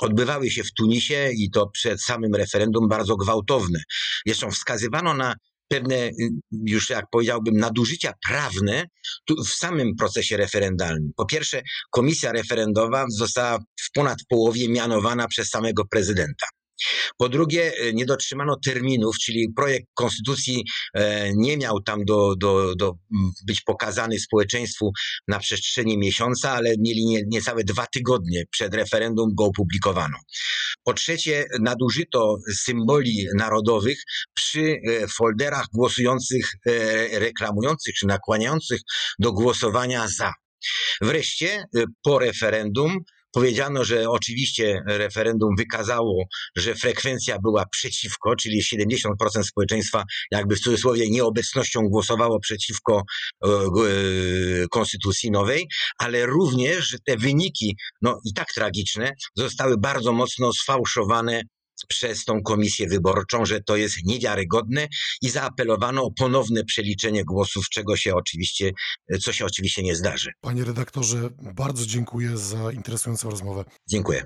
odbywały 0.02 0.50
się 0.50 0.64
w 0.64 0.74
Tunisie 0.74 1.30
i 1.38 1.50
to 1.52 1.68
przed 1.68 2.02
samym 2.02 2.36
referendum 2.36 2.88
bardzo 2.88 3.16
gwałtowne. 3.16 3.80
Zresztą 4.26 4.52
wskazywano 4.52 5.14
na 5.14 5.36
pewne, 5.68 5.96
y, 5.96 6.14
już 6.66 6.90
jak 6.90 7.06
powiedziałbym, 7.12 7.58
nadużycia 7.58 8.14
prawne 8.28 8.86
w 9.46 9.50
samym 9.50 9.96
procesie 9.96 10.38
referendalnym. 10.38 11.12
Po 11.16 11.26
pierwsze, 11.26 11.62
komisja 11.92 12.32
referendowa 12.32 13.06
została 13.10 13.60
w 13.60 13.92
ponad 13.94 14.18
połowie 14.30 14.70
mianowana 14.70 15.28
przez 15.28 15.50
samego 15.50 15.86
prezydenta. 15.86 16.48
Po 17.18 17.30
drugie, 17.30 17.74
e, 17.78 17.94
nie 17.94 18.06
dotrzymano 18.06 18.56
terminów, 18.66 19.16
czyli 19.18 19.54
projekt 19.56 19.88
konstytucji 19.94 20.64
e, 20.94 21.32
nie 21.36 21.58
miał 21.58 21.82
tam 21.82 22.06
do, 22.06 22.36
do, 22.36 22.76
do 22.76 22.94
być 23.48 23.62
pokazany 23.62 24.20
społeczeństwu 24.20 24.92
na 25.28 25.40
przestrzeni 25.40 25.98
miesiąca, 25.98 26.52
ale 26.52 26.74
mieli 26.80 27.06
nie, 27.06 27.22
niecałe 27.28 27.64
dwa 27.64 27.86
tygodnie 27.94 28.44
przed 28.52 28.76
referendum 28.76 29.30
go 29.36 29.46
opublikowano. 29.46 30.18
Po 30.84 30.94
trzecie, 30.94 31.46
nadużyto 31.60 32.38
symboli 32.56 33.28
narodowych 33.36 33.98
przy 34.34 34.62
e, 34.62 35.08
folderach 35.08 35.66
głosujących, 35.74 36.52
reklamujących 37.12 37.96
czy 37.96 38.08
nakłaniających 38.08 38.82
do 39.20 39.32
głosowania 39.32 40.08
za. 40.08 40.34
Wreszcie 41.02 41.64
po 42.04 42.20
referendum 42.20 43.00
Powiedziano, 43.38 43.84
że 43.84 44.10
oczywiście 44.10 44.82
referendum 44.88 45.56
wykazało, 45.58 46.24
że 46.56 46.76
frekwencja 46.76 47.38
była 47.40 47.66
przeciwko, 47.66 48.36
czyli 48.36 48.62
70% 48.62 49.44
społeczeństwa 49.44 50.04
jakby 50.32 50.56
w 50.56 50.60
cudzysłowie 50.60 51.10
nieobecnością 51.10 51.82
głosowało 51.90 52.40
przeciwko 52.40 53.04
e, 53.44 53.48
e, 53.48 53.60
konstytucji 54.72 55.32
nowej, 55.32 55.68
ale 55.98 56.26
również, 56.26 56.88
że 56.88 56.98
te 57.06 57.18
wyniki, 57.18 57.78
no 58.02 58.20
i 58.26 58.34
tak 58.34 58.48
tragiczne, 58.56 59.12
zostały 59.36 59.78
bardzo 59.78 60.14
mocno 60.14 60.54
sfałszowane 60.54 61.42
przez 61.86 62.26
tą 62.26 62.44
komisję 62.44 62.88
wyborczą, 62.88 63.46
że 63.46 63.62
to 63.62 63.76
jest 63.76 63.98
niewiarygodne 64.04 64.88
i 65.22 65.30
zaapelowano 65.30 66.04
o 66.04 66.12
ponowne 66.12 66.64
przeliczenie 66.64 67.26
głosów, 67.26 67.70
czego 67.70 67.98
się 67.98 68.16
oczywiście, 68.16 68.72
co 69.22 69.34
się 69.34 69.46
oczywiście 69.46 69.84
nie 69.84 69.96
zdarzy. 69.96 70.32
Panie 70.42 70.64
redaktorze, 70.64 71.30
bardzo 71.56 71.86
dziękuję 71.86 72.38
za 72.38 72.72
interesującą 72.72 73.30
rozmowę. 73.30 73.66
Dziękuję. 73.90 74.24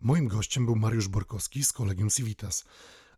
Moim 0.00 0.28
gościem 0.28 0.66
był 0.66 0.76
Mariusz 0.76 1.08
Borkowski 1.08 1.64
z 1.64 1.72
Kolegium 1.72 2.10
Civitas. 2.10 2.64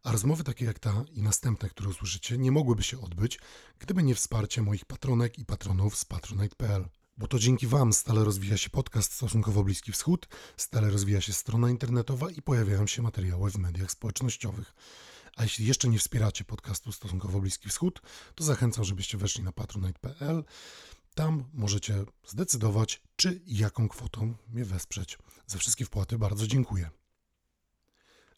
A 0.04 0.12
rozmowy 0.12 0.44
takie 0.44 0.64
jak 0.64 0.78
ta 0.78 1.04
i 1.12 1.22
następne, 1.22 1.68
które 1.68 1.90
usłyszycie, 1.90 2.38
nie 2.38 2.52
mogłyby 2.52 2.82
się 2.82 3.00
odbyć, 3.00 3.38
gdyby 3.78 4.02
nie 4.02 4.14
wsparcie 4.14 4.62
moich 4.62 4.84
patronek 4.84 5.38
i 5.38 5.44
patronów 5.44 5.98
z 5.98 6.04
patronite.pl. 6.04 6.84
Bo 7.18 7.28
to 7.28 7.38
dzięki 7.38 7.66
Wam 7.66 7.92
stale 7.92 8.24
rozwija 8.24 8.56
się 8.56 8.70
podcast 8.70 9.12
Stosunkowo 9.12 9.64
Bliski 9.64 9.92
Wschód, 9.92 10.28
stale 10.56 10.90
rozwija 10.90 11.20
się 11.20 11.32
strona 11.32 11.70
internetowa 11.70 12.30
i 12.30 12.42
pojawiają 12.42 12.86
się 12.86 13.02
materiały 13.02 13.50
w 13.50 13.58
mediach 13.58 13.90
społecznościowych. 13.90 14.74
A 15.36 15.42
jeśli 15.42 15.66
jeszcze 15.66 15.88
nie 15.88 15.98
wspieracie 15.98 16.44
podcastu 16.44 16.92
Stosunkowo 16.92 17.40
Bliski 17.40 17.68
Wschód, 17.68 18.02
to 18.34 18.44
zachęcam, 18.44 18.84
żebyście 18.84 19.18
weszli 19.18 19.44
na 19.44 19.52
patronite.pl. 19.52 20.44
Tam 21.14 21.44
możecie 21.54 22.04
zdecydować, 22.26 23.02
czy 23.16 23.40
i 23.46 23.56
jaką 23.56 23.88
kwotą 23.88 24.34
mnie 24.48 24.64
wesprzeć. 24.64 25.18
Za 25.46 25.58
wszystkie 25.58 25.84
wpłaty 25.84 26.18
bardzo 26.18 26.46
dziękuję. 26.46 26.90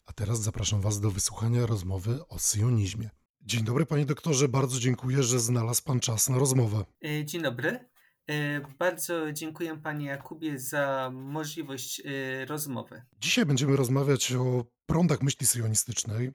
A 0.05 0.13
teraz 0.13 0.41
zapraszam 0.41 0.81
Was 0.81 0.99
do 0.99 1.11
wysłuchania 1.11 1.65
rozmowy 1.65 2.27
o 2.27 2.39
syjonizmie. 2.39 3.09
Dzień 3.41 3.63
dobry, 3.63 3.85
panie 3.85 4.05
doktorze, 4.05 4.47
bardzo 4.47 4.79
dziękuję, 4.79 5.23
że 5.23 5.39
znalazł 5.39 5.83
pan 5.83 5.99
czas 5.99 6.29
na 6.29 6.37
rozmowę. 6.37 6.85
E, 7.05 7.25
dzień 7.25 7.41
dobry. 7.41 7.91
E, 8.29 8.61
bardzo 8.79 9.31
dziękuję 9.31 9.77
Panie 9.77 10.05
Jakubie 10.05 10.59
za 10.59 11.11
możliwość 11.13 12.01
e, 12.05 12.45
rozmowy. 12.45 13.01
Dzisiaj 13.19 13.45
będziemy 13.45 13.75
rozmawiać 13.75 14.33
o 14.33 14.65
prądach 14.85 15.21
myśli 15.21 15.47
syjonistycznej 15.47 16.27
e, 16.27 16.31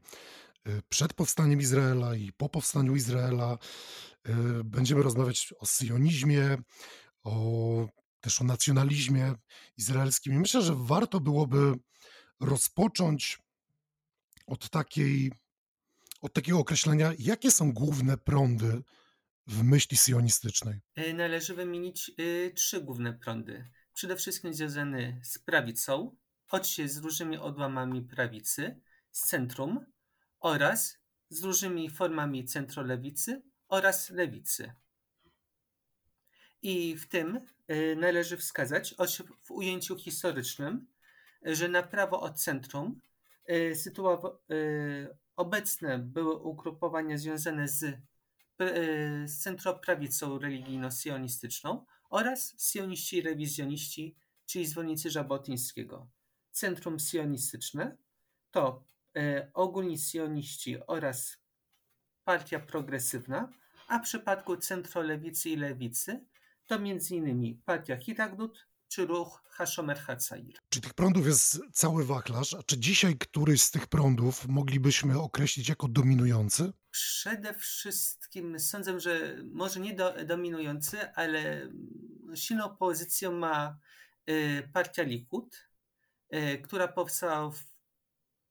przed 0.88 1.14
powstaniem 1.14 1.60
Izraela 1.60 2.14
i 2.14 2.32
po 2.32 2.48
powstaniu 2.48 2.96
Izraela. 2.96 3.58
Będziemy 4.64 5.02
rozmawiać 5.02 5.54
o 5.58 5.66
syjonizmie, 5.66 6.56
o, 7.22 7.86
też 8.20 8.40
o 8.40 8.44
nacjonalizmie 8.44 9.34
izraelskim. 9.76 10.34
I 10.34 10.38
myślę, 10.38 10.62
że 10.62 10.74
warto 10.76 11.20
byłoby 11.20 11.74
rozpocząć 12.40 13.38
od 14.46 14.70
takiej, 14.70 15.32
od 16.20 16.32
takiego 16.32 16.58
określenia, 16.58 17.12
jakie 17.18 17.50
są 17.50 17.72
główne 17.72 18.16
prądy 18.16 18.82
w 19.46 19.62
myśli 19.62 19.96
sionistycznej? 19.96 20.80
E, 20.94 21.14
należy 21.14 21.54
wymienić 21.54 22.10
y, 22.20 22.52
trzy 22.54 22.80
główne 22.80 23.12
prądy. 23.12 23.70
Przede 23.94 24.16
wszystkim 24.16 24.54
związany 24.54 25.20
z 25.24 25.38
prawicą, 25.38 26.16
choć 26.46 26.80
z 26.90 26.96
różnymi 26.96 27.38
odłamami 27.38 28.02
prawicy, 28.02 28.80
z 29.10 29.26
centrum 29.26 29.86
oraz 30.40 30.98
z 31.28 31.44
różnymi 31.44 31.90
formami 31.90 32.44
centrolewicy 32.44 33.42
oraz 33.68 34.10
lewicy. 34.10 34.72
I 36.62 36.96
w 36.96 37.08
tym 37.08 37.40
y, 37.70 37.96
należy 37.96 38.36
wskazać, 38.36 38.94
w 39.42 39.50
ujęciu 39.50 39.96
historycznym, 39.96 40.86
że 41.42 41.68
na 41.68 41.82
prawo 41.82 42.20
od 42.20 42.40
centrum 42.40 43.00
y, 43.50 43.74
obecne 45.36 45.98
były 45.98 46.34
ugrupowania 46.36 47.18
związane 47.18 47.68
z 47.68 47.84
E, 47.84 47.98
z 49.26 49.38
centroprawicą 49.38 50.38
religijno-sionistyczną 50.38 51.84
oraz 52.10 52.54
sioniści 52.58 53.22
rewizjoniści, 53.22 54.16
czyli 54.46 54.66
zwolennicy 54.66 55.10
Żabotyńskiego. 55.10 56.08
Centrum 56.50 57.00
sionistyczne 57.00 57.96
to 58.50 58.84
e, 59.16 59.50
ogólni 59.54 59.98
sioniści 59.98 60.76
oraz 60.86 61.38
partia 62.24 62.60
progresywna, 62.60 63.52
a 63.88 63.98
w 63.98 64.02
przypadku 64.02 64.56
centrolewicy 64.56 65.50
i 65.50 65.56
lewicy 65.56 66.24
to 66.66 66.74
m.in. 66.74 67.62
partia 67.64 67.96
Hiragnut, 67.96 68.66
czy 68.88 69.06
ruch 69.06 69.42
Hashomer 69.50 69.98
Hatzair. 69.98 70.58
Czy 70.68 70.80
tych 70.80 70.94
prądów 70.94 71.26
jest 71.26 71.60
cały 71.72 72.04
wachlarz? 72.04 72.54
A 72.54 72.62
czy 72.62 72.78
dzisiaj 72.78 73.18
któryś 73.18 73.62
z 73.62 73.70
tych 73.70 73.86
prądów 73.86 74.48
moglibyśmy 74.48 75.20
określić 75.20 75.68
jako 75.68 75.88
dominujący? 75.88 76.72
Przede 76.90 77.54
wszystkim 77.54 78.60
sądzę, 78.60 79.00
że 79.00 79.36
może 79.52 79.80
nie 79.80 79.94
do, 79.94 80.24
dominujący, 80.24 81.12
ale 81.12 81.70
silną 82.34 82.76
pozycję 82.76 83.30
ma 83.30 83.78
y, 84.30 84.68
partia 84.72 85.02
Likud, 85.02 85.68
y, 86.34 86.58
która 86.58 86.88
powstała 86.88 87.50
w, 87.50 87.58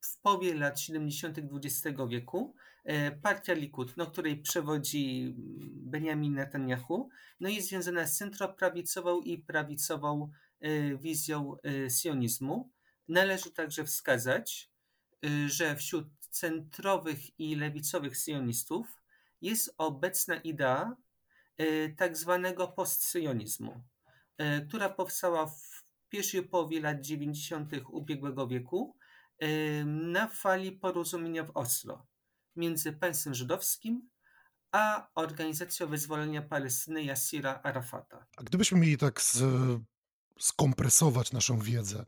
w 0.01 0.21
połowie 0.21 0.53
lat 0.53 0.79
70. 0.79 1.37
XX 1.37 1.97
wieku. 2.09 2.55
Y, 2.89 3.11
partia 3.21 3.53
Likud, 3.53 3.97
no, 3.97 4.05
której 4.05 4.37
przewodzi 4.41 5.33
Benjamin 5.71 6.33
Netanyahu, 6.33 7.09
no 7.39 7.49
jest 7.49 7.67
związana 7.67 8.07
z 8.07 8.17
centroprawicową 8.17 9.21
i 9.21 9.37
prawicową 9.37 10.31
wizją 10.99 11.57
sionizmu. 12.01 12.69
Należy 13.07 13.51
także 13.51 13.83
wskazać, 13.83 14.71
że 15.47 15.75
wśród 15.75 16.07
centrowych 16.29 17.39
i 17.39 17.55
lewicowych 17.55 18.17
sionistów 18.17 19.01
jest 19.41 19.75
obecna 19.77 20.35
idea 20.35 20.95
tak 21.97 22.17
zwanego 22.17 22.67
postsyjonizmu, 22.67 23.81
która 24.67 24.89
powstała 24.89 25.47
w 25.47 25.85
pierwszej 26.09 26.43
połowie 26.43 26.81
lat 26.81 27.01
90. 27.01 27.71
ubiegłego 27.89 28.47
wieku 28.47 28.95
na 29.85 30.27
fali 30.27 30.71
porozumienia 30.71 31.43
w 31.43 31.51
Oslo 31.57 32.05
między 32.55 32.93
państwem 32.93 33.33
żydowskim 33.33 34.09
a 34.71 35.07
Organizacją 35.15 35.87
Wyzwolenia 35.87 36.41
Palestyny 36.41 37.03
Yassira 37.03 37.59
Arafata. 37.63 38.25
A 38.37 38.43
gdybyśmy 38.43 38.79
mieli 38.79 38.97
tak 38.97 39.21
z, 39.21 39.43
skompresować 40.39 41.31
naszą 41.31 41.59
wiedzę, 41.59 42.05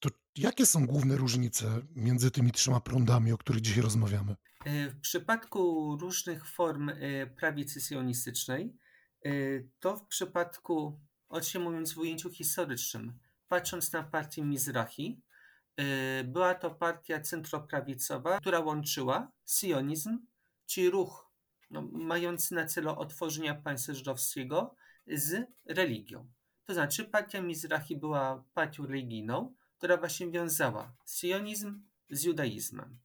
to 0.00 0.08
jakie 0.36 0.66
są 0.66 0.86
główne 0.86 1.16
różnice 1.16 1.80
między 1.96 2.30
tymi 2.30 2.52
trzema 2.52 2.80
prądami, 2.80 3.32
o 3.32 3.38
których 3.38 3.60
dzisiaj 3.60 3.82
rozmawiamy? 3.82 4.36
E, 4.64 4.90
w 4.90 5.00
przypadku 5.00 5.96
różnych 6.00 6.46
form 6.46 6.88
e, 6.88 7.26
prawicy 7.26 7.80
sionistycznej, 7.80 8.76
e, 9.24 9.30
to 9.80 9.96
w 9.96 10.06
przypadku, 10.06 11.00
oczywiście 11.28 11.58
mówiąc 11.58 11.92
w 11.92 11.98
ujęciu 11.98 12.30
historycznym, 12.30 13.18
patrząc 13.48 13.92
na 13.92 14.02
partię 14.02 14.42
Mizrahi, 14.42 15.22
była 16.24 16.54
to 16.54 16.70
partia 16.70 17.20
centroprawicowa, 17.20 18.40
która 18.40 18.60
łączyła 18.60 19.30
sionizm, 19.46 20.18
czyli 20.66 20.90
ruch 20.90 21.30
no, 21.70 21.82
mający 21.92 22.54
na 22.54 22.66
celu 22.66 22.90
otworzenia 22.90 23.54
państwa 23.54 23.94
żydowskiego 23.94 24.74
z 25.06 25.46
religią. 25.66 26.28
To 26.64 26.74
znaczy 26.74 27.04
partia 27.04 27.42
Mizrahi 27.42 27.96
była 27.96 28.44
partią 28.54 28.86
religijną, 28.86 29.54
która 29.78 29.96
właśnie 29.96 30.30
wiązała 30.30 30.92
sionizm 31.06 31.82
z 32.10 32.24
judaizmem. 32.24 32.98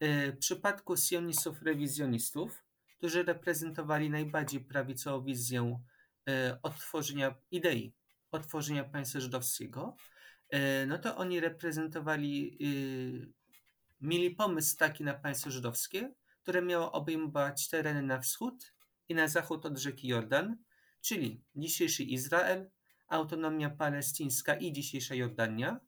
W 0.00 0.36
przypadku 0.38 0.96
sionistów 0.96 1.62
rewizjonistów, 1.62 2.64
którzy 2.98 3.22
reprezentowali 3.22 4.10
najbardziej 4.10 4.60
prawicową 4.60 5.24
wizję 5.24 5.80
odtworzenia 6.62 7.34
idei, 7.50 7.92
otworzenia 8.30 8.84
państwa 8.84 9.20
żydowskiego, 9.20 9.96
no 10.86 10.98
to 10.98 11.16
oni 11.16 11.40
reprezentowali, 11.40 12.58
mieli 14.00 14.30
pomysł 14.30 14.76
taki 14.76 15.04
na 15.04 15.14
państwo 15.14 15.50
żydowskie, 15.50 16.14
które 16.42 16.62
miało 16.62 16.92
obejmować 16.92 17.68
tereny 17.68 18.02
na 18.02 18.20
wschód 18.20 18.72
i 19.08 19.14
na 19.14 19.28
zachód 19.28 19.66
od 19.66 19.78
rzeki 19.78 20.08
Jordan, 20.08 20.56
czyli 21.00 21.44
dzisiejszy 21.56 22.02
Izrael, 22.02 22.70
autonomia 23.08 23.70
palestyńska 23.70 24.54
i 24.54 24.72
dzisiejsza 24.72 25.14
Jordania. 25.14 25.80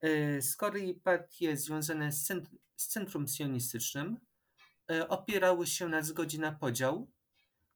E, 0.00 0.42
z 0.42 0.56
kolei 0.56 0.94
partie 0.94 1.56
związane 1.56 2.12
z, 2.12 2.32
z 2.76 2.86
centrum 2.86 3.28
sionistycznym 3.28 4.16
e, 4.90 5.08
opierały 5.08 5.66
się 5.66 5.88
na 5.88 6.02
zgodzie 6.02 6.38
na 6.38 6.52
podział 6.52 7.10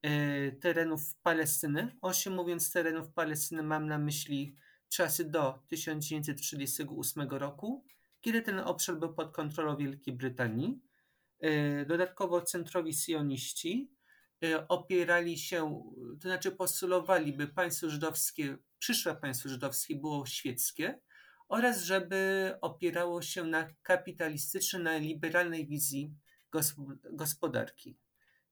e, 0.03 0.53
terenów 0.53 1.14
Palestyny. 1.23 1.97
Osie 2.01 2.31
mówiąc 2.31 2.73
terenów 2.73 3.12
Palestyny 3.12 3.62
mam 3.62 3.87
na 3.87 3.99
myśli 3.99 4.57
czasy 4.88 5.24
do 5.24 5.59
1938 5.68 7.29
roku, 7.31 7.85
kiedy 8.20 8.42
ten 8.42 8.59
obszar 8.59 8.98
był 8.98 9.14
pod 9.14 9.33
kontrolą 9.33 9.77
Wielkiej 9.77 10.14
Brytanii. 10.14 10.81
Dodatkowo 11.87 12.42
centrowi 12.42 12.94
sioniści 12.94 13.90
opierali 14.68 15.38
się, 15.38 15.85
to 16.20 16.29
znaczy 16.29 16.51
postulowali, 16.51 17.33
by 17.33 17.46
państwo 17.46 17.90
żydowskie 17.90 18.59
przyszłe 18.79 19.16
państwo 19.16 19.48
żydowskie 19.48 19.96
było 19.96 20.27
świeckie 20.27 21.01
oraz 21.48 21.83
żeby 21.83 22.53
opierało 22.61 23.22
się 23.22 23.44
na 23.44 23.68
kapitalistycznej, 23.83 24.83
na 24.83 24.96
liberalnej 24.96 25.66
wizji 25.66 26.14
gospodarki. 27.12 27.98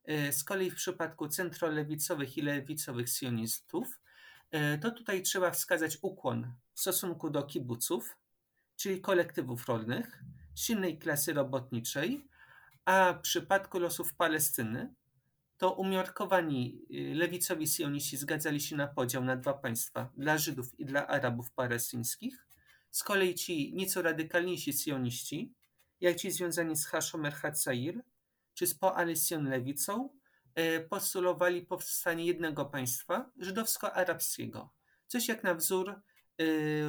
E, 0.05 0.33
z 0.33 0.45
kolei 0.45 0.71
w 0.71 0.75
przypadku 0.75 1.29
centrolewicowych 1.29 2.39
i 2.39 2.43
lewicowych 2.43 3.09
sionistów, 3.09 3.89
e, 3.89 4.06
to 4.81 4.91
tutaj 4.91 5.23
trzeba 5.23 5.51
wskazać 5.51 5.99
ukłon 6.03 6.53
w 6.75 6.81
stosunku 6.81 7.31
do 7.31 7.43
kibuców, 7.43 8.17
czyli 8.77 9.01
kolektywów 9.01 9.69
rolnych, 9.69 10.23
silnej 10.55 10.99
klasy 10.99 11.33
robotniczej, 11.33 12.29
a 12.85 13.13
w 13.13 13.21
przypadku 13.21 13.79
losów 13.79 14.15
Palestyny, 14.15 14.95
to 15.59 15.73
umiarkowani 15.73 16.83
y, 16.91 17.15
lewicowi 17.15 17.69
sioniści 17.69 18.17
zgadzali 18.17 18.61
się 18.61 18.77
na 18.77 18.87
podział 18.87 19.25
na 19.25 19.37
dwa 19.37 19.55
państwa 19.55 20.11
dla 20.17 20.39
Żydów 20.39 20.81
i 20.81 20.85
dla 20.85 21.07
Arabów 21.07 21.51
palestyńskich. 21.51 22.47
Z 22.91 23.03
kolei 23.03 23.35
ci 23.35 23.75
nieco 23.75 24.03
radykalniejsi 24.03 24.73
sioniści, 24.73 25.53
jak 26.01 26.17
ci 26.17 26.31
związani 26.31 26.77
z 26.77 26.87
Hashomer 26.87 27.33
Hatzair 27.33 28.03
czy 28.55 28.67
z 28.67 28.75
Poalesjon 28.75 29.49
lewicą, 29.49 30.09
postulowali 30.89 31.63
powstanie 31.63 32.27
jednego 32.27 32.65
państwa 32.65 33.31
żydowsko-arabskiego. 33.39 34.71
Coś 35.07 35.29
jak 35.29 35.45
na 35.45 35.55
wzór 35.55 35.95
y, 36.41 36.85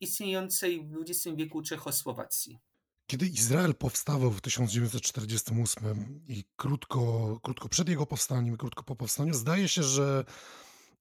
istniejącej 0.00 0.88
w 0.88 0.96
XX 1.00 1.36
wieku 1.36 1.62
Czechosłowacji. 1.62 2.58
Kiedy 3.06 3.26
Izrael 3.26 3.74
powstawał 3.74 4.30
w 4.30 4.40
1948 4.40 6.20
i 6.28 6.44
krótko, 6.56 7.40
krótko 7.42 7.68
przed 7.68 7.88
jego 7.88 8.06
powstaniem, 8.06 8.56
krótko 8.56 8.82
po 8.82 8.96
powstaniu, 8.96 9.34
zdaje 9.34 9.68
się, 9.68 9.82
że 9.82 10.24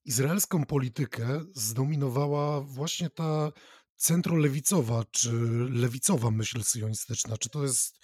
izraelską 0.05 0.65
politykę 0.65 1.45
zdominowała 1.53 2.61
właśnie 2.61 3.09
ta 3.09 3.51
centrolewicowa 3.95 5.03
czy 5.11 5.31
lewicowa 5.69 6.31
myśl 6.31 6.63
syjonistyczna. 6.63 7.37
Czy 7.37 7.49
to 7.49 7.63
jest, 7.63 7.99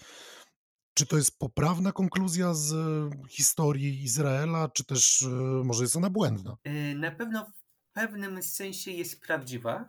czy 0.93 1.05
to 1.05 1.17
jest 1.17 1.39
poprawna 1.39 1.91
konkluzja 1.91 2.53
z 2.53 2.73
historii 3.29 4.03
Izraela, 4.03 4.69
czy 4.69 4.83
też 4.85 5.23
e, 5.23 5.27
może 5.63 5.83
jest 5.83 5.95
ona 5.95 6.09
błędna? 6.09 6.57
E, 6.63 6.95
na 6.95 7.11
pewno 7.11 7.45
w 7.45 7.93
pewnym 7.93 8.43
sensie 8.43 8.91
jest 8.91 9.21
prawdziwa, 9.21 9.87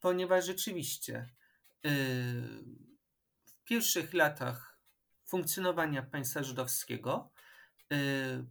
ponieważ 0.00 0.46
rzeczywiście. 0.46 1.28
Yy 1.84 1.90
pierwszych 3.66 4.14
latach 4.14 4.78
funkcjonowania 5.24 6.02
państwa 6.02 6.42
żydowskiego 6.42 7.30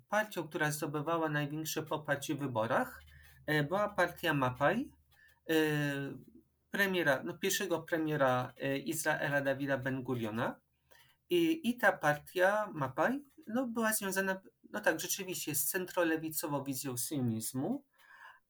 partią, 0.09 0.47
która 0.47 0.71
zdobywała 0.71 1.29
największe 1.29 1.83
poparcie 1.83 2.35
w 2.35 2.39
wyborach, 2.39 3.03
była 3.67 3.89
partia 3.89 4.33
Mapaj, 4.33 4.89
premiera, 6.71 7.23
no 7.23 7.37
pierwszego 7.37 7.81
premiera 7.81 8.53
Izraela 8.85 9.41
Dawida 9.41 9.77
Ben 9.77 10.03
Guriona. 10.03 10.59
I, 11.29 11.69
I 11.69 11.77
ta 11.77 11.91
partia 11.91 12.69
Mapaj 12.73 13.21
no, 13.47 13.67
była 13.67 13.93
związana, 13.93 14.41
no 14.71 14.79
tak, 14.79 14.99
rzeczywiście 14.99 15.55
z 15.55 15.65
centrolewicową 15.65 16.63
wizją 16.63 16.97
sionizmu, 16.97 17.85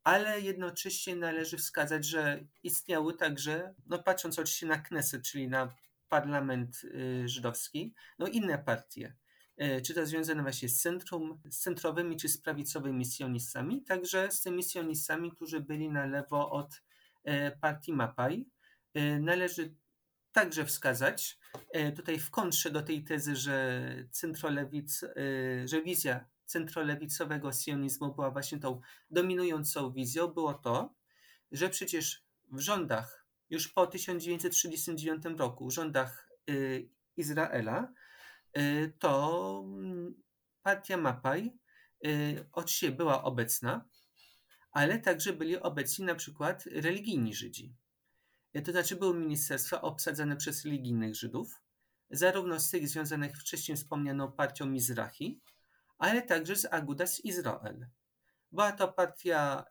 ale 0.03 0.41
jednocześnie 0.41 1.15
należy 1.15 1.57
wskazać, 1.57 2.05
że 2.05 2.43
istniały 2.63 3.17
także, 3.17 3.73
no 3.85 4.03
patrząc 4.03 4.39
oczywiście 4.39 4.65
na 4.65 4.77
Knesset, 4.77 5.23
czyli 5.23 5.47
na 5.47 5.75
parlament 6.09 6.81
y, 6.83 7.27
żydowski, 7.27 7.93
no 8.19 8.27
inne 8.27 8.57
partie, 8.57 9.15
y, 9.61 9.81
czy 9.81 9.93
to 9.93 10.05
związane 10.05 10.41
właśnie 10.41 10.69
z 10.69 10.81
centrum, 10.81 11.41
z 11.49 11.59
centrowymi 11.59 12.17
czy 12.17 12.29
z 12.29 12.37
prawicowymi 12.37 13.05
sionistami, 13.05 13.83
także 13.83 14.31
z 14.31 14.41
tymi 14.41 14.63
sionistami, 14.63 15.31
którzy 15.31 15.59
byli 15.59 15.89
na 15.89 16.05
lewo 16.05 16.51
od 16.51 16.81
y, 17.27 17.57
partii 17.61 17.93
Mapaj. 17.93 18.45
Należy 19.19 19.75
także 20.35 20.65
wskazać, 20.65 21.39
tutaj 21.95 22.19
w 22.19 22.31
kontrze 22.31 22.71
do 22.71 22.81
tej 22.81 23.03
tezy, 23.03 23.35
że 23.35 23.81
centrolewic, 24.11 25.01
że 25.65 25.81
wizja 25.81 26.25
centrolewicowego 26.45 27.53
sionizmu 27.53 28.15
była 28.15 28.31
właśnie 28.31 28.59
tą 28.59 28.81
dominującą 29.11 29.91
wizją, 29.91 30.27
było 30.27 30.53
to, 30.53 30.95
że 31.51 31.69
przecież 31.69 32.23
w 32.51 32.59
rządach 32.59 33.25
już 33.49 33.67
po 33.67 33.87
1939 33.87 35.23
roku 35.37 35.71
rządach 35.71 36.29
y, 36.49 36.89
Izraela, 37.17 37.93
to 38.99 39.63
mm, 39.65 40.23
partia 40.63 40.97
Mapaj 40.97 41.53
y, 42.05 42.45
oczywiście 42.51 42.91
była 42.91 43.23
obecna, 43.23 43.85
ale 44.71 44.99
także 44.99 45.33
byli 45.33 45.57
obecni 45.57 46.05
na 46.05 46.15
przykład 46.15 46.65
religijni 46.65 47.35
Żydzi. 47.35 47.75
To 48.63 48.71
znaczy 48.71 48.95
były 48.95 49.19
ministerstwa 49.19 49.81
obsadzane 49.81 50.35
przez 50.35 50.65
religijnych 50.65 51.15
Żydów, 51.15 51.61
zarówno 52.09 52.59
z 52.59 52.69
tych 52.69 52.87
związanych 52.87 53.37
wcześniej 53.37 53.77
wspomnianą 53.77 54.31
partią 54.31 54.65
Mizrahi, 54.65 55.41
ale 55.97 56.21
także 56.21 56.55
z 56.55 56.65
Agudas 56.65 57.19
Izrael. 57.19 57.87
Była 58.51 58.71
to 58.71 58.87
partia 58.87 59.65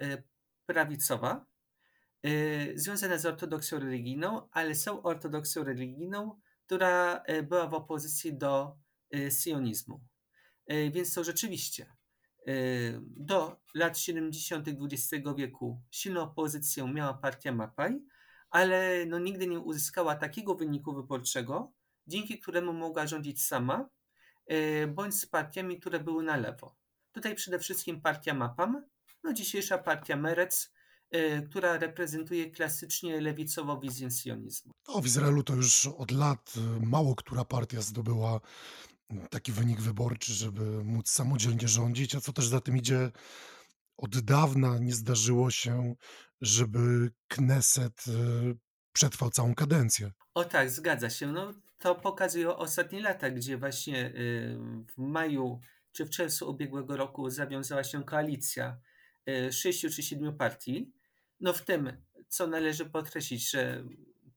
prawicowa, 0.67 1.47
Y, 2.27 2.73
związane 2.77 3.19
z 3.19 3.27
ortodoksją 3.27 3.79
religijną, 3.79 4.49
ale 4.53 4.75
są 4.75 5.03
ortodoksją 5.03 5.65
religijną, 5.65 6.41
która 6.67 7.23
y, 7.29 7.43
była 7.43 7.69
w 7.69 7.75
opozycji 7.75 8.39
do 8.39 8.77
y, 9.15 9.31
sionizmu. 9.31 10.01
Więc 10.93 11.15
to 11.15 11.25
rzeczywiście 11.25 11.87
do 13.01 13.61
lat 13.75 13.99
70. 13.99 14.69
XX 14.69 15.25
wieku 15.37 15.83
silną 15.91 16.35
pozycję 16.35 16.93
miała 16.93 17.15
partia 17.15 17.53
Mapaj, 17.53 18.01
ale 18.55 19.07
no 19.07 19.19
nigdy 19.19 19.47
nie 19.47 19.61
uzyskała 19.61 20.15
takiego 20.15 20.55
wyniku 20.55 20.95
wyborczego, 20.95 21.73
dzięki 22.07 22.39
któremu 22.39 22.73
mogła 22.73 23.07
rządzić 23.07 23.43
sama 23.43 23.89
bądź 24.89 25.15
z 25.15 25.27
partiami, 25.27 25.81
które 25.81 26.01
były 26.01 26.23
na 26.23 26.37
lewo. 26.37 26.77
Tutaj 27.13 27.35
przede 27.35 27.59
wszystkim 27.59 28.01
partia 28.01 28.35
MAPAM, 28.35 28.85
no 29.25 29.33
dzisiejsza 29.33 29.79
partia 29.79 30.17
Merec, 30.17 30.73
która 31.51 31.79
reprezentuje 31.79 32.51
klasycznie 32.51 33.21
lewicową 33.21 33.81
wizję 33.81 34.11
sionizmu. 34.11 34.73
No, 34.89 35.01
w 35.01 35.07
Izraelu 35.07 35.43
to 35.43 35.55
już 35.55 35.87
od 35.87 36.11
lat 36.11 36.55
mało 36.81 37.15
która 37.15 37.45
partia 37.45 37.81
zdobyła 37.81 38.41
taki 39.31 39.53
wynik 39.53 39.81
wyborczy, 39.81 40.33
żeby 40.33 40.85
móc 40.85 41.11
samodzielnie 41.11 41.69
rządzić, 41.69 42.15
a 42.15 42.21
co 42.21 42.33
też 42.33 42.49
za 42.49 42.61
tym 42.61 42.77
idzie, 42.77 43.13
od 43.97 44.19
dawna 44.19 44.79
nie 44.79 44.93
zdarzyło 44.93 45.51
się, 45.51 45.95
żeby 46.41 47.11
Kneset 47.29 48.05
przetrwał 48.93 49.31
całą 49.31 49.55
kadencję. 49.55 50.13
O 50.35 50.45
tak, 50.45 50.71
zgadza 50.71 51.11
się. 51.11 51.27
No, 51.27 51.55
to 51.79 51.95
pokazują 51.95 52.57
ostatnie 52.57 53.01
lata, 53.01 53.31
gdzie 53.31 53.59
właśnie 53.59 54.13
w 54.97 54.99
maju 54.99 55.61
czy 55.93 56.05
w 56.05 56.11
czerwcu 56.11 56.51
ubiegłego 56.51 56.97
roku 56.97 57.31
zawiązała 57.31 57.85
się 57.85 58.05
koalicja 58.05 58.81
sześciu 59.51 59.91
czy 59.91 60.03
siedmiu 60.03 60.33
partii. 60.33 60.93
No 61.41 61.53
w 61.53 61.63
tym, 61.63 62.03
co 62.29 62.47
należy 62.47 62.87
podkreślić, 62.87 63.51
że 63.51 63.85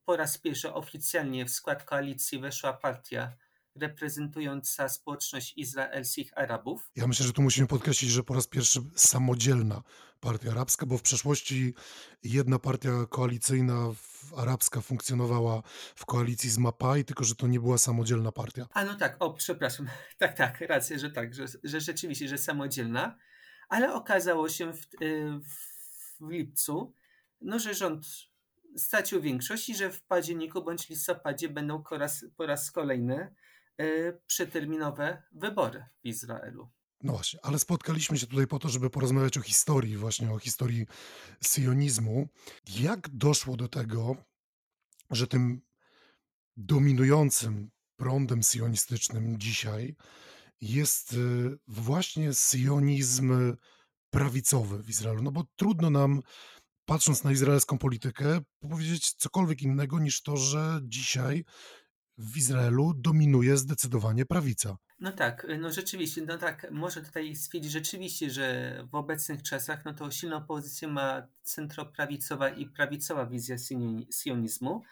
po 0.04 0.16
raz 0.16 0.38
pierwszy 0.38 0.72
oficjalnie 0.72 1.44
w 1.44 1.50
skład 1.50 1.84
koalicji 1.84 2.38
weszła 2.38 2.72
partia 2.72 3.36
reprezentująca 3.80 4.88
społeczność 4.88 5.52
izraelskich 5.56 6.38
Arabów. 6.38 6.90
Ja 6.96 7.06
myślę, 7.06 7.26
że 7.26 7.32
tu 7.32 7.42
musimy 7.42 7.66
podkreślić, 7.66 8.10
że 8.10 8.22
po 8.22 8.34
raz 8.34 8.46
pierwszy 8.46 8.80
samodzielna 8.94 9.82
partia 10.20 10.50
arabska, 10.50 10.86
bo 10.86 10.98
w 10.98 11.02
przeszłości 11.02 11.74
jedna 12.24 12.58
partia 12.58 12.90
koalicyjna 13.10 13.94
arabska 14.36 14.80
funkcjonowała 14.80 15.62
w 15.94 16.06
koalicji 16.06 16.50
z 16.50 16.58
Mapai, 16.58 17.04
tylko 17.04 17.24
że 17.24 17.34
to 17.34 17.46
nie 17.46 17.60
była 17.60 17.78
samodzielna 17.78 18.32
partia. 18.32 18.66
A 18.74 18.84
no 18.84 18.94
tak, 18.94 19.16
o 19.18 19.34
przepraszam, 19.34 19.88
tak, 20.18 20.36
tak, 20.36 20.60
rację, 20.60 20.98
że 20.98 21.10
tak, 21.10 21.34
że, 21.34 21.46
że 21.64 21.80
rzeczywiście, 21.80 22.28
że 22.28 22.38
samodzielna, 22.38 23.18
ale 23.68 23.94
okazało 23.94 24.48
się 24.48 24.72
w, 24.72 25.02
y, 25.02 25.40
w 26.20 26.30
lipcu, 26.30 26.94
no, 27.40 27.58
że 27.58 27.74
rząd 27.74 28.06
stracił 28.76 29.20
większość 29.20 29.68
i 29.68 29.76
że 29.76 29.90
w 29.90 30.02
październiku 30.02 30.64
bądź 30.64 30.88
listopadzie 30.88 31.48
będą 31.48 31.82
po 31.82 31.98
raz, 31.98 32.24
po 32.36 32.46
raz 32.46 32.70
kolejny 32.70 33.34
przeterminowe 34.26 35.22
wybory 35.32 35.84
w 36.04 36.06
Izraelu. 36.06 36.68
No 37.02 37.12
właśnie, 37.12 37.40
ale 37.42 37.58
spotkaliśmy 37.58 38.18
się 38.18 38.26
tutaj 38.26 38.46
po 38.46 38.58
to, 38.58 38.68
żeby 38.68 38.90
porozmawiać 38.90 39.38
o 39.38 39.40
historii, 39.40 39.96
właśnie 39.96 40.30
o 40.30 40.38
historii 40.38 40.86
sionizmu. 41.42 42.28
Jak 42.68 43.08
doszło 43.08 43.56
do 43.56 43.68
tego, 43.68 44.16
że 45.10 45.26
tym 45.26 45.60
dominującym 46.56 47.70
prądem 47.96 48.42
sionistycznym 48.42 49.38
dzisiaj 49.38 49.96
jest 50.60 51.12
y, 51.12 51.58
właśnie 51.66 52.30
sionizm 52.32 53.56
prawicowy 54.10 54.82
w 54.82 54.90
Izraelu? 54.90 55.22
No 55.22 55.32
bo 55.32 55.44
trudno 55.56 55.90
nam, 55.90 56.22
patrząc 56.84 57.24
na 57.24 57.32
izraelską 57.32 57.78
politykę, 57.78 58.40
powiedzieć 58.60 59.12
cokolwiek 59.12 59.62
innego 59.62 59.98
niż 59.98 60.22
to, 60.22 60.36
że 60.36 60.80
dzisiaj 60.82 61.44
w 62.18 62.36
Izraelu 62.36 62.94
dominuje 62.94 63.56
zdecydowanie 63.56 64.26
prawica. 64.26 64.76
No 65.00 65.12
tak, 65.12 65.46
no 65.58 65.72
rzeczywiście, 65.72 66.22
no 66.26 66.38
tak, 66.38 66.66
może 66.70 67.02
tutaj 67.02 67.36
stwierdzić 67.36 67.72
rzeczywiście, 67.72 68.30
że 68.30 68.78
w 68.90 68.94
obecnych 68.94 69.42
czasach 69.42 69.84
no 69.84 69.94
to 69.94 70.10
silną 70.10 70.44
pozycję 70.46 70.88
ma 70.88 71.22
centroprawicowa 71.42 72.48
i 72.48 72.66
prawicowa 72.66 73.26
wizja 73.26 73.56
sionizmu. 74.10 74.82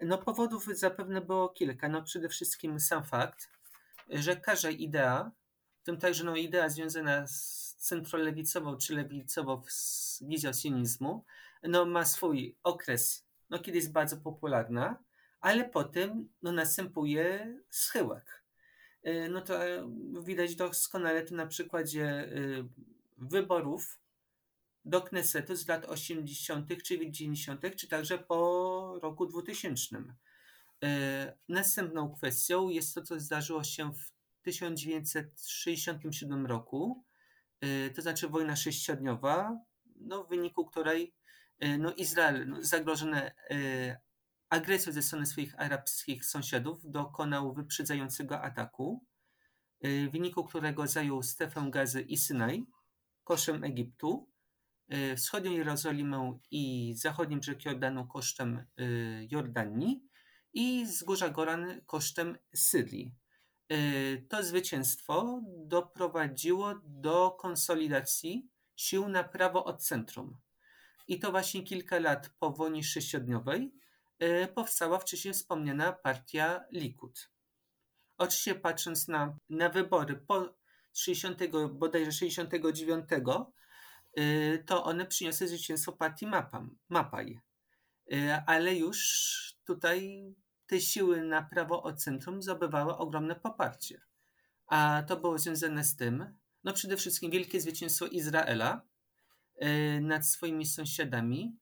No 0.00 0.18
powodów 0.18 0.66
zapewne 0.74 1.20
było 1.20 1.48
kilka. 1.48 1.88
No 1.88 2.02
przede 2.02 2.28
wszystkim 2.28 2.80
sam 2.80 3.04
fakt, 3.04 3.48
że 4.10 4.36
każda 4.36 4.70
idea, 4.70 5.30
w 5.82 5.84
tym 5.84 5.96
także 5.96 6.24
no 6.24 6.36
idea 6.36 6.68
związana 6.68 7.26
z 7.26 7.74
centrolewicową 7.78 8.76
czy 8.76 8.94
lewicową 8.94 9.62
wizją 10.20 10.52
sionizmu, 10.52 11.24
no 11.62 11.84
ma 11.84 12.04
swój 12.04 12.56
okres, 12.62 13.26
no 13.50 13.58
kiedy 13.58 13.78
jest 13.78 13.92
bardzo 13.92 14.16
popularna, 14.16 14.98
ale 15.44 15.68
potem 15.68 16.28
no, 16.42 16.52
następuje 16.52 17.58
schyłek. 17.70 18.44
Y, 19.06 19.28
no 19.30 19.40
to 19.40 19.66
e, 19.66 19.92
widać 20.22 20.56
doskonale 20.56 21.22
to 21.22 21.34
na 21.34 21.46
przykładzie 21.46 22.24
y, 22.24 22.64
wyborów 23.18 24.00
do 24.84 25.02
Knesetu 25.02 25.56
z 25.56 25.68
lat 25.68 25.84
80. 25.84 26.68
czy 26.82 26.98
90., 26.98 27.76
czy 27.76 27.88
także 27.88 28.18
po 28.18 28.98
roku 29.02 29.26
2000. 29.26 29.96
Y, 29.96 30.02
następną 31.48 32.14
kwestią 32.14 32.68
jest 32.68 32.94
to, 32.94 33.02
co 33.02 33.20
zdarzyło 33.20 33.64
się 33.64 33.92
w 33.92 34.12
1967 34.42 36.46
roku, 36.46 37.04
to 37.96 38.02
znaczy 38.02 38.28
wojna 38.28 38.56
sześciodniowa, 38.56 39.58
no, 39.96 40.24
w 40.24 40.28
wyniku 40.28 40.66
której 40.66 41.14
no, 41.78 41.92
Izrael 41.92 42.48
no, 42.48 42.62
zagrożony 42.62 43.30
agresją 44.54 44.92
ze 44.92 45.02
strony 45.02 45.26
swoich 45.26 45.60
arabskich 45.60 46.24
sąsiadów 46.24 46.90
dokonał 46.90 47.54
wyprzedzającego 47.54 48.42
ataku, 48.42 49.04
y, 49.84 50.08
w 50.08 50.12
wyniku 50.12 50.44
którego 50.44 50.86
zajął 50.86 51.22
strefę 51.22 51.70
Gazy 51.70 52.02
i 52.02 52.16
Synaj 52.16 52.66
kosztem 53.24 53.64
Egiptu, 53.64 54.30
y, 54.94 55.16
wschodnią 55.16 55.52
Jerozolimę 55.52 56.38
i 56.50 56.94
zachodnim 56.96 57.40
brzeg 57.40 57.64
Jordanu 57.64 58.06
kosztem 58.06 58.66
y, 58.80 59.28
Jordanii 59.30 60.02
i 60.52 60.84
wzgórza 60.86 61.28
Goran 61.28 61.80
kosztem 61.86 62.38
Syrii. 62.54 63.14
To 64.28 64.42
zwycięstwo 64.42 65.42
doprowadziło 65.66 66.74
do 66.84 67.30
konsolidacji 67.30 68.48
sił 68.76 69.08
na 69.08 69.24
prawo 69.24 69.64
od 69.64 69.82
centrum. 69.82 70.36
I 71.08 71.18
to 71.18 71.30
właśnie 71.30 71.62
kilka 71.62 71.98
lat 71.98 72.30
po 72.38 72.50
wojnie 72.50 72.84
sześciodniowej, 72.84 73.72
powstała 74.54 74.98
wcześniej 74.98 75.34
wspomniana 75.34 75.92
partia 75.92 76.64
Likud. 76.72 77.30
Oczywiście 78.18 78.54
patrząc 78.54 79.08
na, 79.08 79.38
na 79.48 79.68
wybory 79.68 80.16
po 80.16 80.54
60, 80.92 81.40
bodajże 81.72 82.12
69, 82.12 83.04
y, 84.18 84.64
to 84.66 84.84
one 84.84 85.06
przyniosły 85.06 85.48
zwycięstwo 85.48 85.92
partii 85.92 86.26
Mapam, 86.26 86.78
Mapaj. 86.88 87.40
Y, 88.12 88.32
ale 88.46 88.74
już 88.74 89.58
tutaj 89.64 90.24
te 90.66 90.80
siły 90.80 91.22
na 91.22 91.42
prawo 91.42 91.82
od 91.82 92.02
centrum 92.02 92.42
zdobywały 92.42 92.96
ogromne 92.96 93.34
poparcie. 93.34 94.00
A 94.66 95.02
to 95.06 95.16
było 95.16 95.38
związane 95.38 95.84
z 95.84 95.96
tym, 95.96 96.34
no 96.64 96.72
przede 96.72 96.96
wszystkim 96.96 97.30
wielkie 97.30 97.60
zwycięstwo 97.60 98.06
Izraela 98.06 98.82
nad 100.00 100.26
swoimi 100.26 100.66
sąsiadami, 100.66 101.56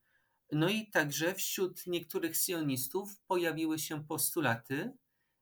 no 0.53 0.69
i 0.69 0.87
także 0.87 1.35
wśród 1.35 1.87
niektórych 1.87 2.37
sionistów 2.37 3.21
pojawiły 3.27 3.79
się 3.79 4.05
postulaty, 4.05 4.93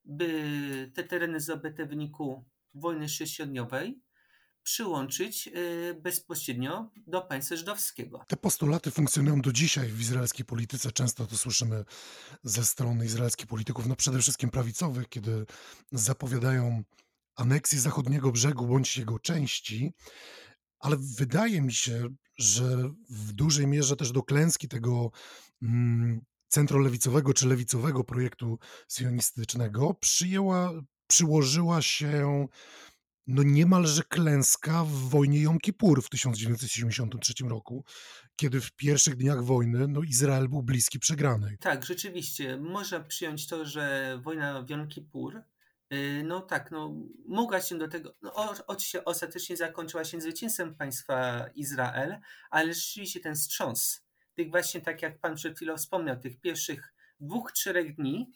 by 0.04 0.92
te 0.94 1.04
tereny 1.04 1.40
zdobyte 1.40 1.86
w 1.86 1.88
wyniku 1.88 2.44
wojny 2.74 3.08
sześciodniowej 3.08 4.00
przyłączyć 4.62 5.48
y, 5.48 6.00
bezpośrednio 6.02 6.90
do 7.06 7.20
państwa 7.22 7.56
żydowskiego. 7.56 8.24
Te 8.28 8.36
postulaty 8.36 8.90
funkcjonują 8.90 9.40
do 9.40 9.52
dzisiaj 9.52 9.88
w 9.88 10.00
izraelskiej 10.00 10.44
polityce. 10.44 10.92
Często 10.92 11.26
to 11.26 11.36
słyszymy 11.38 11.84
ze 12.42 12.64
strony 12.64 13.04
izraelskich 13.04 13.46
polityków, 13.46 13.86
no 13.86 13.96
przede 13.96 14.18
wszystkim 14.18 14.50
prawicowych, 14.50 15.08
kiedy 15.08 15.46
zapowiadają 15.92 16.82
aneksję 17.36 17.80
zachodniego 17.80 18.32
brzegu 18.32 18.66
bądź 18.66 18.96
jego 18.96 19.18
części, 19.18 19.92
ale 20.80 20.96
wydaje 21.18 21.62
mi 21.62 21.72
się, 21.72 22.08
że 22.38 22.90
w 23.10 23.32
dużej 23.32 23.66
mierze 23.66 23.96
też 23.96 24.12
do 24.12 24.22
klęski 24.22 24.68
tego 24.68 25.10
mm, 25.62 26.20
centrolewicowego 26.48 27.34
czy 27.34 27.48
lewicowego 27.48 28.04
projektu 28.04 28.58
sionistycznego 28.88 29.94
przyjęła, 29.94 30.72
przyłożyła 31.06 31.82
się 31.82 32.46
no 33.26 33.42
niemalże 33.42 34.02
klęska 34.02 34.84
w 34.84 34.90
wojnie 34.90 35.40
Jom 35.40 35.58
Kippur 35.58 36.02
w 36.02 36.08
1973 36.08 37.34
roku, 37.48 37.84
kiedy 38.36 38.60
w 38.60 38.72
pierwszych 38.72 39.16
dniach 39.16 39.44
wojny 39.44 39.88
no, 39.88 40.02
Izrael 40.02 40.48
był 40.48 40.62
bliski 40.62 40.98
przegranej. 40.98 41.58
Tak, 41.58 41.84
rzeczywiście. 41.84 42.56
Można 42.56 43.00
przyjąć 43.00 43.46
to, 43.46 43.64
że 43.64 44.18
wojna 44.22 44.62
w 44.62 44.70
Jom 44.70 44.88
Kippur 44.88 45.42
no 46.24 46.40
tak, 46.40 46.70
no, 46.70 46.94
mogła 47.26 47.60
się 47.60 47.78
do 47.78 47.88
tego. 47.88 48.14
No, 48.22 48.34
oczywiście 48.66 49.04
ostatecznie 49.04 49.56
zakończyła 49.56 50.04
się 50.04 50.20
zwycięstwem 50.20 50.74
państwa 50.74 51.48
Izrael, 51.54 52.18
ale 52.50 52.74
rzeczywiście 52.74 53.20
ten 53.20 53.34
wstrząs, 53.34 54.06
tych 54.34 54.50
właśnie, 54.50 54.80
tak 54.80 55.02
jak 55.02 55.18
pan 55.18 55.34
przed 55.34 55.56
chwilą 55.56 55.76
wspomniał, 55.76 56.16
tych 56.16 56.40
pierwszych 56.40 56.94
dwóch, 57.20 57.52
trzech 57.52 57.96
dni, 57.96 58.32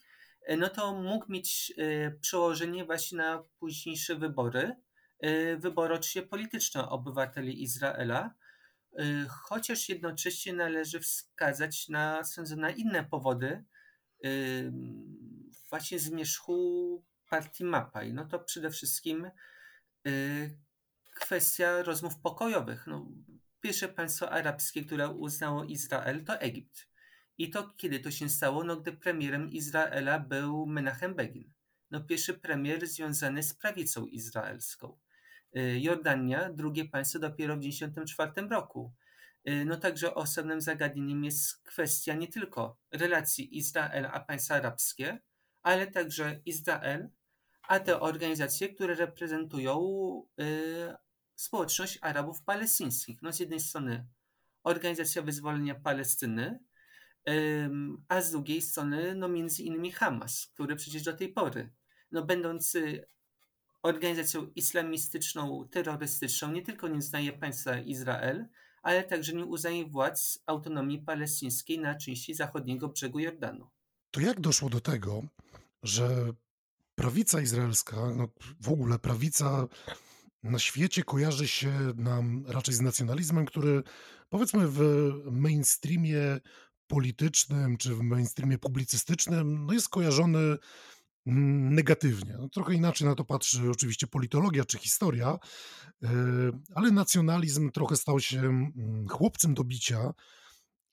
y, 0.51 0.57
no 0.57 0.69
to 0.69 0.95
mógł 0.95 1.33
mieć 1.33 1.73
y, 1.79 2.19
przełożenie 2.21 2.85
właśnie 2.85 3.19
na 3.19 3.43
późniejsze 3.59 4.17
wybory, 4.17 4.77
wybory 5.59 5.95
oczywiście 5.95 6.23
polityczne 6.23 6.89
obywateli 6.89 7.63
Izraela, 7.63 8.35
chociaż 9.29 9.89
jednocześnie 9.89 10.53
należy 10.53 11.01
wskazać 11.01 11.89
na, 11.89 12.25
sądzę, 12.25 12.57
na 12.57 12.71
inne 12.71 13.05
powody 13.05 13.65
właśnie 15.71 15.99
zmierzchu 15.99 17.05
partii 17.31 17.65
Mapaj, 17.65 18.13
no 18.13 18.25
to 18.25 18.39
przede 18.39 18.71
wszystkim 18.71 19.31
y, 20.07 20.59
kwestia 21.15 21.83
rozmów 21.83 22.19
pokojowych. 22.19 22.87
No, 22.87 23.07
pierwsze 23.61 23.89
państwo 23.89 24.31
arabskie, 24.31 24.85
które 24.85 25.09
uznało 25.09 25.65
Izrael, 25.65 26.25
to 26.25 26.41
Egipt. 26.41 26.89
I 27.39 27.51
to 27.51 27.75
kiedy 27.77 28.01
to 28.01 28.11
się 28.11 28.29
stało? 28.29 28.65
No, 28.65 28.77
gdy 28.77 28.93
premierem 28.93 29.51
Izraela 29.51 30.19
był 30.19 30.67
Menachem 30.67 31.15
Begin. 31.15 31.53
No, 31.91 32.01
pierwszy 32.01 32.35
premier 32.35 32.87
związany 32.87 33.43
z 33.43 33.55
prawicą 33.55 34.07
izraelską. 34.07 34.99
Y, 35.57 35.81
Jordania, 35.81 36.53
drugie 36.53 36.85
państwo 36.85 37.19
dopiero 37.19 37.57
w 37.57 37.61
1994 37.61 38.49
roku. 38.49 38.95
Y, 39.49 39.65
no 39.65 39.77
także 39.77 40.15
osobnym 40.15 40.61
zagadnieniem 40.61 41.25
jest 41.25 41.63
kwestia 41.63 42.15
nie 42.15 42.29
tylko 42.29 42.79
relacji 42.93 43.59
Izraela 43.59 44.13
a 44.13 44.21
państwa 44.21 44.55
arabskie, 44.55 45.19
ale 45.65 45.87
także 45.87 46.41
Izrael, 46.45 47.09
a 47.63 47.81
te 47.81 48.01
organizacje, 48.01 48.69
które 48.69 48.95
reprezentują 48.95 49.77
y, 50.41 50.95
społeczność 51.35 51.99
Arabów 52.03 52.43
palestyńskich. 52.43 53.23
No 53.23 53.33
z 53.33 53.41
jednej 53.41 53.61
strony 53.61 54.07
Organizacja 54.65 55.23
Wyzwolenia 55.23 55.75
Palestyny, 55.75 56.59
a 58.09 58.21
z 58.21 58.31
drugiej 58.31 58.63
strony 58.63 59.15
no 59.15 59.29
między 59.29 59.63
innymi 59.63 59.93
Hamas, 59.93 60.47
który 60.55 60.77
przecież 60.77 61.03
do 61.03 61.13
tej 61.13 61.29
pory, 61.29 61.73
no 62.13 62.25
będący 62.25 63.07
organizacją 63.83 64.47
islamistyczną, 64.55 65.69
terrorystyczną, 65.71 66.53
nie 66.53 66.63
tylko 66.63 66.89
nie 66.89 66.99
uznaje 66.99 67.33
państwa 67.33 67.79
Izrael, 67.79 68.47
ale 68.83 69.05
także 69.05 69.33
nie 69.33 69.45
uznaje 69.45 69.87
władz 69.87 70.43
autonomii 70.47 70.99
palestyńskiej 70.99 71.79
na 71.79 71.95
części 71.95 72.35
zachodniego 72.35 72.89
brzegu 72.89 73.19
Jordanu. 73.19 73.71
To 74.11 74.21
jak 74.21 74.41
doszło 74.41 74.71
do 74.71 74.81
tego, 74.81 75.23
że 75.85 76.33
prawica 76.95 77.41
izraelska, 77.41 77.97
no 78.17 78.29
w 78.61 78.69
ogóle 78.69 78.99
prawica 78.99 79.67
na 80.43 80.59
świecie 80.59 81.03
kojarzy 81.03 81.49
się 81.49 81.73
nam 81.97 82.45
raczej 82.47 82.75
z 82.75 82.81
nacjonalizmem, 82.81 83.47
który 83.47 83.83
powiedzmy 84.29 84.69
w 84.69 84.81
mainstreamie 85.31 86.41
politycznym 86.87 87.77
czy 87.77 87.95
w 87.95 88.03
mainstreamie 88.03 88.59
publicystycznym 88.59 89.67
no 89.67 89.73
jest 89.73 89.89
kojarzony 89.89 90.57
mm, 91.27 91.75
negatywnie. 91.75 92.37
No, 92.39 92.49
trochę 92.49 92.75
inaczej 92.75 93.09
na 93.09 93.15
to 93.15 93.25
patrzy 93.25 93.71
oczywiście 93.71 94.07
politologia 94.07 94.65
czy 94.65 94.79
historia, 94.79 95.39
e, 96.03 96.09
ale 96.75 96.91
nacjonalizm 96.91 97.71
trochę 97.71 97.97
stał 97.97 98.21
się 98.21 98.39
mm, 98.39 99.09
chłopcem 99.09 99.55
do 99.55 99.65
bicia 99.65 100.13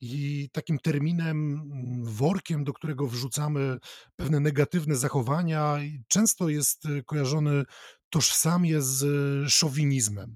i 0.02 0.50
takim 0.52 0.80
terminem, 0.80 1.54
mm, 1.54 2.06
workiem, 2.06 2.64
do 2.64 2.74
którego 2.74 3.08
wrzucamy 3.08 3.78
pewne 4.16 4.40
negatywne 4.40 4.96
zachowania, 4.96 5.78
często 6.08 6.50
jest 6.50 6.86
y, 6.86 7.04
kojarzony 7.04 7.64
tożsamie 8.10 8.82
z 8.82 9.04
y, 9.04 9.50
szowinizmem. 9.50 10.36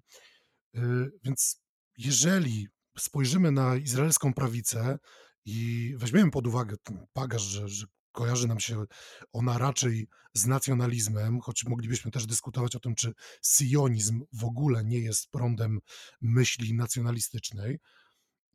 Y, 0.75 0.79
więc 1.23 1.61
jeżeli 1.97 2.67
spojrzymy 2.97 3.51
na 3.51 3.75
izraelską 3.75 4.33
prawicę 4.33 4.99
i 5.45 5.93
weźmiemy 5.97 6.31
pod 6.31 6.47
uwagę 6.47 6.75
ten 6.83 7.05
bagaż, 7.15 7.41
że, 7.41 7.67
że 7.67 7.85
kojarzy 8.11 8.47
nam 8.47 8.59
się 8.59 8.85
ona 9.31 9.57
raczej 9.57 10.07
z 10.33 10.45
nacjonalizmem, 10.45 11.39
choć 11.41 11.65
moglibyśmy 11.65 12.11
też 12.11 12.25
dyskutować 12.25 12.75
o 12.75 12.79
tym, 12.79 12.95
czy 12.95 13.13
sionizm 13.41 14.25
w 14.33 14.43
ogóle 14.43 14.83
nie 14.85 14.99
jest 14.99 15.31
prądem 15.31 15.79
myśli 16.21 16.73
nacjonalistycznej, 16.73 17.79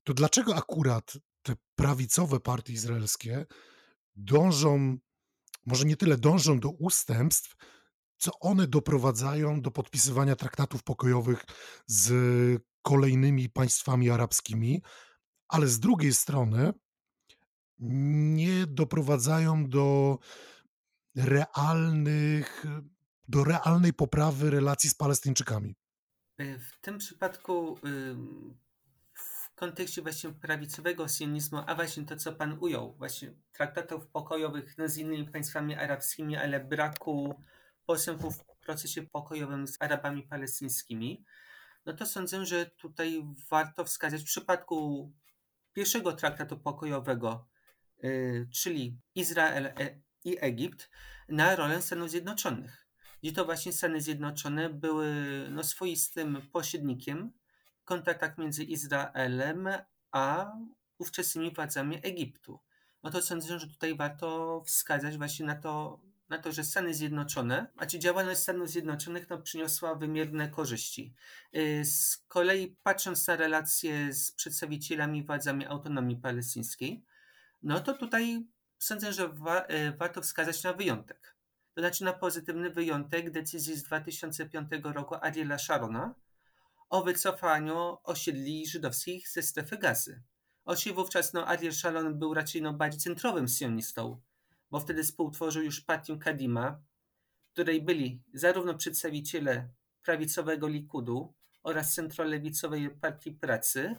to 0.05 0.15
dlaczego 0.15 0.57
akurat 0.57 1.13
te 1.43 1.55
prawicowe 1.75 2.41
partie 2.41 2.73
izraelskie 2.73 3.47
dążą, 4.17 4.99
może 5.67 5.85
nie 5.85 5.97
tyle 5.97 6.17
dążą 6.17 6.61
do 6.61 6.71
ustępstw, 6.71 7.57
co 8.17 8.31
one 8.41 8.67
doprowadzają 8.67 9.61
do 9.61 9.71
podpisywania 9.71 10.37
traktatów 10.37 10.83
pokojowych 10.83 11.45
z 11.87 12.13
kolejnymi 12.83 13.49
państwami 13.49 14.11
arabskimi, 14.11 14.83
ale 15.49 15.69
z 15.69 15.81
drugiej 15.81 16.15
strony 16.15 16.73
nie 17.79 18.67
doprowadzają 18.67 19.69
do 19.69 20.19
realnych, 21.15 22.65
do 23.29 23.45
realnej 23.45 23.93
poprawy 23.93 24.51
relacji 24.51 24.91
z 24.91 24.95
Palestyńczykami. 24.95 25.75
W 26.39 26.81
tym 26.81 26.99
przypadku 26.99 27.79
kontekście 29.61 30.03
właśnie 30.03 30.31
prawicowego 30.33 31.09
sionizmu, 31.09 31.63
a 31.67 31.75
właśnie 31.75 32.05
to, 32.05 32.17
co 32.17 32.33
Pan 32.33 32.59
ujął, 32.61 32.95
właśnie 32.99 33.33
traktatów 33.53 34.07
pokojowych 34.07 34.79
no, 34.79 34.89
z 34.89 34.97
innymi 34.97 35.29
państwami 35.29 35.75
arabskimi, 35.75 36.37
ale 36.37 36.61
braku 36.61 37.43
postępów 37.87 38.37
w 38.37 38.67
procesie 38.67 39.03
pokojowym 39.03 39.67
z 39.67 39.83
Arabami 39.83 40.23
palestyńskimi, 40.23 41.25
no 41.87 41.93
to 41.93 42.07
sądzę, 42.07 42.47
że 42.47 42.67
tutaj 42.67 43.25
warto 43.51 43.85
wskazać 43.85 44.23
w 44.23 44.25
przypadku 44.25 45.13
pierwszego 45.73 46.13
traktatu 46.13 46.59
pokojowego, 46.59 47.49
yy, 48.03 48.49
czyli 48.53 48.99
Izrael 49.15 49.67
e 49.67 50.01
i 50.25 50.37
Egipt, 50.41 50.91
na 51.29 51.57
rolę 51.57 51.83
Stanów 51.83 52.11
Zjednoczonych. 52.11 52.87
Gdzie 53.23 53.33
to 53.33 53.45
właśnie 53.45 53.73
Stany 53.73 54.01
Zjednoczone 54.01 54.71
były 54.71 55.13
no, 55.51 55.65
swoistym 55.65 56.43
pośrednikiem 56.53 57.33
kontaktach 57.91 58.38
między 58.38 58.64
Izraelem 58.64 59.68
a 60.12 60.53
ówczesnymi 60.99 61.55
władzami 61.55 61.99
Egiptu. 62.03 62.61
No 63.03 63.11
to 63.11 63.22
sądzę, 63.22 63.59
że 63.59 63.66
tutaj 63.66 63.97
warto 63.97 64.62
wskazać 64.66 65.18
właśnie 65.18 65.47
na 65.47 65.55
to, 65.55 66.01
na 66.28 66.38
to, 66.38 66.53
że 66.53 66.64
Stany 66.64 66.95
Zjednoczone, 66.95 67.66
a 67.76 67.86
czy 67.86 67.99
działalność 67.99 68.41
Stanów 68.41 68.70
Zjednoczonych 68.70 69.30
no, 69.30 69.38
przyniosła 69.38 69.95
wymierne 69.95 70.49
korzyści. 70.49 71.14
Y, 71.57 71.84
z 71.84 72.16
kolei 72.28 72.76
patrząc 72.82 73.26
na 73.26 73.36
relacje 73.36 74.12
z 74.12 74.32
przedstawicielami 74.32 75.24
władzami 75.24 75.66
autonomii 75.66 76.16
palestyńskiej, 76.16 77.05
no 77.62 77.80
to 77.80 77.95
tutaj 77.95 78.47
sądzę, 78.78 79.12
że 79.12 79.28
wa 79.28 79.66
y, 79.66 79.97
warto 79.99 80.22
wskazać 80.22 80.64
na 80.64 80.72
wyjątek. 80.72 81.36
To 81.74 81.80
znaczy 81.80 82.05
na 82.05 82.12
pozytywny 82.12 82.70
wyjątek 82.70 83.30
decyzji 83.30 83.76
z 83.76 83.82
2005 83.82 84.70
roku 84.82 85.14
Ariela 85.20 85.59
Sharona, 85.59 86.14
o 86.91 87.03
wycofaniu 87.03 87.99
osiedli 88.05 88.66
żydowskich 88.66 89.28
ze 89.28 89.43
strefy 89.43 89.78
gazy. 89.78 90.22
Oczywiście 90.64 90.93
wówczas 90.93 91.32
no, 91.32 91.49
Ariel 91.49 91.72
był 92.12 92.34
raczej 92.34 92.62
no, 92.62 92.72
bardziej 92.72 93.01
centrowym 93.01 93.49
sionistą, 93.49 94.20
bo 94.70 94.80
wtedy 94.80 95.05
współtworzył 95.05 95.62
już 95.62 95.80
partię 95.80 96.16
Kadima, 96.16 96.80
w 97.49 97.53
której 97.53 97.82
byli 97.82 98.22
zarówno 98.34 98.74
przedstawiciele 98.74 99.68
prawicowego 100.03 100.68
Likudu 100.68 101.34
oraz 101.62 101.95
centrolewicowej 101.95 102.91
Partii 102.91 103.32
Pracy, 103.32 103.97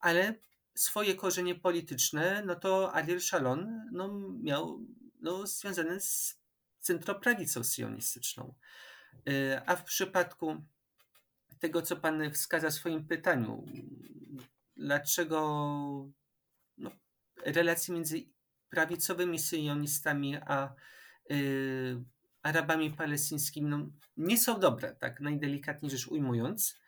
ale 0.00 0.34
swoje 0.74 1.14
korzenie 1.14 1.54
polityczne, 1.54 2.42
no 2.46 2.54
to 2.54 2.94
Ariel 2.94 3.20
Sharon 3.20 3.88
no, 3.92 4.08
miał 4.42 4.80
no, 5.20 5.46
związane 5.46 6.00
z 6.00 6.40
centroprawicą 6.80 7.64
sionistyczną. 7.64 8.54
Y, 9.28 9.60
a 9.66 9.76
w 9.76 9.84
przypadku 9.84 10.64
tego, 11.58 11.82
co 11.82 11.96
Pan 11.96 12.30
wskazał 12.32 12.70
w 12.70 12.74
swoim 12.74 13.06
pytaniu. 13.06 13.64
Dlaczego 14.76 15.38
no, 16.78 16.90
relacje 17.44 17.94
między 17.94 18.22
prawicowymi 18.70 19.38
syjonistami 19.38 20.36
a 20.36 20.74
y, 21.30 22.04
Arabami 22.42 22.90
palestyńskimi 22.90 23.70
no, 23.70 23.90
nie 24.16 24.38
są 24.38 24.60
dobre, 24.60 24.94
tak 24.94 25.20
najdelikatniej 25.20 25.90
rzecz 25.90 26.08
ujmując, 26.08 26.80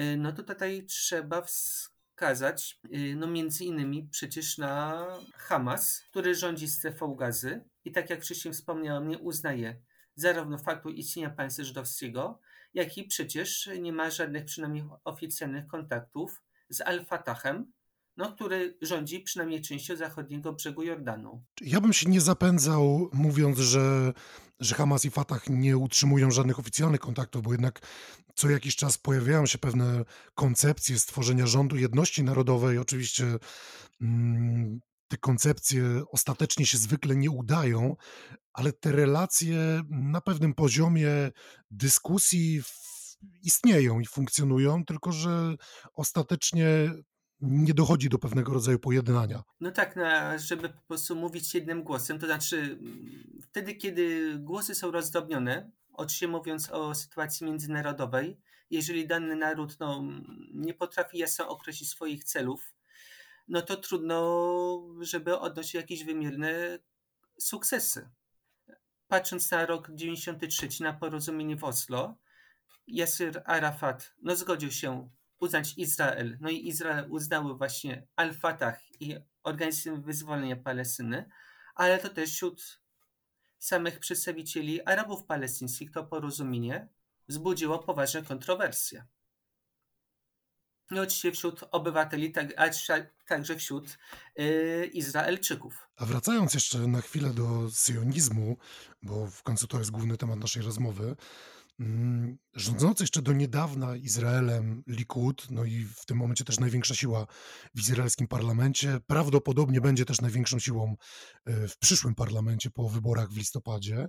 y, 0.00 0.16
no 0.16 0.32
to 0.32 0.42
tutaj 0.42 0.86
trzeba 0.86 1.42
wskazać 1.42 2.80
y, 2.94 3.16
no 3.16 3.26
między 3.26 3.64
innymi 3.64 4.08
przecież 4.10 4.58
na 4.58 5.06
Hamas, 5.34 6.04
który 6.10 6.34
rządzi 6.34 6.68
strefą 6.68 7.14
gazy 7.14 7.64
i 7.84 7.92
tak 7.92 8.10
jak 8.10 8.22
wcześniej 8.22 8.54
wspomniałem, 8.54 9.08
nie 9.08 9.18
uznaje 9.18 9.80
zarówno 10.14 10.58
faktu 10.58 10.90
istnienia 10.90 11.30
państwa 11.30 11.64
żydowskiego, 11.64 12.40
jak 12.76 12.98
i 12.98 13.04
przecież 13.04 13.68
nie 13.80 13.92
ma 13.92 14.10
żadnych 14.10 14.44
przynajmniej 14.44 14.84
oficjalnych 15.04 15.66
kontaktów 15.66 16.42
z 16.68 16.80
Al-Fatahem, 16.80 17.72
no, 18.16 18.32
który 18.32 18.78
rządzi 18.82 19.20
przynajmniej 19.20 19.62
częścią 19.62 19.96
zachodniego 19.96 20.52
brzegu 20.52 20.82
Jordanu. 20.82 21.44
Ja 21.60 21.80
bym 21.80 21.92
się 21.92 22.10
nie 22.10 22.20
zapędzał 22.20 23.10
mówiąc, 23.12 23.58
że, 23.58 24.12
że 24.60 24.74
Hamas 24.74 25.04
i 25.04 25.10
Fatah 25.10 25.48
nie 25.48 25.76
utrzymują 25.76 26.30
żadnych 26.30 26.58
oficjalnych 26.58 27.00
kontaktów, 27.00 27.42
bo 27.42 27.52
jednak 27.52 27.80
co 28.34 28.50
jakiś 28.50 28.76
czas 28.76 28.98
pojawiają 28.98 29.46
się 29.46 29.58
pewne 29.58 30.04
koncepcje 30.34 30.98
stworzenia 30.98 31.46
rządu 31.46 31.76
jedności 31.76 32.24
narodowej. 32.24 32.78
Oczywiście 32.78 33.24
mm, 34.00 34.80
te 35.16 35.20
koncepcje 35.20 36.02
ostatecznie 36.12 36.66
się 36.66 36.78
zwykle 36.78 37.16
nie 37.16 37.30
udają, 37.30 37.96
ale 38.52 38.72
te 38.72 38.92
relacje 38.92 39.82
na 39.90 40.20
pewnym 40.20 40.54
poziomie 40.54 41.08
dyskusji 41.70 42.62
istnieją 43.42 44.00
i 44.00 44.06
funkcjonują, 44.06 44.84
tylko 44.84 45.12
że 45.12 45.54
ostatecznie 45.94 46.66
nie 47.40 47.74
dochodzi 47.74 48.08
do 48.08 48.18
pewnego 48.18 48.52
rodzaju 48.52 48.78
pojednania. 48.78 49.42
No 49.60 49.70
tak, 49.70 49.96
no, 49.96 50.38
żeby 50.38 50.68
po 50.68 50.80
prostu 50.88 51.16
mówić 51.16 51.54
jednym 51.54 51.82
głosem, 51.82 52.18
to 52.18 52.26
znaczy 52.26 52.78
wtedy, 53.42 53.74
kiedy 53.74 54.34
głosy 54.38 54.74
są 54.74 54.90
rozdrobnione, 54.90 55.70
oczywiście 55.92 56.28
mówiąc 56.28 56.70
o 56.70 56.94
sytuacji 56.94 57.46
międzynarodowej, 57.46 58.40
jeżeli 58.70 59.06
dany 59.06 59.36
naród 59.36 59.76
no, 59.80 60.02
nie 60.54 60.74
potrafi 60.74 61.18
jasno 61.18 61.48
określić 61.48 61.90
swoich 61.90 62.24
celów, 62.24 62.75
no 63.48 63.62
to 63.62 63.76
trudno, 63.76 64.96
żeby 65.00 65.38
odnosić 65.38 65.74
jakieś 65.74 66.04
wymierne 66.04 66.78
sukcesy. 67.38 68.08
Patrząc 69.08 69.50
na 69.50 69.66
rok 69.66 69.88
93, 69.90 70.68
na 70.80 70.92
porozumienie 70.92 71.56
w 71.56 71.64
Oslo, 71.64 72.16
Yasser 72.86 73.42
Arafat 73.46 74.14
no, 74.22 74.36
zgodził 74.36 74.70
się 74.70 75.10
uznać 75.38 75.78
Izrael. 75.78 76.38
No 76.40 76.50
i 76.50 76.68
Izrael 76.68 77.06
uznały 77.10 77.56
właśnie 77.56 78.06
Al-Fatah 78.16 79.00
i 79.00 79.16
Organizację 79.42 79.96
Wyzwolenia 79.96 80.56
Palestyny, 80.56 81.28
ale 81.74 81.98
to 81.98 82.08
też 82.08 82.30
wśród 82.30 82.80
samych 83.58 83.98
przedstawicieli 83.98 84.82
Arabów 84.82 85.24
palestyńskich 85.24 85.90
to 85.90 86.04
porozumienie 86.04 86.88
wzbudziło 87.28 87.78
poważne 87.78 88.22
kontrowersje. 88.22 89.06
No 90.90 91.02
oczywiście 91.02 91.32
wśród 91.32 91.60
obywateli, 91.70 92.32
tak, 92.32 92.54
także 93.28 93.56
wśród 93.56 93.98
yy, 94.36 94.86
Izraelczyków. 94.86 95.88
A 95.96 96.06
wracając 96.06 96.54
jeszcze 96.54 96.78
na 96.78 97.00
chwilę 97.00 97.30
do 97.30 97.68
sionizmu, 97.70 98.56
bo 99.02 99.26
w 99.26 99.42
końcu 99.42 99.66
to 99.66 99.78
jest 99.78 99.90
główny 99.90 100.16
temat 100.16 100.38
naszej 100.38 100.62
rozmowy, 100.62 101.16
Mm, 101.80 102.38
rządzący 102.54 103.02
jeszcze 103.02 103.22
do 103.22 103.32
niedawna 103.32 103.96
Izraelem 103.96 104.82
Likud, 104.86 105.46
no 105.50 105.64
i 105.64 105.84
w 105.84 106.06
tym 106.06 106.16
momencie 106.16 106.44
też 106.44 106.60
największa 106.60 106.94
siła 106.94 107.26
w 107.74 107.80
izraelskim 107.80 108.28
parlamencie, 108.28 109.00
prawdopodobnie 109.06 109.80
będzie 109.80 110.04
też 110.04 110.20
największą 110.20 110.58
siłą 110.58 110.96
e, 111.44 111.68
w 111.68 111.78
przyszłym 111.78 112.14
parlamencie 112.14 112.70
po 112.70 112.88
wyborach 112.88 113.30
w 113.30 113.36
listopadzie 113.36 114.08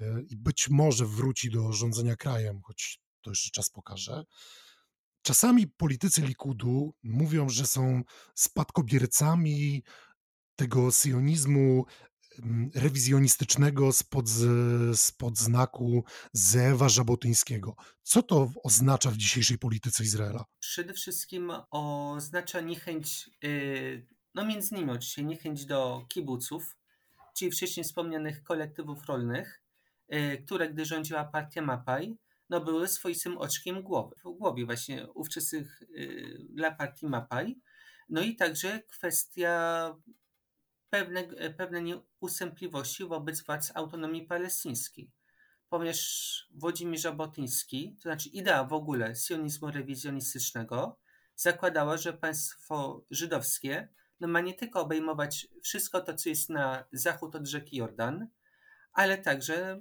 e, 0.00 0.22
i 0.28 0.36
być 0.36 0.68
może 0.70 1.06
wróci 1.06 1.50
do 1.50 1.72
rządzenia 1.72 2.16
krajem, 2.16 2.60
choć 2.62 3.00
to 3.22 3.30
jeszcze 3.30 3.50
czas 3.50 3.70
pokaże. 3.70 4.24
Czasami 5.22 5.66
politycy 5.66 6.22
Likudu 6.22 6.94
mówią, 7.02 7.48
że 7.48 7.66
są 7.66 8.02
spadkobiercami 8.34 9.82
tego 10.56 10.90
sionizmu 10.90 11.86
rewizjonistycznego 12.74 13.92
spod, 13.92 14.26
spod 14.94 15.38
znaku 15.38 16.04
Zewa 16.32 16.88
Żabotyńskiego. 16.88 17.76
Co 18.02 18.22
to 18.22 18.50
oznacza 18.62 19.10
w 19.10 19.16
dzisiejszej 19.16 19.58
polityce 19.58 20.04
Izraela? 20.04 20.44
Przede 20.60 20.94
wszystkim 20.94 21.52
oznacza 21.70 22.60
niechęć, 22.60 23.30
y, 23.44 24.06
no 24.34 24.44
między 24.44 24.74
innymi 24.74 24.90
oczywiście 24.90 25.24
niechęć 25.24 25.66
do 25.66 26.06
kibuców, 26.08 26.76
czyli 27.36 27.50
wcześniej 27.50 27.84
wspomnianych 27.84 28.42
kolektywów 28.42 29.06
rolnych, 29.06 29.62
y, 30.14 30.42
które 30.46 30.70
gdy 30.70 30.84
rządziła 30.84 31.24
partia 31.24 31.62
Mapaj, 31.62 32.16
no 32.50 32.60
były 32.60 32.88
swoistym 32.88 33.38
oczkiem 33.38 33.82
głowy, 33.82 34.16
w 34.24 34.30
głowie 34.30 34.66
właśnie 34.66 35.06
ówczesnych 35.06 35.82
y, 35.82 36.46
dla 36.50 36.70
partii 36.70 37.06
Mapaj. 37.06 37.58
No 38.08 38.22
i 38.22 38.36
także 38.36 38.82
kwestia 38.88 39.94
pewne, 40.90 41.24
pewne 41.56 41.82
nieustępliwości 41.82 43.04
wobec 43.04 43.42
władz 43.42 43.72
autonomii 43.74 44.26
palestyńskiej. 44.26 45.10
Ponieważ 45.68 46.48
Włodzimierz 46.54 47.00
Żabotyński, 47.00 47.96
to 47.96 48.02
znaczy 48.02 48.28
idea 48.28 48.64
w 48.64 48.72
ogóle 48.72 49.14
sionizmu 49.14 49.70
rewizjonistycznego, 49.70 50.98
zakładała, 51.36 51.96
że 51.96 52.12
państwo 52.12 53.04
żydowskie 53.10 53.88
no 54.20 54.28
ma 54.28 54.40
nie 54.40 54.54
tylko 54.54 54.80
obejmować 54.80 55.46
wszystko 55.62 56.00
to, 56.00 56.14
co 56.14 56.28
jest 56.28 56.50
na 56.50 56.84
zachód 56.92 57.34
od 57.34 57.46
rzeki 57.46 57.76
Jordan, 57.76 58.28
ale 58.92 59.18
także 59.18 59.80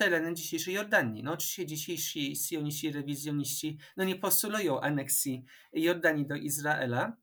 tereny 0.00 0.34
dzisiejszej 0.34 0.74
Jordanii. 0.74 1.22
No 1.22 1.32
oczywiście 1.32 1.66
dzisiejsi 1.66 2.36
sioniści, 2.36 2.92
rewizjoniści 2.92 3.78
no 3.96 4.04
nie 4.04 4.16
postulują 4.16 4.80
aneksji 4.80 5.44
Jordanii 5.72 6.26
do 6.26 6.34
Izraela, 6.34 7.16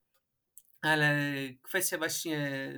ale 0.81 1.19
kwestia 1.61 1.97
właśnie 1.97 2.71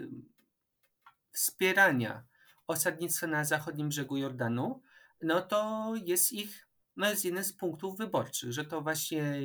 wspierania 1.31 2.23
osadnictwa 2.67 3.27
na 3.27 3.45
zachodnim 3.45 3.89
brzegu 3.89 4.17
Jordanu, 4.17 4.81
no 5.21 5.41
to 5.41 5.93
jest 6.05 6.33
ich, 6.33 6.67
no 6.95 7.09
jest 7.09 7.25
jeden 7.25 7.43
z 7.43 7.53
punktów 7.53 7.97
wyborczych, 7.97 8.53
że 8.53 8.65
to 8.65 8.81
właśnie 8.81 9.39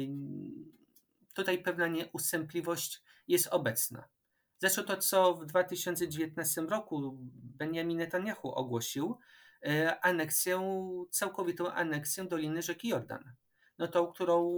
tutaj 1.35 1.63
pewna 1.63 1.87
nieustępliwość 1.87 3.03
jest 3.29 3.47
obecna. 3.47 4.09
Zresztą 4.59 4.83
to, 4.83 4.97
co 4.97 5.35
w 5.35 5.47
2019 5.47 6.61
roku 6.61 7.19
Benjamin 7.33 7.99
Netanyahu 7.99 8.49
ogłosił, 8.49 9.19
aneksję, 10.01 10.61
całkowitą 11.11 11.73
aneksję 11.73 12.25
Doliny 12.25 12.63
Rzeki 12.63 12.89
Jordan. 12.89 13.33
No 13.79 13.89
tą, 13.89 14.07
którą 14.07 14.49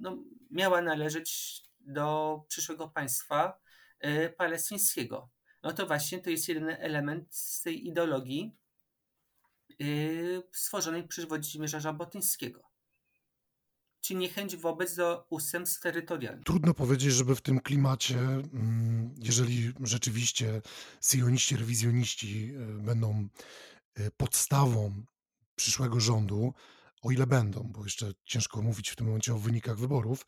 no, 0.00 0.24
miała 0.50 0.82
należeć 0.82 1.62
do 1.80 2.40
przyszłego 2.48 2.88
państwa 2.88 3.60
y, 4.04 4.34
palestyńskiego. 4.38 5.30
No 5.62 5.72
to 5.72 5.86
właśnie 5.86 6.18
to 6.18 6.30
jest 6.30 6.48
jeden 6.48 6.68
element 6.68 7.34
z 7.34 7.62
tej 7.62 7.88
ideologii 7.88 8.56
y, 9.80 10.42
stworzonej 10.52 11.08
przez 11.08 11.24
Włodzimierza 11.24 11.80
Żabotyńskiego. 11.80 12.68
Czy 14.00 14.14
niechęć 14.14 14.56
wobec 14.56 14.94
do 14.94 15.26
ustępstw 15.30 15.80
terytorialnych. 15.80 16.44
Trudno 16.44 16.74
powiedzieć, 16.74 17.12
żeby 17.12 17.36
w 17.36 17.40
tym 17.40 17.60
klimacie, 17.60 18.18
mm, 18.18 19.14
jeżeli 19.18 19.72
rzeczywiście 19.80 20.62
syjoniści, 21.00 21.56
rewizjoniści 21.56 22.52
będą 22.78 23.28
podstawą 24.16 25.04
przyszłego 25.54 26.00
rządu, 26.00 26.52
o 27.02 27.10
ile 27.10 27.26
będą, 27.26 27.70
bo 27.72 27.84
jeszcze 27.84 28.12
ciężko 28.24 28.62
mówić 28.62 28.90
w 28.90 28.96
tym 28.96 29.06
momencie 29.06 29.34
o 29.34 29.38
wynikach 29.38 29.78
wyborów, 29.78 30.24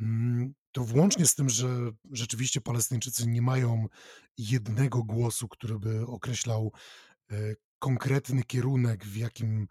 Mm, 0.00 0.54
to 0.72 0.84
włącznie 0.84 1.26
z 1.26 1.34
tym, 1.34 1.48
że 1.48 1.68
rzeczywiście 2.10 2.60
Palestyńczycy 2.60 3.26
nie 3.26 3.42
mają 3.42 3.86
jednego 4.38 5.02
głosu, 5.02 5.48
który 5.48 5.78
by 5.78 6.06
określał 6.06 6.72
e, 7.30 7.54
konkretny 7.78 8.42
kierunek, 8.42 9.04
w 9.04 9.16
jakim 9.16 9.68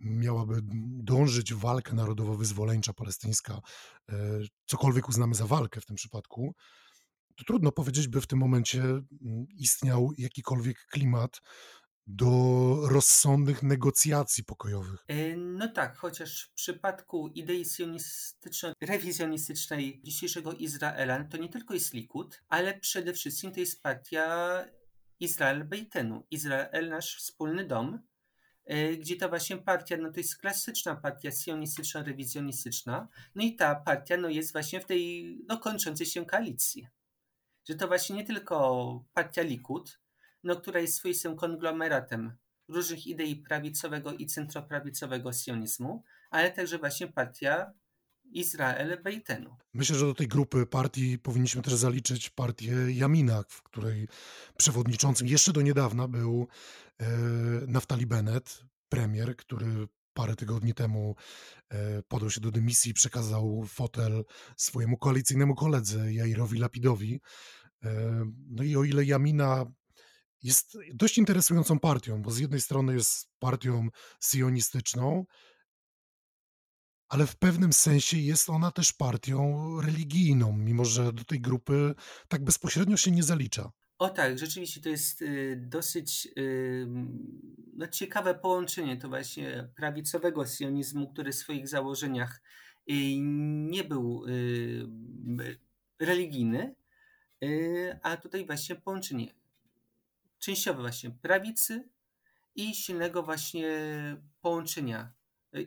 miałaby 0.00 0.60
dążyć 1.02 1.54
walka 1.54 1.94
narodowo-wyzwoleńcza 1.94 2.92
palestyńska, 2.92 3.60
e, 4.08 4.40
cokolwiek 4.66 5.08
uznamy 5.08 5.34
za 5.34 5.46
walkę 5.46 5.80
w 5.80 5.86
tym 5.86 5.96
przypadku, 5.96 6.54
to 7.36 7.44
trudno 7.44 7.72
powiedzieć, 7.72 8.08
by 8.08 8.20
w 8.20 8.26
tym 8.26 8.38
momencie 8.38 8.82
mm, 8.82 9.04
istniał 9.56 10.10
jakikolwiek 10.18 10.86
klimat 10.86 11.40
do 12.06 12.76
rozsądnych 12.88 13.62
negocjacji 13.62 14.44
pokojowych. 14.44 15.04
E, 15.08 15.36
no 15.36 15.68
tak, 15.68 15.96
chociaż 15.96 16.44
w 16.44 16.52
przypadku 16.52 17.28
idei 17.28 17.64
sionistyczno-rewizjonistycznej 17.64 20.02
dzisiejszego 20.02 20.52
Izraela 20.52 21.24
to 21.24 21.36
nie 21.36 21.48
tylko 21.48 21.74
jest 21.74 21.94
Likud, 21.94 22.42
ale 22.48 22.80
przede 22.80 23.12
wszystkim 23.12 23.52
to 23.52 23.60
jest 23.60 23.82
partia 23.82 24.56
Izrael 25.20 25.64
Bejtenu, 25.64 26.26
Izrael 26.30 26.88
nasz 26.88 27.16
wspólny 27.16 27.66
dom, 27.66 27.98
e, 28.64 28.96
gdzie 28.96 29.16
ta 29.16 29.28
właśnie 29.28 29.56
partia, 29.56 29.96
no 29.96 30.12
to 30.12 30.20
jest 30.20 30.38
klasyczna 30.38 30.96
partia 30.96 31.30
sionistyczno-rewizjonistyczna, 31.30 33.08
no 33.34 33.42
i 33.42 33.56
ta 33.56 33.74
partia 33.74 34.16
no 34.16 34.28
jest 34.28 34.52
właśnie 34.52 34.80
w 34.80 34.84
tej 34.84 35.36
no, 35.48 35.58
kończącej 35.58 36.06
się 36.06 36.26
koalicji. 36.26 36.88
Że 37.68 37.74
to 37.74 37.88
właśnie 37.88 38.16
nie 38.16 38.24
tylko 38.24 39.04
partia 39.14 39.42
Likud, 39.42 40.01
no, 40.42 40.56
która 40.56 40.80
jest 40.80 40.94
swoistym 40.94 41.36
konglomeratem 41.36 42.32
różnych 42.68 43.06
idei 43.06 43.36
prawicowego 43.36 44.12
i 44.12 44.26
centroprawicowego 44.26 45.32
sionizmu, 45.32 46.04
ale 46.30 46.50
także 46.50 46.78
właśnie 46.78 47.08
partia 47.08 47.72
Izrael 48.24 49.02
Bejtenu. 49.02 49.56
Myślę, 49.74 49.96
że 49.96 50.06
do 50.06 50.14
tej 50.14 50.28
grupy 50.28 50.66
partii 50.66 51.18
powinniśmy 51.18 51.62
też 51.62 51.74
zaliczyć 51.74 52.30
partię 52.30 52.72
Jamina, 52.88 53.44
w 53.48 53.62
której 53.62 54.08
przewodniczącym 54.56 55.28
jeszcze 55.28 55.52
do 55.52 55.62
niedawna 55.62 56.08
był 56.08 56.48
e, 56.98 57.06
Naftali 57.66 58.06
Bennett, 58.06 58.64
premier, 58.88 59.36
który 59.36 59.88
parę 60.14 60.36
tygodni 60.36 60.74
temu 60.74 61.16
e, 61.68 62.02
podał 62.02 62.30
się 62.30 62.40
do 62.40 62.50
dymisji 62.50 62.90
i 62.90 62.94
przekazał 62.94 63.64
fotel 63.68 64.24
swojemu 64.56 64.96
koalicyjnemu 64.96 65.54
koledze 65.54 66.12
Jairowi 66.12 66.58
Lapidowi. 66.58 67.20
E, 67.84 67.90
no 68.50 68.62
i 68.62 68.76
o 68.76 68.84
ile 68.84 69.04
Jamina 69.04 69.66
jest 70.42 70.78
dość 70.94 71.18
interesującą 71.18 71.78
partią, 71.78 72.22
bo 72.22 72.30
z 72.30 72.38
jednej 72.38 72.60
strony 72.60 72.94
jest 72.94 73.28
partią 73.38 73.88
sionistyczną, 74.20 75.24
ale 77.08 77.26
w 77.26 77.36
pewnym 77.36 77.72
sensie 77.72 78.18
jest 78.18 78.50
ona 78.50 78.70
też 78.70 78.92
partią 78.92 79.66
religijną, 79.80 80.56
mimo 80.56 80.84
że 80.84 81.12
do 81.12 81.24
tej 81.24 81.40
grupy 81.40 81.94
tak 82.28 82.44
bezpośrednio 82.44 82.96
się 82.96 83.10
nie 83.10 83.22
zalicza. 83.22 83.72
O 83.98 84.08
tak, 84.08 84.38
rzeczywiście 84.38 84.80
to 84.80 84.88
jest 84.88 85.22
y, 85.22 85.56
dosyć 85.66 86.28
y, 86.38 86.86
no, 87.74 87.86
ciekawe 87.86 88.34
połączenie 88.34 88.96
to 88.96 89.08
właśnie 89.08 89.68
prawicowego 89.76 90.46
sionizmu, 90.46 91.12
który 91.12 91.32
w 91.32 91.34
swoich 91.34 91.68
założeniach 91.68 92.42
y, 92.90 92.92
nie 93.70 93.84
był 93.84 94.24
religijny, 95.98 96.74
a 98.02 98.16
tutaj 98.16 98.46
właśnie 98.46 98.76
połączenie 98.76 99.34
częściowo 100.42 100.80
właśnie 100.80 101.10
prawicy 101.10 101.88
i 102.54 102.74
silnego 102.74 103.22
właśnie 103.22 103.68
połączenia 104.40 105.12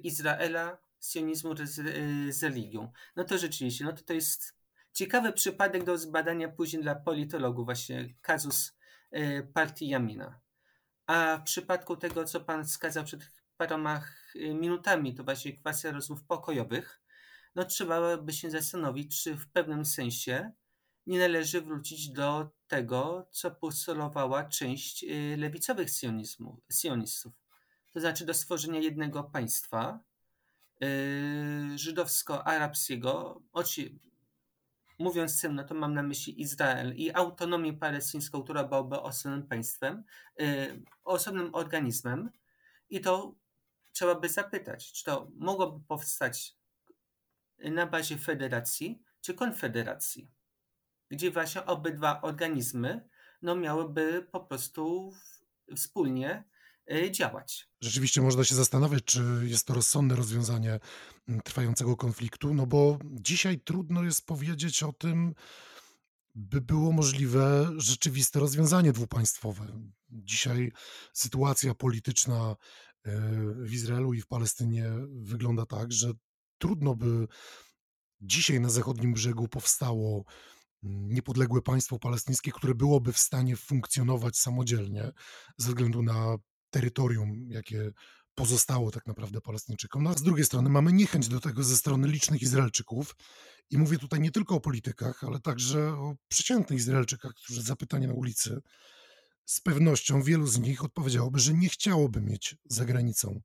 Izraela, 0.04 0.78
sionizmu 1.00 1.56
z, 1.58 1.74
z 2.36 2.44
religią. 2.44 2.92
No 3.16 3.24
to 3.24 3.38
rzeczywiście, 3.38 3.86
no 3.86 3.94
to 3.94 4.04
to 4.04 4.14
jest 4.14 4.56
ciekawy 4.94 5.34
przypadek 5.34 5.84
do 5.84 5.98
zbadania 5.98 6.50
później 6.50 6.82
dla 6.84 6.96
politologów, 6.96 7.66
właśnie 7.66 8.14
kazus 8.22 8.78
partii 9.54 9.88
Jamina. 9.88 10.40
A 11.08 11.38
w 11.38 11.44
przypadku 11.44 11.96
tego, 11.96 12.26
co 12.26 12.42
pan 12.42 12.66
wskazał 12.66 13.04
przed 13.04 13.22
paroma 13.58 14.04
minutami, 14.36 15.16
to 15.16 15.24
właśnie 15.24 15.54
kwestia 15.54 15.92
rozmów 15.92 16.24
pokojowych, 16.24 17.02
no 17.56 17.66
trzeba 17.66 18.18
by 18.18 18.34
się 18.34 18.52
zastanowić, 18.52 19.24
czy 19.24 19.36
w 19.36 19.48
pewnym 19.48 19.86
sensie 19.86 20.52
nie 21.08 21.20
należy 21.20 21.62
wrócić 21.62 22.10
do 22.10 22.50
tego, 22.68 23.28
co 23.32 23.52
postulowała 23.52 24.44
część 24.44 25.04
y, 25.04 25.38
lewicowych 25.38 25.90
sionistów. 26.72 27.34
To 27.94 28.00
znaczy 28.00 28.26
do 28.26 28.34
stworzenia 28.34 28.80
jednego 28.80 29.24
państwa 29.24 30.00
yy, 30.80 31.78
żydowsko-arabskiego. 31.78 33.42
Mówiąc 35.00 35.42
tym, 35.42 35.56
no 35.56 35.64
to 35.64 35.76
mam 35.76 35.94
na 35.94 36.04
myśli 36.04 36.42
Izrael 36.42 36.96
i 36.96 37.12
autonomię 37.12 37.74
palestyńską, 37.74 38.44
która 38.44 38.64
byłaby 38.64 39.02
osobnym 39.02 39.48
państwem, 39.48 40.04
yy, 40.40 40.84
osobnym 41.04 41.56
organizmem. 41.56 42.30
I 42.90 43.02
to 43.02 43.36
trzeba 43.92 44.16
by 44.16 44.30
zapytać, 44.30 44.92
czy 44.92 45.04
to 45.04 45.32
mogłoby 45.36 45.86
powstać 45.88 46.56
na 47.60 47.88
bazie 47.88 48.18
federacji 48.18 49.02
czy 49.22 49.34
konfederacji, 49.34 50.32
gdzie 51.10 51.32
właśnie 51.32 51.66
obydwa 51.66 52.22
organizmy 52.22 53.10
no, 53.42 53.56
miałyby 53.56 54.28
po 54.32 54.40
prostu 54.40 55.14
wspólnie 55.76 56.44
y, 56.92 57.12
działać. 57.12 57.70
Rzeczywiście 57.82 58.22
można 58.22 58.44
się 58.44 58.56
zastanawiać, 58.56 59.04
czy 59.04 59.22
jest 59.44 59.68
to 59.68 59.74
rozsądne 59.74 60.16
rozwiązanie 60.16 60.80
mm, 61.28 61.42
trwającego 61.42 61.96
konfliktu, 61.96 62.54
no 62.54 62.68
bo 62.68 63.00
dzisiaj 63.04 63.60
trudno 63.60 64.04
jest 64.04 64.26
powiedzieć 64.26 64.84
o 64.84 64.94
tym, 64.94 65.36
by 66.36 66.62
było 66.62 66.92
możliwe 66.92 67.72
rzeczywiste 67.78 68.40
rozwiązanie 68.40 68.92
dwupaństwowe. 68.92 69.68
Dzisiaj 70.10 70.72
sytuacja 71.14 71.74
polityczna 71.74 72.56
y, 73.08 73.12
w 73.56 73.74
Izraelu 73.74 74.14
i 74.14 74.22
w 74.22 74.28
Palestynie 74.28 74.86
wygląda 75.10 75.66
tak, 75.66 75.92
że 75.92 76.12
trudno 76.58 76.96
by 76.96 77.28
dzisiaj 78.22 78.60
na 78.60 78.70
zachodnim 78.70 79.14
brzegu 79.14 79.48
powstało 79.48 80.26
niepodległe 80.86 81.62
państwo 81.62 82.00
palestyńskie, 82.00 82.52
które 82.52 82.76
byłoby 82.76 83.14
w 83.14 83.20
stanie 83.20 83.56
funkcjonować 83.56 84.38
samodzielnie 84.38 85.12
ze 85.58 85.68
względu 85.68 86.02
na 86.02 86.36
terytorium, 86.70 87.48
jakie 87.50 87.92
pozostało 88.36 88.92
tak 88.92 89.08
naprawdę 89.08 89.42
Palestyńczykom. 89.42 90.04
No 90.04 90.10
a 90.10 90.14
z 90.14 90.22
drugiej 90.22 90.46
strony 90.46 90.70
mamy 90.70 90.94
niechęć 90.94 91.28
do 91.28 91.40
tego 91.40 91.64
ze 91.64 91.78
strony 91.78 92.08
licznych 92.08 92.42
Izraelczyków. 92.42 93.16
I 93.70 93.78
mówię 93.78 93.98
tutaj 93.98 94.20
nie 94.20 94.32
tylko 94.32 94.56
o 94.56 94.60
politykach, 94.60 95.24
ale 95.24 95.40
także 95.40 95.90
o 95.90 96.16
przeciętnych 96.28 96.80
Izraelczykach, 96.80 97.34
którzy 97.34 97.62
zapytani 97.62 98.08
na 98.08 98.14
ulicy, 98.14 98.62
z 99.46 99.62
pewnością 99.62 100.22
wielu 100.22 100.48
z 100.48 100.60
nich 100.60 100.84
odpowiedziałoby, 100.84 101.40
że 101.40 101.54
nie 101.54 101.70
chciałoby 101.70 102.22
mieć 102.22 102.56
za 102.66 102.86
granicą 102.86 103.42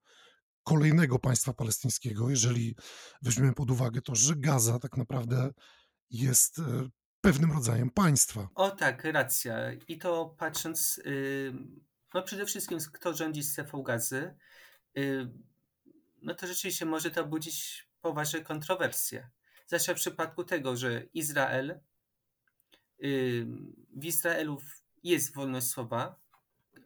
kolejnego 0.63 1.19
państwa 1.19 1.53
palestyńskiego, 1.53 2.31
jeżeli 2.31 2.77
weźmiemy 3.23 3.55
pod 3.55 3.71
uwagę 3.71 4.03
to, 4.03 4.15
że 4.15 4.37
Gaza 4.37 4.79
tak 4.79 4.97
naprawdę 4.97 5.51
jest 6.11 6.59
e, 6.59 6.89
pewnym 7.21 7.53
rodzajem 7.53 7.91
państwa. 7.91 8.49
O 8.55 8.71
tak, 8.71 9.05
racja. 9.05 9.73
I 9.89 9.99
to 9.99 10.35
patrząc, 10.39 11.01
no 12.15 12.23
przede 12.23 12.47
wszystkim 12.47 12.79
kto 12.93 13.15
rządzi 13.15 13.43
strefą 13.43 13.83
gazy, 13.83 14.35
no 16.23 16.35
to 16.35 16.47
rzeczywiście 16.47 16.87
może 16.87 17.11
to 17.11 17.27
budzić 17.27 17.89
poważne 18.01 18.41
kontrowersje. 18.41 19.29
Zwłaszcza 19.67 19.95
w 19.95 19.97
przypadku 19.97 20.45
tego, 20.45 20.77
że 20.77 21.03
Izrael, 21.15 21.81
w 23.97 24.05
Izraelu 24.05 24.59
jest 25.03 25.35
wolność 25.35 25.67
słowa, 25.67 26.21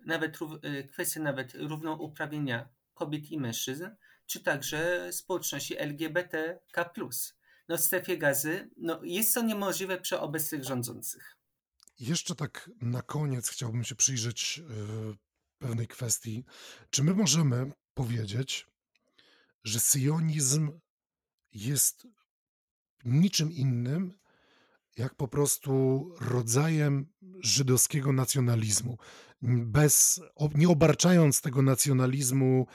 nawet 0.07 0.39
y, 0.64 0.85
kwestia 0.85 1.20
nawet 1.20 1.55
równouprawnienia 1.55 2.68
kobiet 2.95 3.30
i 3.30 3.41
mężczyzn, 3.41 3.89
czy 4.26 4.41
także 4.41 5.12
społeczności 5.12 5.78
LGBTK+. 5.78 6.91
No 7.68 7.76
w 7.76 7.80
strefie 7.80 8.18
gazy 8.18 8.70
no, 8.76 9.00
jest 9.02 9.34
to 9.34 9.42
niemożliwe 9.42 10.00
przy 10.00 10.20
obecnych 10.20 10.64
rządzących. 10.64 11.36
Jeszcze 12.00 12.34
tak 12.34 12.70
na 12.80 13.02
koniec 13.02 13.48
chciałbym 13.48 13.84
się 13.84 13.94
przyjrzeć 13.94 14.58
yy, 14.58 15.16
pewnej 15.58 15.88
kwestii. 15.88 16.44
Czy 16.90 17.04
my 17.04 17.14
możemy 17.14 17.72
powiedzieć, 17.94 18.66
że 19.64 19.80
syjonizm 19.80 20.80
jest 21.52 22.06
niczym 23.04 23.52
innym, 23.52 24.18
jak 24.96 25.14
po 25.14 25.28
prostu 25.28 26.04
rodzajem 26.20 27.06
żydowskiego 27.40 28.12
nacjonalizmu 28.12 28.98
bez, 29.42 30.20
nie 30.54 30.68
obarczając 30.68 31.40
tego 31.40 31.62
nacjonalizmu 31.62 32.66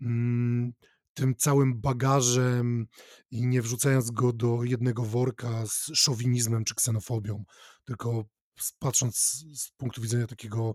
mm, 0.00 0.72
tym 1.16 1.36
całym 1.36 1.80
bagażem 1.80 2.86
i 3.30 3.46
nie 3.46 3.62
wrzucając 3.62 4.10
go 4.10 4.32
do 4.32 4.64
jednego 4.64 5.02
worka 5.02 5.66
z 5.66 5.90
szowinizmem 5.94 6.64
czy 6.64 6.74
ksenofobią, 6.74 7.44
tylko 7.84 8.24
patrząc 8.78 9.16
z 9.54 9.70
punktu 9.70 10.02
widzenia 10.02 10.26
takiego 10.26 10.74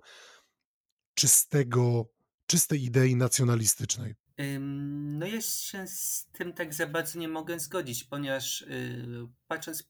czystego, 1.14 2.06
czystej 2.46 2.84
idei 2.84 3.16
nacjonalistycznej. 3.16 4.16
No 4.60 5.28
ja 5.28 5.42
się 5.42 5.88
z 5.88 6.28
tym 6.32 6.54
tak 6.54 6.74
za 6.74 6.88
bardzo 6.88 7.20
nie 7.20 7.28
mogę 7.28 7.60
zgodzić, 7.60 8.04
ponieważ 8.04 8.62
y, 8.62 9.28
patrząc 9.48 9.84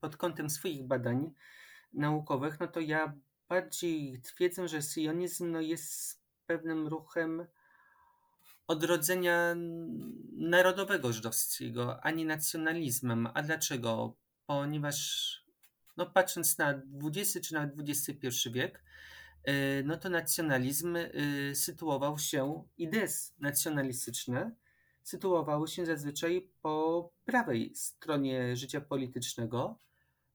pod 0.00 0.16
kątem 0.16 0.50
swoich 0.50 0.86
badań 0.86 1.34
naukowych, 1.92 2.60
no 2.60 2.68
to 2.68 2.80
ja 2.80 3.12
bardziej 3.48 4.20
twierdzę, 4.20 4.68
że 4.68 4.82
sionizm 4.82 5.50
no, 5.50 5.60
jest 5.60 6.22
pewnym 6.46 6.86
ruchem 6.86 7.46
odrodzenia 8.68 9.56
narodowego 10.32 11.12
żydowskiego, 11.12 12.04
a 12.04 12.10
nie 12.10 12.24
nacjonalizmem. 12.24 13.28
A 13.34 13.42
dlaczego? 13.42 14.16
Ponieważ 14.46 15.28
no, 15.96 16.06
patrząc 16.06 16.58
na 16.58 16.82
XX 17.04 17.48
czy 17.48 17.54
nawet 17.54 17.74
XXI 17.88 18.50
wiek, 18.50 18.82
y, 19.48 19.82
no 19.86 19.96
to 19.96 20.08
nacjonalizm 20.08 20.96
y, 20.96 21.52
sytuował 21.54 22.18
się, 22.18 22.64
idee 22.78 23.06
nacjonalistyczne 23.38 24.56
sytuowały 25.02 25.68
się 25.68 25.86
zazwyczaj 25.86 26.50
po 26.62 27.10
prawej 27.24 27.72
stronie 27.74 28.56
życia 28.56 28.80
politycznego, 28.80 29.78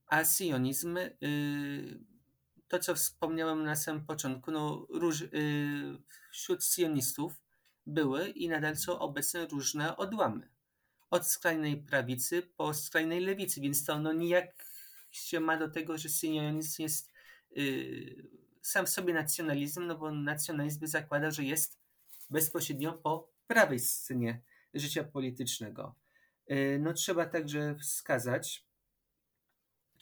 a 0.08 0.24
sionizm 0.26 0.98
y, 0.98 2.00
to, 2.68 2.80
co 2.80 2.96
wspomniałem 2.96 3.64
na 3.64 3.76
samym 3.76 4.06
początku, 4.06 4.52
no, 4.52 4.88
wśród 6.32 6.66
sionistów 6.66 7.43
były 7.86 8.30
i 8.30 8.50
nadal 8.50 8.76
są 8.76 9.00
obecne 9.00 9.46
różne 9.46 9.98
odłamy. 9.98 10.50
Od 11.10 11.28
skrajnej 11.28 11.78
prawicy 11.78 12.42
po 12.42 12.74
skrajnej 12.74 13.20
lewicy, 13.20 13.62
więc 13.62 13.86
to 13.86 14.00
no, 14.00 14.14
nijak 14.14 14.66
się 15.12 15.40
ma 15.40 15.58
do 15.58 15.70
tego, 15.70 15.98
że 15.98 16.10
sionizm 16.10 16.82
jest 16.82 17.14
yy, 17.52 18.28
sam 18.62 18.86
w 18.86 18.90
sobie 18.90 19.14
nacjonalizm, 19.14 19.88
no 19.88 19.98
bo 19.98 20.12
nacjonalizm 20.12 20.88
zakłada, 20.88 21.32
że 21.32 21.44
jest 21.44 21.78
bezpośrednio 22.30 22.94
po 22.94 23.34
prawej 23.48 23.80
scenie 23.80 24.42
życia 24.74 25.04
politycznego. 25.04 25.96
Yy, 26.48 26.80
no, 26.80 26.94
trzeba 26.94 27.26
także 27.26 27.76
wskazać, 27.76 28.66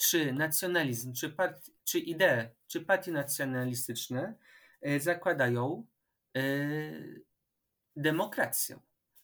czy 0.02 0.34
nacjonalizm, 0.34 1.14
czy, 1.14 1.30
part, 1.30 1.72
czy 1.84 2.00
idee, 2.00 2.50
czy 2.68 2.82
partie 2.82 3.12
nacjonalistyczne 3.12 4.36
e, 4.82 5.00
zakładają 5.00 5.86
demokrację. 7.96 8.80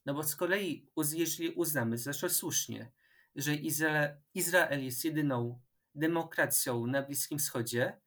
No 0.05 0.13
bo 0.13 0.23
z 0.23 0.35
kolei, 0.35 0.89
jeżeli 1.13 1.49
uznamy, 1.49 1.97
zresztą 1.97 2.29
słusznie, 2.29 2.91
że 3.35 3.55
Izrael, 3.55 4.17
Izrael 4.33 4.85
jest 4.85 5.05
jedyną 5.05 5.61
demokracją 5.95 6.87
na 6.87 7.01
Bliskim 7.01 7.39
Wschodzie, 7.39 7.99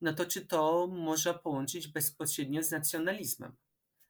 no 0.00 0.12
to 0.12 0.26
czy 0.26 0.46
to 0.46 0.86
można 0.86 1.34
połączyć 1.34 1.88
bezpośrednio 1.88 2.62
z 2.62 2.70
nacjonalizmem? 2.70 3.56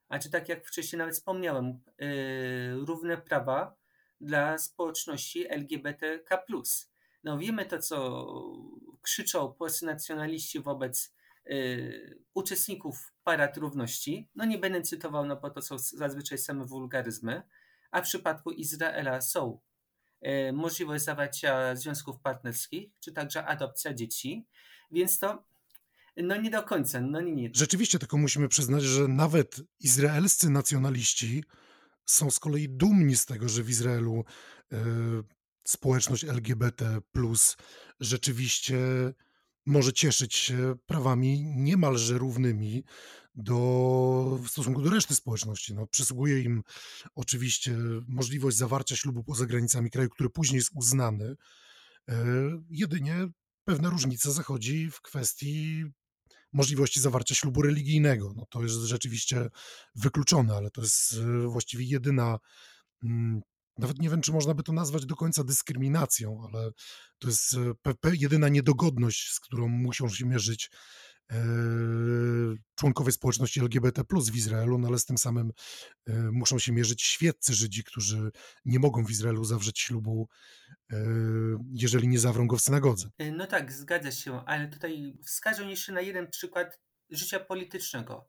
A 0.09 0.19
czy 0.19 0.31
tak 0.31 0.49
jak 0.49 0.67
wcześniej 0.67 0.99
nawet 0.99 1.15
wspomniałem, 1.15 1.81
yy, 1.99 2.85
równe 2.87 3.17
prawa 3.17 3.77
dla 4.21 4.59
społeczności 4.59 5.47
LGBTK. 5.49 6.47
No 7.25 7.39
wiemy 7.39 7.67
to, 7.67 7.79
co 7.79 8.27
krzyczą 9.03 9.53
polscy 9.53 9.87
nacjonaliści 9.87 10.61
wobec 10.61 11.15
uczestników 12.35 13.13
Parad 13.25 13.57
Równości. 13.57 14.29
No 14.35 14.45
nie 14.45 14.59
będę 14.59 14.83
cytował, 14.83 15.27
no 15.27 15.37
bo 15.37 15.51
to 15.51 15.63
są 15.63 15.79
zazwyczaj 15.79 16.39
same 16.39 16.65
wulgaryzmy. 16.65 17.43
A 17.91 18.01
w 18.01 18.05
przypadku 18.05 18.51
Izraela 18.51 19.21
są 19.21 19.61
y, 20.27 20.53
możliwość 20.53 21.05
zawarcia 21.05 21.77
związków 21.77 22.21
partnerskich, 22.21 22.91
czy 23.01 23.13
także 23.13 23.47
adopcja 23.47 23.95
dzieci. 23.95 24.47
Więc 24.91 25.19
to 25.19 25.45
No 26.17 26.37
nie 26.37 26.51
do 26.51 26.63
końca, 26.63 27.01
no 27.01 27.21
nie, 27.21 27.33
nie. 27.33 27.51
Rzeczywiście, 27.55 27.99
tylko 27.99 28.19
musimy 28.19 28.49
przyznać, 28.49 28.83
że 28.83 29.09
nawet 29.09 29.63
izraelscy 29.81 30.51
nacjonaliści 30.51 31.45
są 32.07 32.31
z 32.31 32.41
kolei 32.41 32.69
dumni 32.69 33.17
z 33.17 33.27
tego, 33.27 33.49
że 33.49 33.63
w 33.63 33.71
Izraelu 33.71 34.25
y, 34.73 34.77
społeczność 35.65 36.25
LGBT 36.25 37.01
rzeczywiście 38.01 38.79
może 39.67 39.93
cieszyć 39.93 40.35
się 40.35 40.75
prawami 40.87 41.45
niemalże 41.57 42.19
równymi 42.19 42.85
do, 43.35 44.39
w 44.43 44.49
stosunku 44.49 44.83
do 44.83 44.91
reszty 44.91 45.15
społeczności. 45.15 45.75
No, 45.75 45.87
przysługuje 45.87 46.41
im 46.41 46.63
oczywiście 47.15 47.77
możliwość 48.09 48.57
zawarcia 48.57 48.97
ślubu 48.97 49.25
poza 49.25 49.47
granicami 49.47 49.91
kraju, 49.91 50.09
który 50.09 50.31
później 50.31 50.57
jest 50.57 50.71
uznany. 50.75 51.37
E, 52.09 52.25
jedynie 52.71 53.29
pewna 53.65 53.91
różnica 53.91 54.31
zachodzi 54.31 54.91
w 54.91 55.01
kwestii 55.01 55.85
możliwości 56.53 57.01
zawarcia 57.01 57.35
ślubu 57.35 57.63
religijnego. 57.63 58.33
No, 58.37 58.47
to 58.51 58.63
jest 58.63 58.77
rzeczywiście 58.77 59.49
wykluczone, 59.95 60.55
ale 60.57 60.71
to 60.71 60.81
jest 60.83 61.13
e, 61.13 61.49
właściwie 61.49 61.85
jedyna 61.85 62.39
mm, 63.05 63.41
nawet 63.81 63.99
nie 63.99 64.11
wiem, 64.11 64.21
czy 64.21 64.33
można 64.33 64.55
by 64.55 64.63
to 64.63 64.73
nazwać 64.73 65.07
do 65.07 65.17
końca 65.17 65.45
dyskryminacją, 65.45 66.43
ale 66.49 66.71
to 67.19 67.29
jest 67.29 67.55
e, 67.55 68.11
jedyna 68.13 68.49
niedogodność, 68.49 69.33
z 69.33 69.41
którą 69.41 69.69
muszą 69.69 70.09
się 70.09 70.27
mierzyć 70.27 70.71
e, 71.31 71.37
członkowie 72.75 73.13
społeczności 73.13 73.61
LGBT 73.61 74.03
w 74.33 74.37
Izraelu, 74.37 74.79
no 74.79 74.89
ale 74.89 74.99
z 74.99 75.05
tym 75.05 75.19
samym 75.19 75.53
e, 76.07 76.13
muszą 76.33 76.59
się 76.59 76.73
mierzyć 76.73 77.03
świeccy 77.03 77.55
Żydzi, 77.55 77.85
którzy 77.85 78.31
nie 78.65 78.79
mogą 78.79 79.05
w 79.05 79.11
Izraelu 79.11 79.45
zawrzeć 79.45 79.81
ślubu, 79.81 80.29
jeżeli 81.73 82.09
nie 82.09 82.19
zawrą 82.19 82.47
go 82.47 82.57
w 82.57 82.61
synagodze. 82.61 83.11
No 83.33 83.47
tak, 83.47 83.73
zgadza 83.73 84.13
się, 84.13 84.45
ale 84.45 84.69
tutaj 84.69 85.19
wskażę 85.25 85.65
jeszcze 85.65 85.93
na 85.93 86.01
jeden 86.01 86.31
przykład 86.31 86.81
życia 87.11 87.41
politycznego. 87.41 88.29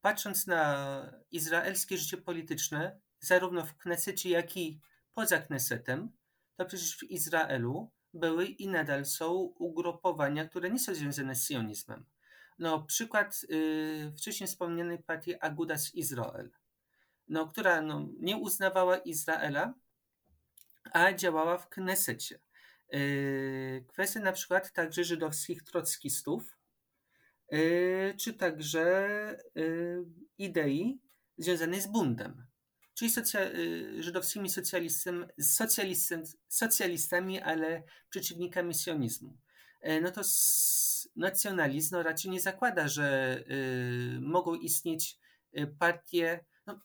Patrząc 0.00 0.46
na 0.46 1.12
izraelskie 1.30 1.98
życie 1.98 2.16
polityczne, 2.16 3.00
zarówno 3.20 3.66
w 3.66 3.76
Knesecie, 3.76 4.30
jak 4.30 4.56
i 4.56 4.80
poza 5.14 5.38
Knesetem, 5.38 6.12
to 6.56 6.64
przecież 6.64 6.96
w 6.96 7.02
Izraelu 7.02 7.90
były 8.14 8.46
i 8.46 8.68
nadal 8.68 9.04
są 9.04 9.32
ugrupowania, 9.40 10.48
które 10.48 10.70
nie 10.70 10.78
są 10.78 10.94
związane 10.94 11.34
z 11.34 11.48
sionizmem. 11.48 12.04
No, 12.58 12.82
przykład 12.82 13.42
yy, 13.48 14.12
wcześniej 14.18 14.46
wspomnianej 14.46 14.98
partii 14.98 15.40
Agudas 15.40 15.94
Izrael, 15.94 16.50
no, 17.28 17.48
która 17.48 17.82
no, 17.82 18.08
nie 18.20 18.36
uznawała 18.36 18.96
Izraela, 18.96 19.74
a 20.92 21.12
działała 21.12 21.58
w 21.58 21.68
Knesecie. 21.68 22.40
Yy, 22.88 23.84
kwestia 23.88 24.20
na 24.20 24.32
przykład 24.32 24.72
także 24.72 25.04
żydowskich 25.04 25.62
trockistów, 25.62 26.56
yy, 27.50 28.14
czy 28.18 28.34
także 28.34 29.38
yy, 29.54 30.04
idei 30.38 31.00
związanej 31.38 31.80
z 31.80 31.86
buntem 31.86 32.51
czyli 32.94 33.10
socja, 33.10 33.40
y, 33.40 34.02
żydowskimi 34.02 34.48
socjalistami, 34.50 35.26
socjalistami, 36.48 37.40
ale 37.40 37.82
przeciwnikami 38.10 38.74
sionizmu. 38.74 39.38
E, 39.80 40.00
no 40.00 40.10
to 40.10 40.22
nacjonalizm 41.16 41.94
no 41.94 42.02
raczej 42.02 42.30
nie 42.30 42.40
zakłada, 42.40 42.88
że 42.88 43.38
y, 43.50 44.20
mogą 44.20 44.54
istnieć 44.54 45.18
y, 45.58 45.66
partie, 45.66 46.44
no, 46.66 46.80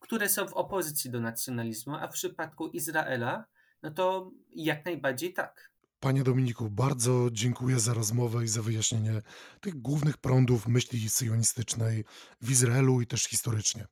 które 0.00 0.28
są 0.28 0.48
w 0.48 0.52
opozycji 0.52 1.10
do 1.10 1.20
nacjonalizmu, 1.20 1.94
a 1.94 2.08
w 2.08 2.12
przypadku 2.12 2.68
Izraela, 2.68 3.44
no 3.82 3.90
to 3.90 4.30
jak 4.50 4.84
najbardziej 4.84 5.32
tak. 5.32 5.74
Panie 6.00 6.24
Dominiku, 6.24 6.70
bardzo 6.70 7.28
dziękuję 7.32 7.80
za 7.80 7.94
rozmowę 7.94 8.44
i 8.44 8.48
za 8.48 8.62
wyjaśnienie 8.62 9.22
tych 9.60 9.82
głównych 9.82 10.18
prądów 10.18 10.68
myśli 10.68 11.10
syjonistycznej 11.10 12.04
w 12.40 12.50
Izraelu 12.50 13.00
i 13.00 13.06
też 13.06 13.24
historycznie. 13.24 13.86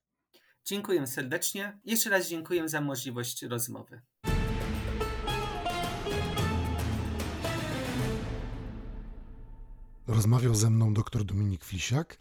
Dziękuję 0.64 1.06
serdecznie. 1.06 1.78
Jeszcze 1.84 2.10
raz 2.10 2.28
dziękuję 2.28 2.68
za 2.68 2.80
możliwość 2.80 3.42
rozmowy. 3.42 4.02
Rozmawiał 10.06 10.54
ze 10.54 10.70
mną 10.70 10.94
dr 10.94 11.24
Dominik 11.24 11.64
Flisiak, 11.64 12.18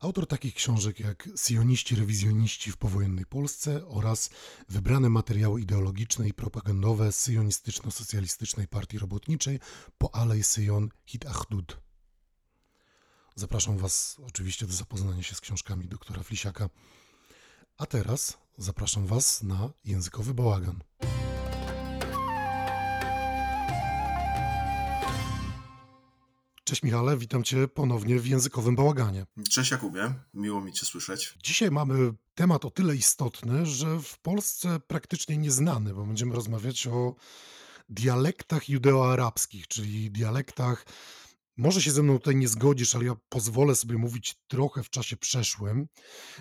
autor 0.00 0.26
takich 0.26 0.54
książek 0.54 1.00
jak 1.00 1.28
Sioniści, 1.36 1.96
rewizjoniści 1.96 2.72
w 2.72 2.76
powojennej 2.76 3.26
Polsce 3.26 3.86
oraz 3.86 4.30
wybrane 4.68 5.08
materiały 5.08 5.60
ideologiczne 5.60 6.28
i 6.28 6.34
propagandowe 6.34 7.08
syjonistyczno-socjalistycznej 7.12 8.66
partii 8.66 8.98
robotniczej 8.98 9.60
po 9.98 10.14
Alej 10.14 10.42
Syjon 10.42 10.88
Hit 11.06 11.26
Ahdud. 11.26 11.80
Zapraszam 13.34 13.78
Was 13.78 14.16
oczywiście 14.26 14.66
do 14.66 14.72
zapoznania 14.72 15.22
się 15.22 15.34
z 15.34 15.40
książkami 15.40 15.88
doktora 15.88 16.22
Flisiaka. 16.22 16.68
A 17.78 17.86
teraz 17.86 18.38
zapraszam 18.56 19.06
Was 19.06 19.42
na 19.42 19.70
językowy 19.84 20.34
bałagan. 20.34 20.80
Cześć 26.64 26.82
Michale, 26.82 27.16
witam 27.16 27.44
Cię 27.44 27.68
ponownie 27.68 28.20
w 28.20 28.26
językowym 28.26 28.76
bałaganie. 28.76 29.26
Cześć 29.50 29.70
Jakubie, 29.70 30.14
miło 30.34 30.60
mi 30.60 30.72
Cię 30.72 30.86
słyszeć. 30.86 31.34
Dzisiaj 31.42 31.70
mamy 31.70 32.12
temat 32.34 32.64
o 32.64 32.70
tyle 32.70 32.96
istotny, 32.96 33.66
że 33.66 34.00
w 34.00 34.18
Polsce 34.18 34.80
praktycznie 34.86 35.36
nieznany, 35.36 35.94
bo 35.94 36.06
będziemy 36.06 36.34
rozmawiać 36.34 36.86
o 36.86 37.14
dialektach 37.88 38.68
judeoarabskich, 38.68 39.68
czyli 39.68 40.10
dialektach 40.10 40.86
może 41.58 41.82
się 41.82 41.90
ze 41.90 42.02
mną 42.02 42.18
tutaj 42.18 42.36
nie 42.36 42.48
zgodzisz, 42.48 42.94
ale 42.94 43.04
ja 43.04 43.14
pozwolę 43.28 43.76
sobie 43.76 43.98
mówić 43.98 44.34
trochę 44.48 44.82
w 44.82 44.90
czasie 44.90 45.16
przeszłym. 45.16 45.88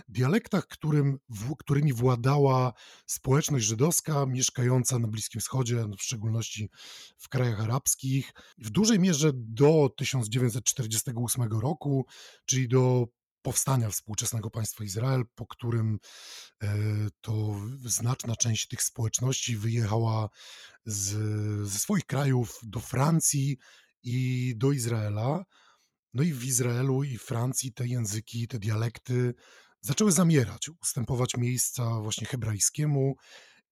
Dialektach, 0.08 0.68
którym, 0.68 1.20
w, 1.30 1.56
którymi 1.56 1.94
władała 1.94 2.74
społeczność 3.06 3.66
żydowska 3.66 4.26
mieszkająca 4.26 5.00
na 5.00 5.08
Bliskim 5.08 5.42
Wschodzie, 5.42 5.86
w 5.98 6.04
szczególności 6.04 6.70
w 7.18 7.30
krajach 7.30 7.62
arabskich, 7.62 8.32
w 8.58 8.70
dużej 8.70 9.00
mierze 9.00 9.32
do 9.34 9.90
1948 9.98 11.60
roku, 11.60 12.06
czyli 12.46 12.68
do 12.68 13.08
powstania 13.42 13.90
współczesnego 13.90 14.50
państwa 14.50 14.84
Izrael, 14.84 15.24
po 15.36 15.48
którym 15.48 16.00
e, 16.64 16.78
to 17.22 17.56
znaczna 17.86 18.36
część 18.36 18.68
tych 18.68 18.84
społeczności 18.84 19.58
wyjechała 19.58 20.30
z, 20.86 21.08
ze 21.68 21.80
swoich 21.80 22.06
krajów 22.06 22.60
do 22.64 22.80
Francji 22.80 23.58
i 24.04 24.54
do 24.58 24.72
Izraela. 24.72 25.44
No 26.14 26.24
i 26.24 26.34
w 26.34 26.46
Izraelu 26.46 27.04
i 27.04 27.18
Francji 27.18 27.74
te 27.74 27.88
języki, 27.88 28.48
te 28.48 28.60
dialekty 28.60 29.34
zaczęły 29.82 30.12
zamierać, 30.12 30.70
ustępować 30.82 31.38
miejsca 31.38 32.02
właśnie 32.02 32.28
hebrajskiemu 32.28 33.16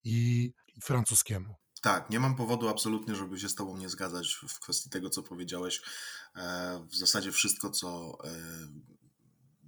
i 0.04 0.50
francuskiemu. 0.82 1.54
Tak, 1.82 2.10
nie 2.10 2.20
mam 2.20 2.36
powodu 2.36 2.68
absolutnie, 2.68 3.14
żeby 3.14 3.40
się 3.40 3.48
z 3.48 3.54
Tobą 3.54 3.76
nie 3.76 3.88
zgadzać 3.88 4.38
w 4.48 4.60
kwestii 4.60 4.90
tego, 4.90 5.10
co 5.10 5.22
powiedziałeś. 5.22 5.82
E, 6.36 6.86
w 6.90 6.96
zasadzie 6.96 7.32
wszystko, 7.32 7.70
co 7.70 8.18
e, 8.24 8.30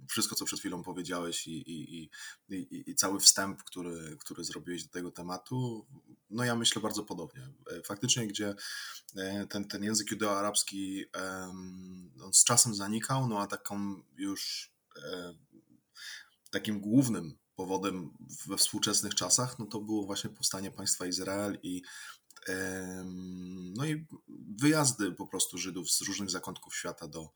wszystko, 0.09 0.35
co 0.35 0.45
przed 0.45 0.59
chwilą 0.59 0.83
powiedziałeś 0.83 1.47
i, 1.47 1.71
i, 1.71 2.09
i, 2.49 2.83
i, 2.91 2.95
cały 2.95 3.19
wstęp, 3.19 3.63
który, 3.63 4.17
który 4.19 4.43
zrobiłeś 4.43 4.83
do 4.83 4.89
tego 4.89 5.11
tematu, 5.11 5.87
no 6.29 6.43
ja 6.43 6.55
myślę 6.55 6.81
bardzo 6.81 7.03
podobnie. 7.03 7.49
E, 7.71 7.83
faktycznie, 7.83 8.27
gdzie 8.27 8.55
e, 9.15 9.47
ten, 9.47 9.67
ten 9.67 9.83
język 9.83 10.11
judeoarabski 10.11 11.05
on 12.23 12.33
z 12.33 12.43
czasem 12.43 12.75
zanikał, 12.75 13.27
no 13.27 13.39
a 13.39 13.47
taką 13.47 14.01
już 14.17 14.71
e, 14.95 15.33
takim 16.51 16.79
głównym 16.79 17.37
powodem 17.55 18.17
we 18.47 18.57
współczesnych 18.57 19.15
czasach, 19.15 19.59
no 19.59 19.65
to 19.65 19.81
było 19.81 20.05
właśnie 20.05 20.29
powstanie 20.29 20.71
państwa 20.71 21.05
Izrael 21.05 21.59
i 21.63 21.81
no 23.75 23.85
i 23.85 24.05
wyjazdy 24.59 25.11
po 25.11 25.27
prostu 25.27 25.57
Żydów 25.57 25.91
z 25.91 26.01
różnych 26.01 26.29
zakątków 26.29 26.75
świata 26.75 27.07
do, 27.07 27.29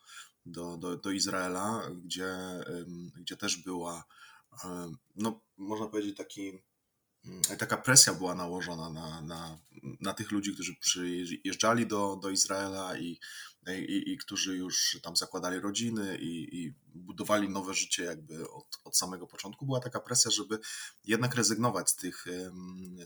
do, 0.45 0.77
do, 0.77 0.97
do 0.97 1.11
Izraela, 1.11 1.89
gdzie, 2.03 2.35
gdzie 3.15 3.37
też 3.37 3.57
była, 3.57 4.03
no 5.15 5.41
można 5.57 5.87
powiedzieć, 5.87 6.17
taki, 6.17 6.63
taka 7.59 7.77
presja 7.77 8.13
była 8.13 8.35
nałożona 8.35 8.89
na, 8.89 9.21
na, 9.21 9.59
na 10.01 10.13
tych 10.13 10.31
ludzi, 10.31 10.53
którzy 10.53 10.75
przyjeżdżali 10.75 11.87
do, 11.87 12.19
do 12.21 12.29
Izraela 12.29 12.97
i, 12.97 13.19
i, 13.67 14.11
i 14.11 14.17
którzy 14.17 14.57
już 14.57 14.99
tam 15.03 15.15
zakładali 15.15 15.59
rodziny 15.59 16.17
i, 16.17 16.63
i 16.63 16.73
budowali 16.95 17.49
nowe 17.49 17.73
życie 17.73 18.03
jakby 18.03 18.49
od, 18.49 18.79
od 18.83 18.97
samego 18.97 19.27
początku. 19.27 19.65
Była 19.65 19.79
taka 19.79 19.99
presja, 19.99 20.31
żeby 20.31 20.59
jednak 21.03 21.35
rezygnować 21.35 21.89
z 21.89 21.95
tych, 21.95 22.25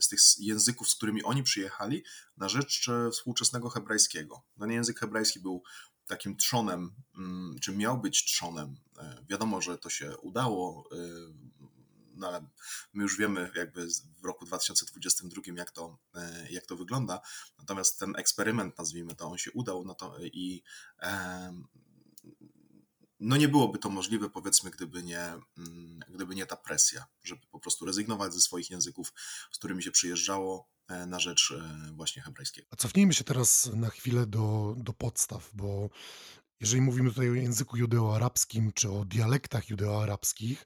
z 0.00 0.08
tych 0.08 0.20
języków, 0.38 0.88
z 0.88 0.94
którymi 0.94 1.22
oni 1.22 1.42
przyjechali, 1.42 2.04
na 2.36 2.48
rzecz 2.48 2.88
e, 2.88 3.10
współczesnego 3.10 3.70
hebrajskiego. 3.70 4.42
No 4.56 4.66
nie 4.66 4.74
język 4.74 5.00
hebrajski 5.00 5.40
był 5.40 5.62
takim 6.08 6.36
trzonem, 6.36 6.94
mm, 7.18 7.56
czy 7.62 7.76
miał 7.76 8.00
być 8.00 8.24
trzonem. 8.24 8.76
E, 8.98 9.24
wiadomo, 9.28 9.60
że 9.60 9.78
to 9.78 9.90
się 9.90 10.16
udało, 10.16 10.88
e, 10.92 10.96
no 12.14 12.28
ale 12.28 12.46
my 12.92 13.02
już 13.02 13.18
wiemy 13.18 13.50
jakby 13.54 13.86
w 14.22 14.24
roku 14.24 14.44
2022 14.44 15.56
jak 15.56 15.70
to, 15.70 15.98
e, 16.14 16.46
jak 16.50 16.66
to 16.66 16.76
wygląda. 16.76 17.20
Natomiast 17.58 17.98
ten 17.98 18.16
eksperyment, 18.16 18.78
nazwijmy 18.78 19.14
to, 19.14 19.30
on 19.30 19.38
się 19.38 19.52
udał 19.52 19.84
no 19.84 19.94
to, 19.94 20.18
i 20.24 20.62
no 23.20 23.36
nie 23.36 23.48
byłoby 23.48 23.78
to 23.78 23.90
możliwe, 23.90 24.30
powiedzmy, 24.30 24.70
gdyby 24.70 25.02
nie, 25.02 25.20
mm, 25.58 26.00
gdyby 26.08 26.34
nie 26.34 26.46
ta 26.46 26.56
presja, 26.56 27.06
żeby 27.22 27.40
po 27.50 27.60
prostu 27.60 27.86
rezygnować 27.86 28.34
ze 28.34 28.40
swoich 28.40 28.70
języków, 28.70 29.12
z 29.52 29.58
którymi 29.58 29.82
się 29.82 29.90
przyjeżdżało 29.90 30.68
e, 30.88 31.06
na 31.06 31.20
rzecz 31.20 31.54
e, 31.56 31.92
właśnie 31.92 32.22
hebrajskiego. 32.22 32.68
A 32.70 32.76
cofnijmy 32.76 33.14
się 33.14 33.24
teraz 33.24 33.70
na 33.74 33.90
chwilę 33.90 34.26
do, 34.26 34.74
do 34.78 34.92
podstaw, 34.92 35.50
bo 35.52 35.90
jeżeli 36.60 36.82
mówimy 36.82 37.10
tutaj 37.10 37.30
o 37.30 37.34
języku 37.34 37.76
judeo-arabskim 37.76 38.72
czy 38.74 38.90
o 38.90 39.04
dialektach 39.04 39.68
judeo-arabskich, 39.68 40.64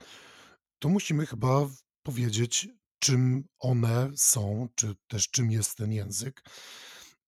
to 0.78 0.88
musimy 0.88 1.26
chyba 1.26 1.68
powiedzieć, 2.02 2.68
czym 2.98 3.44
one 3.58 4.10
są, 4.16 4.68
czy 4.74 4.96
też 5.08 5.30
czym 5.30 5.50
jest 5.50 5.76
ten 5.76 5.92
język, 5.92 6.42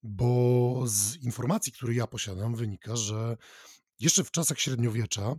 bo 0.02 0.82
z 0.86 1.16
informacji, 1.16 1.72
które 1.72 1.94
ja 1.94 2.06
posiadam, 2.06 2.54
wynika, 2.54 2.96
że 2.96 3.36
jeszcze 4.00 4.24
w 4.24 4.30
czasach 4.30 4.60
średniowiecza 4.60 5.34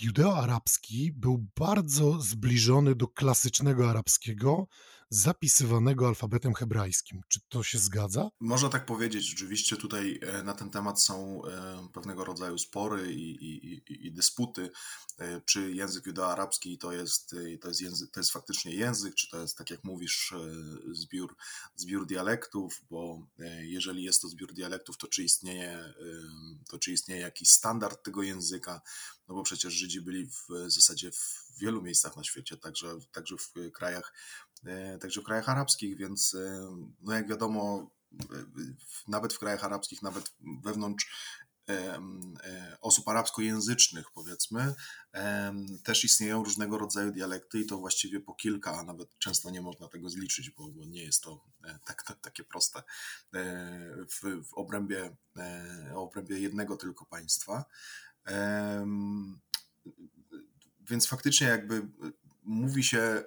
judeo-arabski 0.00 1.12
był 1.12 1.46
bardzo 1.56 2.20
zbliżony 2.20 2.94
do 2.94 3.08
klasycznego 3.08 3.90
arabskiego, 3.90 4.66
zapisywanego 5.10 6.08
alfabetem 6.08 6.54
hebrajskim. 6.54 7.20
Czy 7.28 7.40
to 7.48 7.62
się 7.62 7.78
zgadza? 7.78 8.28
Można 8.40 8.68
tak 8.68 8.86
powiedzieć. 8.86 9.24
Rzeczywiście 9.24 9.76
tutaj 9.76 10.20
e, 10.22 10.42
na 10.42 10.52
ten 10.52 10.70
temat 10.70 11.02
są 11.02 11.42
e, 11.44 11.88
pewnego 11.92 12.24
rodzaju 12.24 12.58
spory 12.58 13.12
i, 13.12 13.30
i, 13.30 14.06
i, 14.06 14.12
dysputy, 14.12 14.70
e, 15.18 15.40
czy 15.40 15.72
język 15.72 16.06
judeoarabski 16.06 16.78
to 16.78 16.92
jest, 16.92 17.34
to, 17.60 17.68
jest 17.68 17.80
język, 17.80 18.10
to 18.10 18.20
jest 18.20 18.32
faktycznie 18.32 18.74
język, 18.74 19.14
czy 19.14 19.30
to 19.30 19.40
jest, 19.40 19.58
tak 19.58 19.70
jak 19.70 19.84
mówisz, 19.84 20.34
zbiór, 20.92 21.36
zbiór 21.76 22.06
dialektów, 22.06 22.84
bo 22.90 23.26
jeżeli 23.60 24.02
jest 24.02 24.22
to 24.22 24.28
zbiór 24.28 24.52
dialektów, 24.52 24.98
to 24.98 25.06
czy 25.06 25.24
istnieje, 25.24 25.94
to 26.68 26.78
czy 26.78 26.92
istnieje 26.92 27.20
jakiś 27.20 27.48
standard 27.48 28.02
tego 28.02 28.22
języka, 28.22 28.80
no 29.28 29.34
bo 29.34 29.42
przecież 29.42 29.74
Żydzi 29.74 30.00
byli 30.00 30.26
w 30.26 30.46
zasadzie 30.66 31.12
w 31.12 31.46
wielu 31.58 31.82
miejscach 31.82 32.16
na 32.16 32.24
świecie, 32.24 32.56
także, 32.56 32.98
także 33.12 33.36
w 33.36 33.72
krajach 33.72 34.12
także 35.00 35.20
w 35.20 35.24
krajach 35.24 35.48
arabskich, 35.48 35.96
więc 35.96 36.34
e, 36.34 36.66
no 37.00 37.12
jak 37.12 37.28
wiadomo, 37.28 37.90
nawet 39.08 39.32
w 39.32 39.38
krajach 39.38 39.64
arabskich, 39.64 40.02
nawet 40.02 40.34
wewnątrz 40.64 41.36
e, 41.68 41.98
osób 42.80 43.08
arabskojęzycznych, 43.08 44.06
powiedzmy, 44.14 44.74
też 45.84 46.04
istnieją 46.04 46.44
różnego 46.44 46.78
rodzaju 46.78 47.12
dialekty 47.12 47.60
i 47.60 47.66
to 47.66 47.78
właściwie 47.78 48.20
po 48.20 48.34
kilka, 48.34 48.72
a 48.78 48.82
nawet 48.82 49.18
często 49.18 49.50
nie 49.50 49.60
można 49.60 49.88
tego 49.88 50.10
zliczyć, 50.10 50.50
bo, 50.50 50.68
bo 50.68 50.84
nie 50.84 51.04
jest 51.04 51.22
to 51.22 51.44
tak, 51.84 52.02
tak, 52.02 52.20
takie 52.20 52.44
proste 52.44 52.82
w, 54.10 54.46
w 54.48 54.54
obrębie, 54.54 55.16
obrębie 55.94 56.38
jednego 56.38 56.76
tylko 56.76 57.04
państwa. 57.06 57.64
Więc 60.80 61.06
faktycznie 61.06 61.46
jakby 61.46 61.88
mówi 62.42 62.84
się 62.84 63.24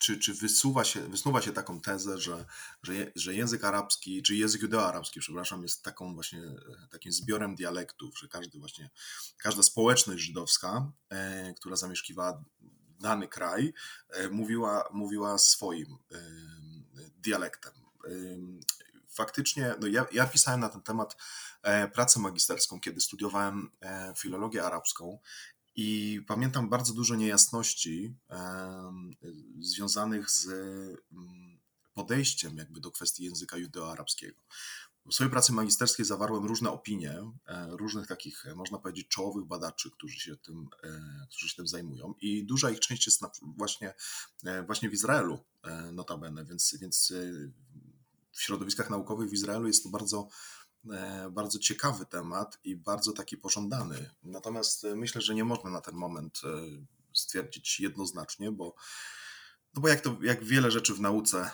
czy, 0.00 0.18
czy 0.18 0.34
wysuwa 0.34 0.84
się, 0.84 1.00
wysuwa 1.00 1.42
się 1.42 1.52
taką 1.52 1.80
tezę, 1.80 2.18
że, 2.18 2.44
że, 2.82 2.92
że 3.14 3.34
język 3.34 3.64
arabski, 3.64 4.22
czy 4.22 4.36
język 4.36 4.62
judeoarabski, 4.62 5.20
przepraszam, 5.20 5.62
jest 5.62 5.82
taką 5.82 6.14
właśnie 6.14 6.42
takim 6.90 7.12
zbiorem 7.12 7.54
dialektów, 7.54 8.18
że 8.18 8.28
każdy 8.28 8.58
właśnie, 8.58 8.90
każda 9.38 9.62
społeczność 9.62 10.22
żydowska, 10.22 10.92
e, 11.10 11.54
która 11.54 11.76
zamieszkiwała 11.76 12.44
dany 13.00 13.28
kraj, 13.28 13.72
e, 14.10 14.28
mówiła, 14.28 14.88
mówiła 14.92 15.38
swoim 15.38 15.98
e, 16.12 16.18
dialektem. 17.22 17.72
E, 18.04 18.10
faktycznie, 19.08 19.74
no 19.80 19.86
ja, 19.86 20.06
ja 20.12 20.26
pisałem 20.26 20.60
na 20.60 20.68
ten 20.68 20.82
temat 20.82 21.16
e, 21.62 21.88
pracę 21.88 22.20
magisterską, 22.20 22.80
kiedy 22.80 23.00
studiowałem 23.00 23.70
e, 23.82 24.12
filologię 24.16 24.64
arabską 24.64 25.18
i 25.76 26.20
pamiętam 26.26 26.68
bardzo 26.68 26.92
dużo 26.92 27.14
niejasności 27.14 28.14
związanych 29.60 30.30
z 30.30 30.46
mm, 31.12 31.58
podejściem 31.94 32.56
jakby 32.56 32.80
do 32.80 32.90
kwestii 32.90 33.24
języka 33.24 33.56
judeo-arabskiego. 33.56 34.42
W 35.10 35.14
swojej 35.14 35.30
pracy 35.30 35.52
magisterskiej 35.52 36.06
zawarłem 36.06 36.44
różne 36.44 36.70
opinie 36.70 37.10
e, 37.46 37.66
różnych 37.70 38.06
takich, 38.06 38.46
e, 38.46 38.54
można 38.54 38.78
powiedzieć, 38.78 39.08
czołowych 39.08 39.44
badaczy, 39.44 39.90
którzy 39.90 40.20
się 40.20 40.36
tym, 40.36 40.68
e, 40.82 41.26
którzy 41.30 41.48
się 41.48 41.56
tym 41.56 41.66
zajmują. 41.66 42.14
I 42.20 42.46
duża 42.46 42.70
ich 42.70 42.80
część 42.80 43.06
jest 43.06 43.22
właśnie, 43.42 43.94
właśnie 44.66 44.90
w 44.90 44.92
Izraelu, 44.92 45.44
notabene, 45.92 46.44
więc, 46.44 46.76
więc 46.80 47.12
w 48.32 48.42
środowiskach 48.42 48.90
naukowych 48.90 49.30
w 49.30 49.32
Izraelu 49.32 49.66
jest 49.66 49.82
to 49.82 49.88
bardzo 49.88 50.28
bardzo 51.30 51.58
ciekawy 51.58 52.06
temat 52.06 52.58
i 52.64 52.76
bardzo 52.76 53.12
taki 53.12 53.36
pożądany. 53.36 54.10
Natomiast 54.22 54.84
e, 54.84 54.96
myślę, 54.96 55.20
że 55.20 55.34
nie 55.34 55.44
można 55.44 55.70
na 55.70 55.80
ten 55.80 55.94
moment 55.94 56.40
e, 56.44 56.48
stwierdzić 57.12 57.80
jednoznacznie, 57.80 58.52
bo 58.52 58.74
no 59.74 59.82
bo 59.82 59.88
jak, 59.88 60.00
to, 60.00 60.16
jak 60.22 60.44
wiele 60.44 60.70
rzeczy 60.70 60.94
w 60.94 61.00
nauce, 61.00 61.50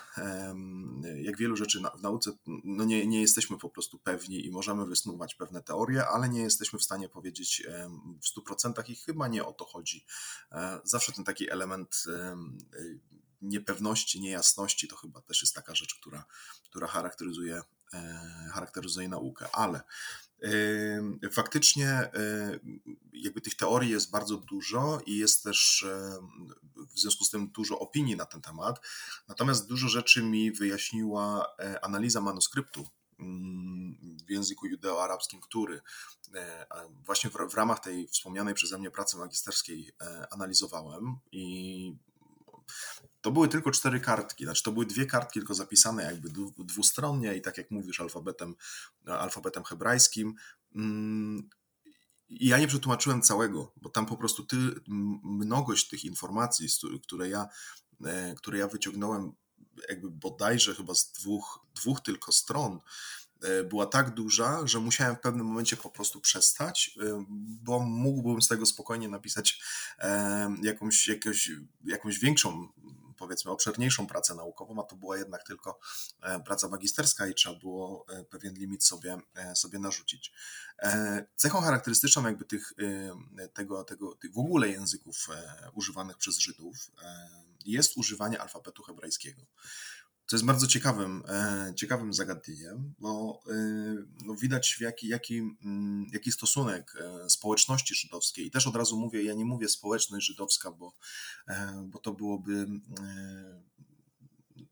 jak 1.23 1.37
wielu 1.37 1.57
rzeczy 1.57 1.83
w 1.99 2.03
nauce, 2.03 2.33
no 2.65 2.85
nie, 2.85 3.07
nie 3.07 3.21
jesteśmy 3.21 3.59
po 3.59 3.71
prostu 3.71 3.99
pewni 3.99 4.47
i 4.47 4.51
możemy 4.51 4.87
wysnuwać 4.87 5.35
pewne 5.35 5.63
teorie, 5.63 6.07
ale 6.07 6.29
nie 6.29 6.43
jesteśmy 6.43 6.79
w 6.79 6.83
stanie 6.83 7.09
powiedzieć 7.09 7.63
w 8.23 8.41
100% 8.41 8.91
i 8.91 8.97
chyba 8.97 9.29
nie 9.29 9.45
o 9.45 9.53
to 9.53 9.65
chodzi. 9.65 10.07
Zawsze 10.85 11.13
ten 11.13 11.25
taki 11.25 11.51
element 11.51 12.05
niepewności, 13.41 14.21
niejasności 14.21 14.89
to 14.89 14.97
chyba 14.97 15.21
też 15.21 15.43
jest 15.43 15.55
taka 15.55 15.75
rzecz, 15.75 15.95
która, 15.95 16.25
która 16.65 16.87
charakteryzuje 16.87 17.63
E, 17.82 17.82
charakteryzuje 18.53 19.09
naukę, 19.09 19.47
ale 19.53 19.83
faktycznie 21.33 21.89
e, 21.89 22.11
jakby 23.13 23.41
tych 23.41 23.55
teorii 23.55 23.91
jest 23.91 24.11
bardzo 24.11 24.37
dużo 24.37 25.01
i 25.07 25.17
jest 25.17 25.45
też 25.45 25.83
e, 25.83 26.19
w 26.95 27.01
związku 27.01 27.25
z 27.25 27.31
tym 27.31 27.49
dużo 27.49 27.79
opinii 27.79 28.17
na 28.17 28.27
ten 28.27 28.41
temat. 28.41 28.81
Natomiast 29.29 29.69
dużo 29.69 29.89
rzeczy 29.89 30.23
mi 30.23 30.53
wyjaśniła 30.53 31.57
analiza 31.83 32.21
manuskryptu 32.21 32.87
mm, 33.19 34.19
w 34.27 34.31
języku 34.31 34.67
judeo-arabskim, 34.67 35.41
który 35.41 35.81
właśnie 37.05 37.31
w, 37.31 37.55
ramach 37.55 37.81
tej 37.81 38.09
wspomnianej 38.09 38.55
przeze 38.55 38.79
mnie 38.79 38.91
pracy 38.91 39.17
magisterskiej 39.17 39.93
analizowałem 40.31 41.17
i 41.33 41.97
to 43.23 43.31
były 43.31 43.49
tylko 43.49 43.71
cztery 43.71 44.01
kartki, 44.01 44.45
znaczy 44.45 44.63
to 44.63 44.73
były 44.73 44.87
dwie 44.87 45.07
kartki 45.07 45.41
tylko 45.41 45.55
zapisane 45.55 46.03
jakby 46.03 46.29
dwustronnie 46.59 47.37
i 47.37 47.41
tak 47.41 47.59
jak 47.59 47.71
mówisz 47.71 48.01
alfabetem, 48.01 48.55
alfabetem 49.07 49.65
hebrajskim. 49.65 50.35
Mm, 50.75 51.51
I 52.29 52.47
ja 52.49 52.59
nie 52.59 52.69
przetłumaczyłem 52.69 53.23
całego, 53.23 53.73
bo 53.77 53.89
tam 53.89 54.07
po 54.07 54.17
prostu 54.17 54.45
ty, 54.45 54.57
mnogość 55.23 55.89
tych 55.89 56.05
informacji, 56.05 56.69
które 57.03 57.29
ja, 57.29 57.49
e, 58.05 58.35
które 58.35 58.59
ja 58.59 58.69
wyciągnąłem 58.69 59.33
jakby 59.89 60.11
bodajże 60.11 60.75
chyba 60.75 60.95
z 60.95 61.13
dwóch, 61.13 61.67
dwóch 61.75 62.01
tylko 62.01 62.33
stron, 62.33 62.81
E, 63.43 63.65
była 63.65 63.87
tak 63.87 64.15
duża, 64.15 64.67
że 64.67 64.81
musiałem 64.81 65.17
w 65.17 65.21
pewnym 65.21 65.47
momencie 65.47 65.77
po 65.77 65.91
prostu 65.91 66.21
przestać, 66.21 66.99
e, 67.03 67.25
bo 67.63 67.81
mógłbym 67.81 68.43
z 68.43 68.49
tego 68.49 68.67
spokojnie 68.67 69.09
napisać 69.09 69.63
jakąś, 70.63 71.09
jakąś, 71.09 71.51
jakąś 71.85 72.19
większą, 72.19 72.69
powiedzmy, 73.23 73.51
obszerniejszą 73.51 74.07
pracę 74.07 74.35
naukową, 74.35 74.83
a 74.83 74.87
to 74.87 74.97
była 74.97 75.17
jednak 75.17 75.43
tylko 75.47 75.79
praca 76.45 76.69
magisterska 76.69 77.27
i 77.27 77.35
trzeba 77.35 77.59
było 77.59 78.07
pewien 78.31 78.55
limit 78.55 78.85
sobie, 78.85 79.19
sobie 79.55 79.79
narzucić. 79.79 80.33
Cechą 81.37 81.61
charakterystyczną 81.61 82.27
jakby 82.27 82.45
tych, 82.45 82.73
tego, 83.53 83.85
tego, 83.85 84.15
tych 84.15 84.33
w 84.33 84.39
ogóle 84.39 84.69
języków 84.69 85.27
używanych 85.75 86.17
przez 86.17 86.39
Żydów 86.39 86.91
jest 87.65 87.97
używanie 87.97 88.41
alfabetu 88.41 88.83
hebrajskiego 88.83 89.43
co 90.33 90.37
jest 90.37 90.47
bardzo 90.47 90.67
ciekawym, 90.67 91.23
e, 91.29 91.73
ciekawym 91.77 92.15
zagadnieniem, 92.15 92.95
bo 92.99 93.43
e, 93.49 93.55
no 94.25 94.35
widać 94.35 94.81
jaki, 94.81 95.09
jaki, 95.09 95.39
mm, 95.39 96.07
jaki 96.13 96.33
stosunek 96.33 96.95
e, 97.01 97.31
społeczności 97.31 97.95
żydowskiej. 97.95 98.47
I 98.47 98.51
też 98.51 98.67
od 98.67 98.77
razu 98.77 98.97
mówię, 98.97 99.23
ja 99.23 99.35
nie 99.35 99.45
mówię 99.45 99.69
społeczność 99.69 100.27
żydowska, 100.27 100.71
bo, 100.71 100.93
bo 101.85 101.99
to 101.99 102.13
byłoby 102.13 102.67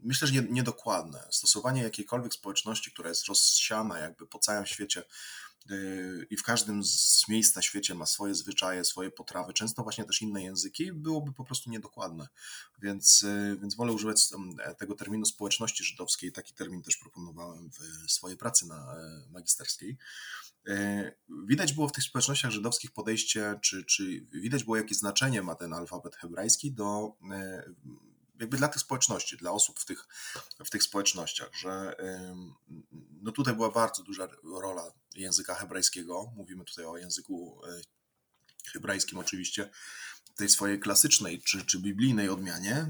myślę, 0.03 0.29
że 0.29 0.43
niedokładne. 0.43 1.27
Stosowanie 1.31 1.83
jakiejkolwiek 1.83 2.35
społeczności, 2.35 2.93
która 2.93 3.09
jest 3.09 3.27
rozsiana 3.27 3.99
jakby 3.99 4.27
po 4.27 4.39
całym 4.39 4.67
świecie, 4.67 5.03
i 6.31 6.37
w 6.37 6.43
każdym 6.43 6.85
z 6.85 7.29
miejsc 7.29 7.57
na 7.57 7.63
świecie 7.63 7.95
ma 7.95 8.07
swoje 8.07 8.35
zwyczaje, 8.35 8.85
swoje 8.85 9.11
potrawy, 9.11 9.53
często 9.53 9.83
właśnie 9.83 10.05
też 10.05 10.23
inne 10.23 10.43
języki, 10.43 10.93
byłoby 10.93 11.33
po 11.33 11.45
prostu 11.45 11.71
niedokładne. 11.71 12.29
Więc, 12.83 13.23
y, 13.23 13.59
więc 13.61 13.75
wolę 13.75 13.93
używać 13.93 14.29
tego 14.79 14.95
terminu 14.95 15.25
społeczności 15.25 15.85
żydowskiej. 15.85 16.33
Taki 16.33 16.55
termin 16.55 16.83
też 16.83 16.97
proponowałem 16.97 17.71
w 17.71 18.11
swojej 18.13 18.37
pracy 18.37 18.67
na 18.67 18.97
e, 18.97 19.31
magisterskiej. 19.31 19.97
E, 20.69 21.13
widać 21.49 21.73
było 21.73 21.89
w 21.89 21.93
tych 21.93 22.05
społecznościach 22.05 22.51
żydowskich 22.51 22.93
podejście, 22.93 23.59
czy, 23.63 23.85
czy 23.85 24.27
widać 24.33 24.65
było, 24.65 24.77
jakie 24.77 24.95
znaczenie 24.95 25.43
ma 25.43 25.55
ten 25.55 25.73
alfabet 25.73 26.17
hebrajski 26.17 26.73
do 26.73 27.17
e, 27.33 27.65
jakby 28.41 28.57
dla 28.57 28.69
tych 28.69 28.83
społeczności, 28.83 29.37
dla 29.37 29.51
osób 29.51 29.81
w 29.81 29.85
tych, 29.85 30.07
w 30.65 30.71
tych 30.71 30.83
społecznościach, 30.83 31.51
że 31.55 31.97
no 33.23 33.33
tutaj 33.33 33.55
była 33.55 33.71
bardzo 33.71 34.03
duża 34.03 34.29
rola 34.61 34.93
języka 35.15 35.55
hebrajskiego. 35.55 36.33
Mówimy 36.37 36.65
tutaj 36.65 36.85
o 36.85 36.97
języku 36.97 37.61
e, 37.69 37.81
hebrajskim 38.73 39.19
oczywiście, 39.19 39.71
tej 40.37 40.49
swojej 40.49 40.81
klasycznej 40.81 41.43
czy, 41.43 41.65
czy 41.65 41.79
biblijnej 41.79 42.29
odmianie. 42.29 42.87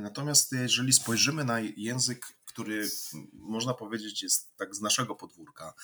Natomiast 0.00 0.52
jeżeli 0.52 0.92
spojrzymy 0.92 1.44
na 1.44 1.60
język, 1.60 2.26
który 2.44 2.90
można 3.32 3.74
powiedzieć 3.74 4.22
jest 4.22 4.56
tak 4.56 4.74
z 4.74 4.80
naszego 4.80 5.14
podwórka, 5.14 5.74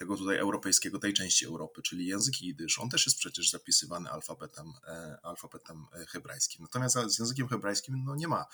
tego 0.00 0.16
tutaj 0.16 0.36
europejskiego, 0.36 0.98
tej 0.98 1.12
części 1.12 1.46
Europy, 1.46 1.82
czyli 1.82 2.06
język 2.06 2.42
jidysz, 2.42 2.78
on 2.78 2.88
też 2.88 3.06
jest 3.06 3.18
przecież 3.18 3.50
zapisywany 3.50 4.10
alfabetem, 4.10 4.72
e, 4.86 5.18
alfabetem 5.22 5.86
e, 5.94 6.06
hebrajskim. 6.06 6.62
Natomiast 6.62 6.96
z 7.06 7.18
językiem 7.18 7.48
hebrajskim 7.48 8.04
no, 8.04 8.16
nie 8.16 8.28
ma 8.28 8.46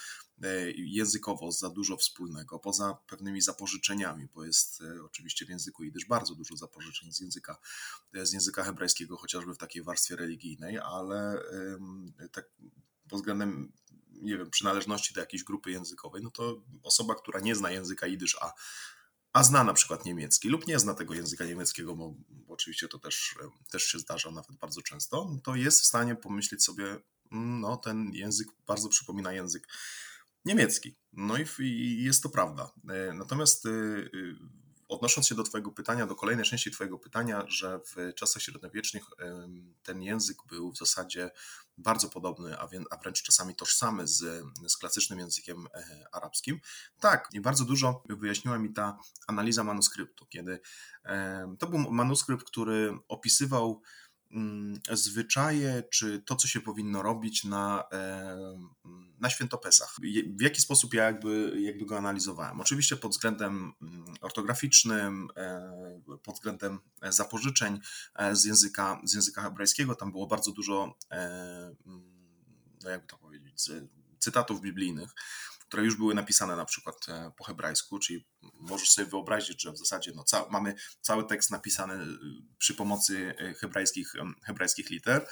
e, 0.42 0.70
językowo 0.70 1.52
za 1.52 1.70
dużo 1.70 1.96
wspólnego, 1.96 2.58
poza 2.58 2.98
pewnymi 3.06 3.40
zapożyczeniami, 3.40 4.28
bo 4.34 4.44
jest 4.44 4.82
oczywiście 5.04 5.46
w 5.46 5.48
języku 5.48 5.84
jidysz 5.84 6.04
bardzo 6.04 6.34
dużo 6.34 6.56
zapożyczeń 6.56 7.12
z 7.12 7.20
języka, 7.20 7.58
z 8.14 8.32
języka 8.32 8.64
hebrajskiego, 8.64 9.16
chociażby 9.16 9.54
w 9.54 9.58
takiej 9.58 9.82
warstwie 9.82 10.16
religijnej, 10.16 10.78
ale 10.78 11.42
tak 12.32 12.50
pod 13.08 13.18
względem 13.18 13.72
nie 14.22 14.38
wiem, 14.38 14.50
przynależności 14.50 15.14
do 15.14 15.20
jakiejś 15.20 15.44
grupy 15.44 15.70
językowej, 15.70 16.22
no 16.22 16.30
to 16.30 16.62
osoba, 16.82 17.14
która 17.14 17.40
nie 17.40 17.54
zna 17.54 17.70
języka 17.70 18.06
jidysz, 18.06 18.36
a 18.40 18.52
a 19.32 19.42
zna 19.42 19.64
na 19.64 19.72
przykład 19.72 20.04
niemiecki 20.04 20.48
lub 20.48 20.66
nie 20.66 20.78
zna 20.78 20.94
tego 20.94 21.14
języka 21.14 21.44
niemieckiego, 21.44 21.96
bo, 21.96 22.14
oczywiście 22.48 22.88
to 22.88 22.98
też, 22.98 23.34
też 23.70 23.84
się 23.84 23.98
zdarza 23.98 24.30
nawet 24.30 24.56
bardzo 24.56 24.82
często, 24.82 25.36
to 25.42 25.54
jest 25.54 25.80
w 25.80 25.86
stanie 25.86 26.14
pomyśleć 26.14 26.64
sobie, 26.64 26.84
mm, 27.32 27.60
no 27.60 27.76
ten 27.76 28.10
język 28.14 28.48
bardzo 28.66 28.88
przypomina 28.88 29.32
język 29.32 29.68
niemiecki. 30.44 30.96
No 31.12 31.34
i, 31.38 31.62
i 31.62 32.04
jest 32.04 32.22
to 32.22 32.28
prawda. 32.28 32.70
E, 32.88 33.12
natomiast 33.12 33.66
y, 33.66 33.68
y, 34.14 34.36
odnosząc 34.88 35.26
się 35.26 35.34
do 35.34 35.42
Twojego 35.42 35.72
pytania, 35.72 36.06
do 36.06 36.14
kolejnej 36.14 36.44
części 36.44 36.70
Twojego 36.70 36.98
pytania, 36.98 37.44
że 37.48 37.80
w 37.84 38.14
czasach 38.14 38.42
średniowiecznych 38.42 39.04
ten 39.82 40.02
język 40.02 40.36
był 40.48 40.72
w 40.72 40.78
zasadzie 40.78 41.30
bardzo 41.78 42.08
podobny, 42.08 42.58
a, 42.58 42.68
a 42.90 42.96
wręcz 42.96 43.22
czasami 43.22 43.54
tożsamy 43.54 44.08
z, 44.08 44.44
z 44.66 44.76
klasycznym 44.76 45.18
językiem 45.18 45.66
e, 45.74 46.06
arabskim. 46.12 46.60
Tak, 47.00 47.28
i 47.32 47.40
bardzo 47.40 47.64
dużo 47.64 48.02
wyjaśniła 48.08 48.58
mi 48.58 48.72
ta 48.72 48.98
analiza 49.26 49.64
manuskryptu, 49.64 50.26
kiedy 50.26 50.60
to 51.58 51.66
był 51.66 51.78
manuskrypt, 51.78 52.46
który 52.46 52.98
opisywał 53.08 53.82
zwyczaje, 54.92 55.82
czy 55.90 56.22
to, 56.22 56.36
co 56.36 56.48
się 56.48 56.60
powinno 56.60 57.02
robić 57.02 57.44
na, 57.44 57.84
e, 57.92 58.36
na 59.18 59.30
świętopesach. 59.30 59.96
W 60.38 60.42
jaki 60.42 60.60
sposób 60.60 60.94
ja 60.94 61.04
jakby, 61.04 61.56
jakby 61.60 61.86
go 61.86 61.98
analizowałem? 61.98 62.60
Oczywiście 62.60 62.96
pod 62.96 63.12
względem 63.12 63.72
mm, 63.82 64.04
ortograficznym, 64.20 65.28
e, 65.36 66.00
pod 66.22 66.34
względem 66.34 66.78
zapożyczeń 67.02 67.80
e, 68.14 68.36
z 68.36 68.44
języka, 68.44 69.00
z 69.04 69.14
języka 69.14 69.42
hebrajskiego, 69.42 69.94
tam 69.94 70.12
było 70.12 70.26
bardzo 70.26 70.52
dużo, 70.52 70.98
mm, 71.10 71.74
no 72.84 72.90
jakby 72.90 73.06
to 73.06 73.18
powiedzieć, 73.18 73.70
cytatów 74.18 74.60
biblijnych 74.60 75.10
które 75.68 75.84
już 75.84 75.96
były 75.96 76.14
napisane 76.14 76.56
na 76.56 76.64
przykład 76.64 76.96
e, 77.08 77.32
po 77.36 77.44
hebrajsku, 77.44 77.98
czyli 77.98 78.26
możesz 78.54 78.90
sobie 78.90 79.10
wyobrazić, 79.10 79.62
że 79.62 79.72
w 79.72 79.78
zasadzie 79.78 80.12
no, 80.14 80.24
ca 80.24 80.46
mamy 80.50 80.74
cały 81.00 81.26
tekst 81.26 81.50
napisany 81.50 81.94
e, 81.94 82.06
przy 82.58 82.74
pomocy 82.74 83.34
e, 83.38 83.54
hebrajskich, 83.54 84.12
hebrajskich 84.44 84.90
liter. 84.90 85.26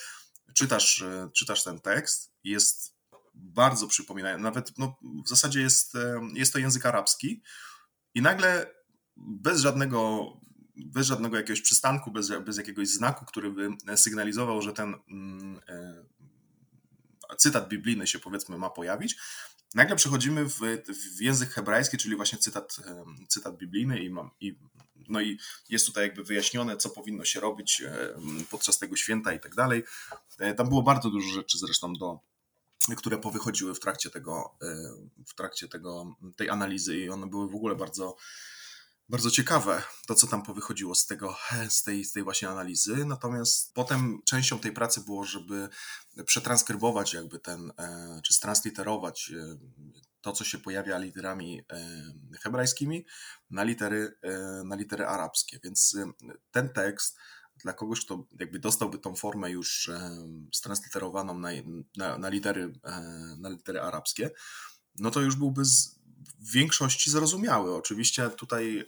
Czytasz, 0.54 1.04
czytasz 1.32 1.64
ten 1.64 1.80
tekst, 1.80 2.32
jest 2.44 2.94
bardzo 3.34 3.86
przypominający, 3.86 4.42
nawet 4.42 4.78
no, 4.78 4.98
w 5.24 5.28
zasadzie 5.28 5.60
jest, 5.60 5.92
jest 6.34 6.52
to 6.52 6.58
język 6.58 6.86
arabski 6.86 7.42
i 8.14 8.22
nagle 8.22 8.74
bez 9.16 9.60
żadnego 9.60 10.26
bez 10.76 11.06
żadnego 11.06 11.36
jakiegoś 11.36 11.60
przystanku, 11.60 12.10
bez, 12.10 12.28
bez 12.44 12.56
jakiegoś 12.56 12.88
znaku, 12.88 13.24
który 13.24 13.52
by 13.52 13.96
sygnalizował, 13.96 14.62
że 14.62 14.72
ten 14.72 14.94
mm, 15.10 15.60
cytat 17.38 17.68
biblijny 17.68 18.06
się 18.06 18.18
powiedzmy 18.18 18.58
ma 18.58 18.70
pojawić, 18.70 19.16
Nagle 19.74 19.96
przechodzimy 19.96 20.44
w, 20.44 20.60
w 21.16 21.20
język 21.20 21.50
hebrajski, 21.50 21.96
czyli 21.96 22.16
właśnie 22.16 22.38
cytat, 22.38 22.76
cytat 23.28 23.56
biblijny 23.56 24.04
i, 24.04 24.10
mam, 24.10 24.30
i, 24.40 24.58
no 25.08 25.20
i 25.20 25.38
jest 25.68 25.86
tutaj 25.86 26.04
jakby 26.04 26.24
wyjaśnione, 26.24 26.76
co 26.76 26.90
powinno 26.90 27.24
się 27.24 27.40
robić 27.40 27.82
podczas 28.50 28.78
tego 28.78 28.96
święta 28.96 29.32
i 29.32 29.40
tak 29.40 29.54
dalej. 29.54 29.84
E, 30.38 30.54
tam 30.54 30.68
było 30.68 30.82
bardzo 30.82 31.10
dużo 31.10 31.28
rzeczy 31.34 31.58
zresztą 31.58 31.92
do, 31.92 32.20
które 32.96 33.18
powychodziły 33.18 33.74
w 33.74 33.80
trakcie 33.80 34.10
tego, 34.10 34.56
e, 34.62 34.76
w 35.26 35.34
trakcie 35.34 35.68
tego, 35.68 36.16
tej 36.36 36.50
analizy 36.50 36.98
i 36.98 37.08
one 37.08 37.26
były 37.26 37.48
w 37.48 37.54
ogóle 37.54 37.74
bardzo, 37.74 38.16
bardzo 39.08 39.30
ciekawe, 39.30 39.82
to 40.06 40.14
co 40.14 40.26
tam 40.26 40.42
powychodziło 40.42 40.94
z, 40.94 41.06
tego, 41.06 41.36
z, 41.68 41.82
tej, 41.82 42.04
z 42.04 42.12
tej 42.12 42.22
właśnie 42.22 42.48
analizy. 42.48 43.04
Natomiast 43.04 43.74
potem 43.74 44.22
częścią 44.24 44.58
tej 44.58 44.72
pracy 44.72 45.00
było, 45.00 45.24
żeby 45.24 45.68
przetranskrybować 46.26 47.14
jakby 47.14 47.38
ten, 47.38 47.72
e, 47.78 48.20
czy 48.24 48.40
transliterować 48.40 49.32
e, 49.36 49.56
to, 50.20 50.32
co 50.32 50.44
się 50.44 50.58
pojawia 50.58 50.98
literami 50.98 51.62
e, 51.72 52.38
hebrajskimi 52.42 53.06
na 53.50 53.62
litery, 53.64 54.18
na 54.64 54.76
litery 54.76 55.06
arabskie. 55.06 55.58
Więc 55.64 55.96
ten 56.50 56.68
tekst 56.68 57.18
dla 57.64 57.72
kogoś, 57.72 58.04
kto 58.04 58.26
jakby 58.40 58.58
dostałby 58.58 58.98
tą 58.98 59.16
formę 59.16 59.50
już 59.50 59.90
stransliterowaną 60.52 61.38
na, 61.38 61.48
na, 61.96 62.18
na, 62.18 62.28
litery, 62.28 62.72
na 63.38 63.48
litery 63.48 63.80
arabskie, 63.80 64.30
no 64.98 65.10
to 65.10 65.20
już 65.20 65.36
byłby 65.36 65.64
z, 65.64 65.93
w 66.44 66.52
większości 66.52 67.10
zrozumiały. 67.10 67.74
Oczywiście 67.74 68.30
tutaj 68.30 68.86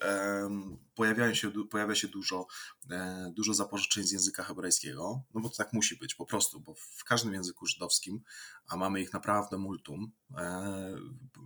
pojawiają 0.96 1.34
się, 1.34 1.50
pojawia 1.70 1.94
się 1.94 2.08
dużo, 2.08 2.46
e, 2.90 3.32
dużo 3.36 3.54
zapożyczeń 3.54 4.04
z 4.04 4.12
języka 4.12 4.44
hebrajskiego, 4.44 5.22
no 5.34 5.40
bo 5.40 5.48
to 5.48 5.56
tak 5.56 5.72
musi 5.72 5.96
być 5.96 6.14
po 6.14 6.26
prostu, 6.26 6.60
bo 6.60 6.74
w 6.74 7.04
każdym 7.04 7.34
języku 7.34 7.66
żydowskim, 7.66 8.20
a 8.68 8.76
mamy 8.76 9.00
ich 9.00 9.12
naprawdę 9.12 9.58
multum, 9.58 10.12
e, 10.36 10.94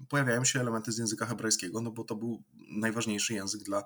pojawiają 0.09 0.45
się 0.45 0.61
elementy 0.61 0.93
z 0.93 0.99
języka 0.99 1.27
hebrajskiego, 1.27 1.81
no 1.81 1.91
bo 1.91 2.05
to 2.05 2.15
był 2.17 2.45
najważniejszy 2.69 3.35
język 3.35 3.63
dla, 3.63 3.85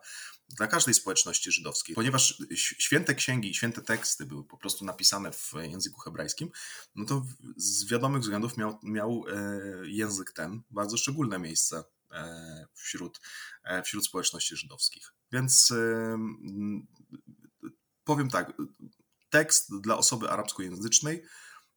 dla 0.49 0.67
każdej 0.67 0.95
społeczności 0.95 1.53
żydowskiej. 1.53 1.95
Ponieważ 1.95 2.43
święte 2.57 3.15
księgi 3.15 3.51
i 3.51 3.55
święte 3.55 3.83
teksty 3.83 4.27
były 4.27 4.45
po 4.45 4.57
prostu 4.57 4.85
napisane 4.85 5.33
w 5.33 5.53
języku 5.63 6.01
hebrajskim, 6.01 6.51
no 6.95 7.05
to 7.05 7.27
z 7.57 7.89
wiadomych 7.89 8.23
względów 8.23 8.57
miał, 8.57 8.79
miał 8.83 9.25
e, 9.29 9.61
język 9.85 10.33
ten 10.33 10.63
bardzo 10.71 10.97
szczególne 10.97 11.39
miejsce 11.39 11.85
wśród, 12.75 13.21
e, 13.65 13.83
wśród 13.83 14.07
społeczności 14.07 14.57
żydowskich. 14.57 15.13
Więc 15.33 15.71
e, 15.71 16.19
powiem 18.05 18.31
tak, 18.31 18.53
tekst 19.31 19.81
dla 19.81 19.99
osoby 19.99 20.31
arabskojęzycznej 20.31 21.25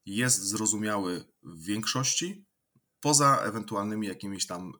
jest 0.05 0.41
zrozumiały 0.41 1.25
w 1.43 1.63
większości, 1.63 2.45
poza 2.99 3.37
ewentualnymi 3.37 4.07
jakimiś 4.07 4.47
tam 4.47 4.73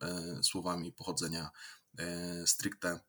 słowami 0.44 0.94
pochodzenia 0.94 1.50
stricte, 2.46 3.00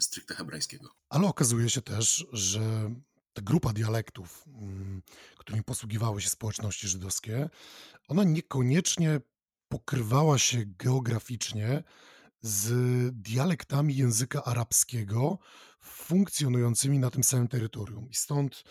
stricte 0.00 0.34
hebrajskiego. 0.34 0.90
Ale 1.08 1.28
okazuje 1.28 1.70
się 1.70 1.82
też, 1.82 2.26
że 2.32 2.94
ta 3.32 3.42
grupa 3.42 3.72
dialektów, 3.72 4.44
mm, 4.46 5.02
którymi 5.38 5.64
posługiwały 5.64 6.20
się 6.20 6.30
społeczności 6.30 6.88
żydowskie, 6.88 7.50
ona 8.08 8.24
niekoniecznie 8.24 9.20
pokrywała 9.68 10.38
się 10.38 10.64
geograficznie 10.66 11.82
z 12.40 12.72
dialektami 13.14 13.96
języka 13.96 14.44
arabskiego 14.44 15.38
funkcjonującymi 15.80 16.98
na 16.98 17.10
tym 17.10 17.24
samym 17.24 17.48
terytorium. 17.48 18.10
I 18.10 18.14
stąd 18.14 18.64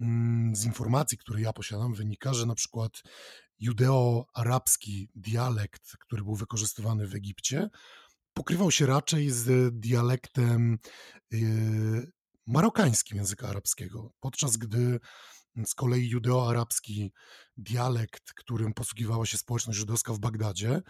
mm, 0.00 0.56
z 0.56 0.64
informacji, 0.64 1.18
które 1.18 1.40
ja 1.40 1.52
posiadam, 1.52 1.94
wynika, 1.94 2.34
że 2.34 2.46
na 2.46 2.54
przykład 2.54 3.02
judeo-arabski 3.60 5.08
dialekt, 5.14 5.96
który 6.00 6.22
był 6.22 6.34
wykorzystywany 6.34 7.06
w 7.06 7.14
Egipcie, 7.14 7.70
pokrywał 8.34 8.70
się 8.70 8.86
raczej 8.86 9.30
z 9.30 9.74
dialektem 9.80 10.78
yy, 11.30 12.12
marokańskim 12.46 13.16
języka 13.16 13.48
arabskiego, 13.48 14.12
podczas 14.20 14.56
gdy 14.56 15.00
z 15.66 15.74
kolei 15.74 16.08
judeo-arabski 16.08 17.12
dialekt, 17.56 18.32
którym 18.32 18.74
posługiwała 18.74 19.26
się 19.26 19.38
społeczność 19.38 19.78
żydowska 19.78 20.12
w 20.12 20.18
Bagdadzie, 20.18 20.82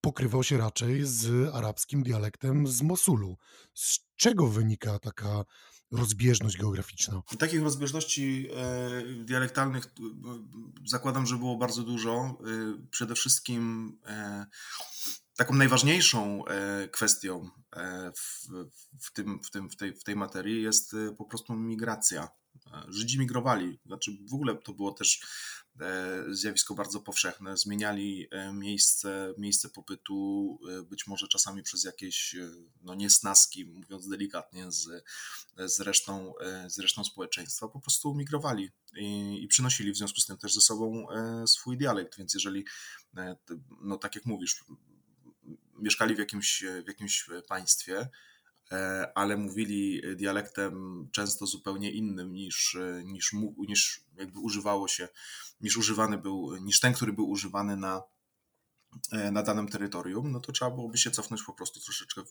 pokrywał 0.00 0.42
się 0.42 0.58
raczej 0.58 1.00
z 1.06 1.54
arabskim 1.54 2.02
dialektem 2.02 2.66
z 2.66 2.82
Mosulu. 2.82 3.36
Z 3.74 3.98
czego 4.16 4.46
wynika 4.46 4.98
taka 4.98 5.44
rozbieżność 5.92 6.56
geograficzna? 6.56 7.22
Takich 7.38 7.62
rozbieżności 7.62 8.48
e, 8.56 9.24
dialektalnych 9.24 9.84
e, 9.84 9.88
zakładam, 10.86 11.26
że 11.26 11.36
było 11.36 11.56
bardzo 11.56 11.82
dużo. 11.82 12.12
E, 12.12 12.36
przede 12.90 13.14
wszystkim 13.14 13.92
taką 15.36 15.54
najważniejszą 15.54 16.44
kwestią 16.92 17.50
w, 19.00 19.12
tym, 19.12 19.40
w, 19.42 19.50
tym, 19.50 19.70
w, 19.70 19.76
tej, 19.76 19.94
w 19.94 20.04
tej 20.04 20.16
materii 20.16 20.62
jest 20.62 20.96
po 21.18 21.24
prostu 21.24 21.54
migracja 21.54 22.28
Żydzi 22.88 23.18
migrowali. 23.18 23.78
Znaczy 23.86 24.18
w 24.30 24.34
ogóle 24.34 24.56
to 24.56 24.72
było 24.72 24.92
też 24.92 25.20
zjawisko 26.28 26.74
bardzo 26.74 27.00
powszechne. 27.00 27.56
Zmieniali 27.56 28.28
miejsce, 28.52 29.34
miejsce 29.38 29.68
pobytu, 29.68 30.58
być 30.90 31.06
może 31.06 31.28
czasami 31.28 31.62
przez 31.62 31.84
jakieś 31.84 32.36
no, 32.82 32.94
niesnaski, 32.94 33.64
mówiąc 33.64 34.08
delikatnie, 34.08 34.72
z, 34.72 35.04
z, 35.58 35.80
resztą, 35.80 36.32
z 36.66 36.78
resztą 36.78 37.04
społeczeństwa. 37.04 37.68
Po 37.68 37.80
prostu 37.80 38.14
migrowali 38.14 38.70
i, 38.96 39.38
i 39.42 39.48
przynosili 39.48 39.92
w 39.92 39.96
związku 39.96 40.20
z 40.20 40.26
tym 40.26 40.38
też 40.38 40.54
ze 40.54 40.60
sobą 40.60 41.06
swój 41.46 41.78
dialekt. 41.78 42.18
Więc 42.18 42.34
jeżeli, 42.34 42.64
no 43.82 43.96
tak 43.96 44.14
jak 44.14 44.26
mówisz, 44.26 44.64
mieszkali 45.78 46.14
w 46.14 46.18
jakimś, 46.18 46.64
w 46.84 46.88
jakimś 46.88 47.26
państwie, 47.48 47.98
e, 47.98 48.08
ale 49.14 49.36
mówili 49.36 50.02
dialektem 50.16 51.08
często 51.12 51.46
zupełnie 51.46 51.90
innym 51.90 52.32
niż, 52.32 52.76
niż, 53.04 53.32
niż 53.68 54.04
jakby 54.16 54.38
używało 54.38 54.88
się, 54.88 55.08
niż 55.60 55.76
używany 55.76 56.18
był, 56.18 56.56
niż 56.56 56.80
ten, 56.80 56.92
który 56.92 57.12
był 57.12 57.30
używany 57.30 57.76
na, 57.76 58.02
e, 59.12 59.30
na 59.30 59.42
danym 59.42 59.68
terytorium, 59.68 60.32
no 60.32 60.40
to 60.40 60.52
trzeba 60.52 60.70
byłoby 60.70 60.98
się 60.98 61.10
cofnąć 61.10 61.42
po 61.42 61.52
prostu 61.52 61.80
troszeczkę 61.80 62.22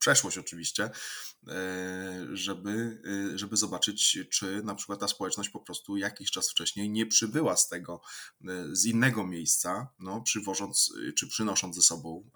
przeszłość 0.00 0.38
oczywiście, 0.38 0.90
e, 1.48 2.26
żeby, 2.32 3.02
e, 3.34 3.38
żeby 3.38 3.56
zobaczyć, 3.56 4.18
czy 4.30 4.62
na 4.62 4.74
przykład 4.74 5.00
ta 5.00 5.08
społeczność 5.08 5.48
po 5.48 5.60
prostu 5.60 5.96
jakiś 5.96 6.30
czas 6.30 6.50
wcześniej 6.50 6.90
nie 6.90 7.06
przybyła 7.06 7.56
z 7.56 7.68
tego, 7.68 8.00
e, 8.48 8.48
z 8.72 8.84
innego 8.84 9.26
miejsca, 9.26 9.88
no, 9.98 10.20
przywożąc 10.20 10.92
czy 11.16 11.28
przynosząc 11.28 11.76
ze 11.76 11.82
sobą 11.82 12.30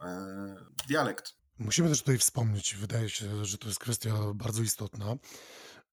dialekt. 0.88 1.43
Musimy 1.58 1.88
też 1.88 1.98
tutaj 1.98 2.18
wspomnieć, 2.18 2.74
wydaje 2.74 3.08
się, 3.08 3.44
że 3.44 3.58
to 3.58 3.68
jest 3.68 3.80
kwestia 3.80 4.14
bardzo 4.34 4.62
istotna, 4.62 5.16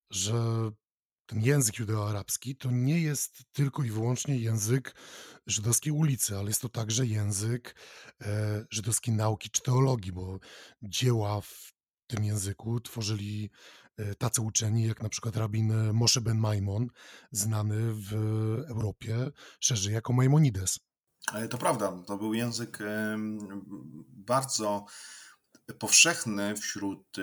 że 0.09 0.33
ten 1.25 1.41
język 1.41 1.79
judeoarabski 1.79 2.55
to 2.55 2.71
nie 2.71 3.01
jest 3.01 3.43
tylko 3.53 3.83
i 3.83 3.91
wyłącznie 3.91 4.38
język 4.38 4.95
żydowskiej 5.47 5.93
ulicy, 5.93 6.38
ale 6.38 6.47
jest 6.47 6.61
to 6.61 6.69
także 6.69 7.05
język 7.05 7.75
e, 8.21 8.65
żydowskiej 8.69 9.13
nauki 9.13 9.49
czy 9.49 9.61
teologii, 9.61 10.11
bo 10.11 10.39
dzieła 10.81 11.41
w 11.41 11.73
tym 12.07 12.23
języku 12.23 12.79
tworzyli 12.79 13.49
e, 13.97 14.15
tacy 14.15 14.41
uczeni 14.41 14.83
jak 14.88 15.03
na 15.03 15.09
przykład 15.09 15.35
rabin 15.35 15.93
Moshe 15.93 16.21
ben 16.21 16.38
Maimon, 16.38 16.88
znany 17.31 17.93
w 17.93 18.13
Europie 18.67 19.31
szerzej 19.59 19.93
jako 19.93 20.13
Maimonides. 20.13 20.79
To 21.49 21.57
prawda, 21.57 22.03
to 22.07 22.17
był 22.17 22.33
język 22.33 22.79
bardzo 24.07 24.85
powszechny 25.79 26.55
wśród, 26.55 27.17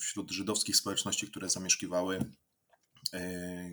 wśród 0.00 0.30
żydowskich 0.30 0.76
społeczności, 0.76 1.26
które 1.26 1.50
zamieszkiwały 1.50 2.18
E, 3.12 3.70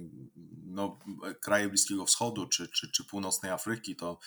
no, 0.65 0.99
kraje 1.41 1.69
Bliskiego 1.69 2.06
Wschodu 2.06 2.48
czy, 2.48 2.68
czy, 2.68 2.91
czy 2.91 3.06
północnej 3.06 3.52
Afryki, 3.52 3.95
to, 3.95 4.19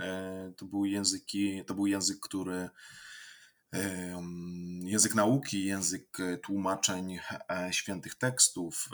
e, 0.00 0.52
to, 0.56 0.64
był 0.64 0.84
języki, 0.84 1.64
to 1.66 1.74
był 1.74 1.86
język, 1.86 2.20
który 2.20 2.68
e, 3.74 4.22
język 4.82 5.14
nauki, 5.14 5.64
język 5.64 6.18
tłumaczeń 6.42 7.18
świętych 7.70 8.14
tekstów. 8.14 8.88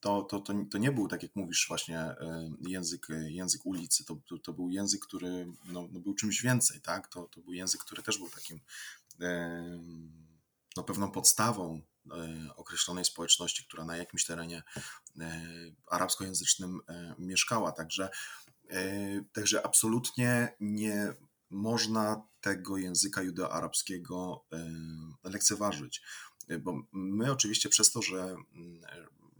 To, 0.00 0.22
to, 0.22 0.40
to, 0.40 0.54
to 0.70 0.78
nie 0.78 0.92
był, 0.92 1.08
tak 1.08 1.22
jak 1.22 1.36
mówisz, 1.36 1.66
właśnie 1.68 2.14
język, 2.60 3.06
język 3.28 3.66
ulicy. 3.66 4.04
To, 4.04 4.16
to, 4.28 4.38
to 4.38 4.52
był 4.52 4.70
język, 4.70 5.00
który 5.00 5.46
no, 5.64 5.88
no 5.92 6.00
był 6.00 6.14
czymś 6.14 6.42
więcej. 6.42 6.80
Tak? 6.80 7.08
To, 7.08 7.22
to 7.22 7.40
był 7.40 7.52
język, 7.52 7.80
który 7.80 8.02
też 8.02 8.18
był 8.18 8.28
takim 8.28 8.60
no, 10.76 10.82
pewną 10.84 11.10
podstawą 11.10 11.82
E, 12.12 12.54
określonej 12.56 13.04
społeczności, 13.04 13.64
która 13.64 13.84
na 13.84 13.96
jakimś 13.96 14.24
terenie 14.24 14.62
e, 15.20 15.42
arabskojęzycznym 15.86 16.80
e, 16.88 17.14
mieszkała. 17.18 17.72
Także, 17.72 18.10
także 19.32 19.66
absolutnie 19.66 20.56
nie 20.60 21.12
można 21.50 22.22
tego 22.40 22.76
języka 22.76 23.22
judeoarabskiego 23.22 24.44
lekceważyć. 25.24 26.02
Bo 26.60 26.82
my 26.92 27.32
oczywiście 27.32 27.68
przez 27.68 27.90
to, 27.90 28.02
że, 28.02 28.36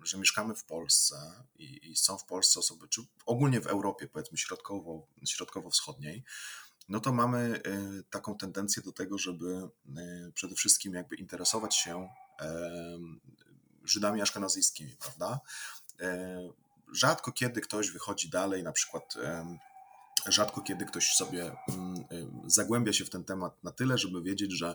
że 0.02 0.18
mieszkamy 0.18 0.54
w 0.54 0.64
Polsce 0.64 1.44
i, 1.54 1.90
i 1.90 1.96
są 1.96 2.18
w 2.18 2.24
Polsce 2.24 2.60
osoby, 2.60 2.88
czy 2.88 3.00
ogólnie 3.26 3.60
w 3.60 3.66
Europie, 3.66 4.08
powiedzmy 4.08 4.38
środkowo, 4.38 5.06
środkowo-wschodniej, 5.26 6.24
no 6.88 7.00
to 7.00 7.12
mamy 7.12 7.60
taką 8.10 8.36
tendencję 8.36 8.82
do 8.82 8.92
tego, 8.92 9.18
żeby 9.18 9.68
przede 10.34 10.54
wszystkim 10.54 10.94
jakby 10.94 11.16
interesować 11.16 11.76
się 11.76 12.08
Żydami 13.84 14.22
aszkenazyjskimi, 14.22 14.96
prawda? 15.00 15.40
Rzadko 16.92 17.32
kiedy 17.32 17.60
ktoś 17.60 17.90
wychodzi 17.90 18.30
dalej, 18.30 18.62
na 18.62 18.72
przykład 18.72 19.14
rzadko 20.28 20.60
kiedy 20.60 20.84
ktoś 20.84 21.14
sobie 21.14 21.52
mm, 21.68 22.04
zagłębia 22.46 22.92
się 22.92 23.04
w 23.04 23.10
ten 23.10 23.24
temat 23.24 23.64
na 23.64 23.70
tyle, 23.70 23.98
żeby 23.98 24.22
wiedzieć, 24.22 24.52
że 24.52 24.74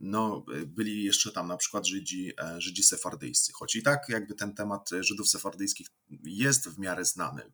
no, 0.00 0.44
byli 0.66 1.04
jeszcze 1.04 1.32
tam 1.32 1.48
na 1.48 1.56
przykład 1.56 1.86
Żydzi, 1.86 2.32
e, 2.40 2.60
Żydzi 2.60 2.82
sefardyjscy. 2.82 3.52
Choć 3.52 3.76
i 3.76 3.82
tak 3.82 4.08
jakby 4.08 4.34
ten 4.34 4.54
temat 4.54 4.90
Żydów 5.00 5.28
sefardyjskich 5.28 5.86
jest 6.24 6.68
w 6.68 6.78
miarę 6.78 7.04
znany 7.04 7.50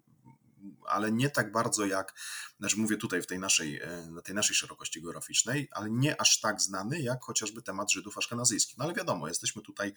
ale 0.87 1.12
nie 1.12 1.31
tak 1.31 1.53
bardzo 1.53 1.87
jak, 1.87 2.15
znaczy 2.59 2.77
mówię 2.77 2.97
tutaj 2.97 3.23
w 3.23 3.27
tej 3.27 3.39
naszej, 3.39 3.81
e, 3.81 4.07
na 4.11 4.23
tej 4.23 4.35
naszej 4.35 4.57
szerokości 4.57 5.03
geograficznej, 5.03 5.69
ale 5.73 5.91
nie 5.91 6.20
aż 6.20 6.41
tak 6.41 6.61
znany 6.61 7.01
jak 7.01 7.23
chociażby 7.23 7.62
temat 7.62 7.93
Żydów 7.93 8.19
aszkenazyjskich. 8.19 8.78
No 8.78 8.85
ale 8.85 8.95
wiadomo, 8.95 9.28
jesteśmy 9.28 9.62
tutaj 9.62 9.95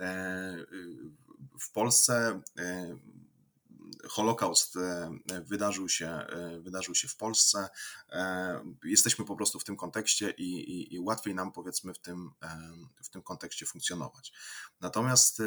e, 0.00 0.56
w 1.60 1.70
Polsce. 1.72 2.42
E, 2.58 2.96
Holokaust 4.08 4.74
wydarzył 5.42 5.88
się, 5.88 6.26
wydarzył 6.60 6.94
się 6.94 7.08
w 7.08 7.16
Polsce. 7.16 7.68
Jesteśmy 8.84 9.24
po 9.24 9.36
prostu 9.36 9.60
w 9.60 9.64
tym 9.64 9.76
kontekście 9.76 10.30
i, 10.30 10.54
i, 10.54 10.94
i, 10.94 11.00
łatwiej 11.00 11.34
nam, 11.34 11.52
powiedzmy, 11.52 11.94
w 11.94 11.98
tym, 11.98 12.30
w 13.02 13.08
tym 13.08 13.22
kontekście 13.22 13.66
funkcjonować. 13.66 14.32
Natomiast 14.80 15.42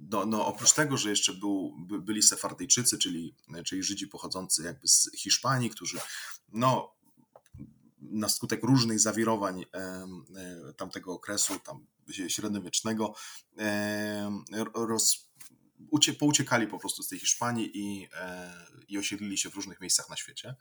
no, 0.00 0.26
no 0.26 0.46
oprócz 0.46 0.72
tego, 0.72 0.96
że 0.96 1.10
jeszcze 1.10 1.32
był, 1.32 1.76
by, 1.78 2.00
byli 2.00 2.22
Sefardyjczycy, 2.22 2.98
czyli, 2.98 3.34
czyli 3.64 3.82
Żydzi 3.82 4.06
pochodzący 4.06 4.62
jakby 4.62 4.88
z 4.88 5.10
Hiszpanii, 5.16 5.70
którzy 5.70 5.98
no, 6.52 6.94
na 8.00 8.28
skutek 8.28 8.62
różnych 8.62 9.00
zawirowań 9.00 9.64
e, 9.74 10.06
tamtego 10.76 11.12
okresu, 11.12 11.58
tam 11.58 11.86
średniowiecznego, 12.28 13.14
roz, 14.74 15.30
ucie, 15.90 16.12
pouciekali 16.12 16.66
po 16.66 16.78
prostu 16.78 17.02
z 17.02 17.08
tej 17.08 17.18
Hiszpanii 17.18 17.70
i, 17.74 18.08
e, 18.14 18.52
i 18.88 18.98
osiedlili 18.98 19.38
się 19.38 19.50
w 19.50 19.54
różnych 19.54 19.80
miejscach 19.80 20.08
na 20.08 20.16
świecie 20.16 20.56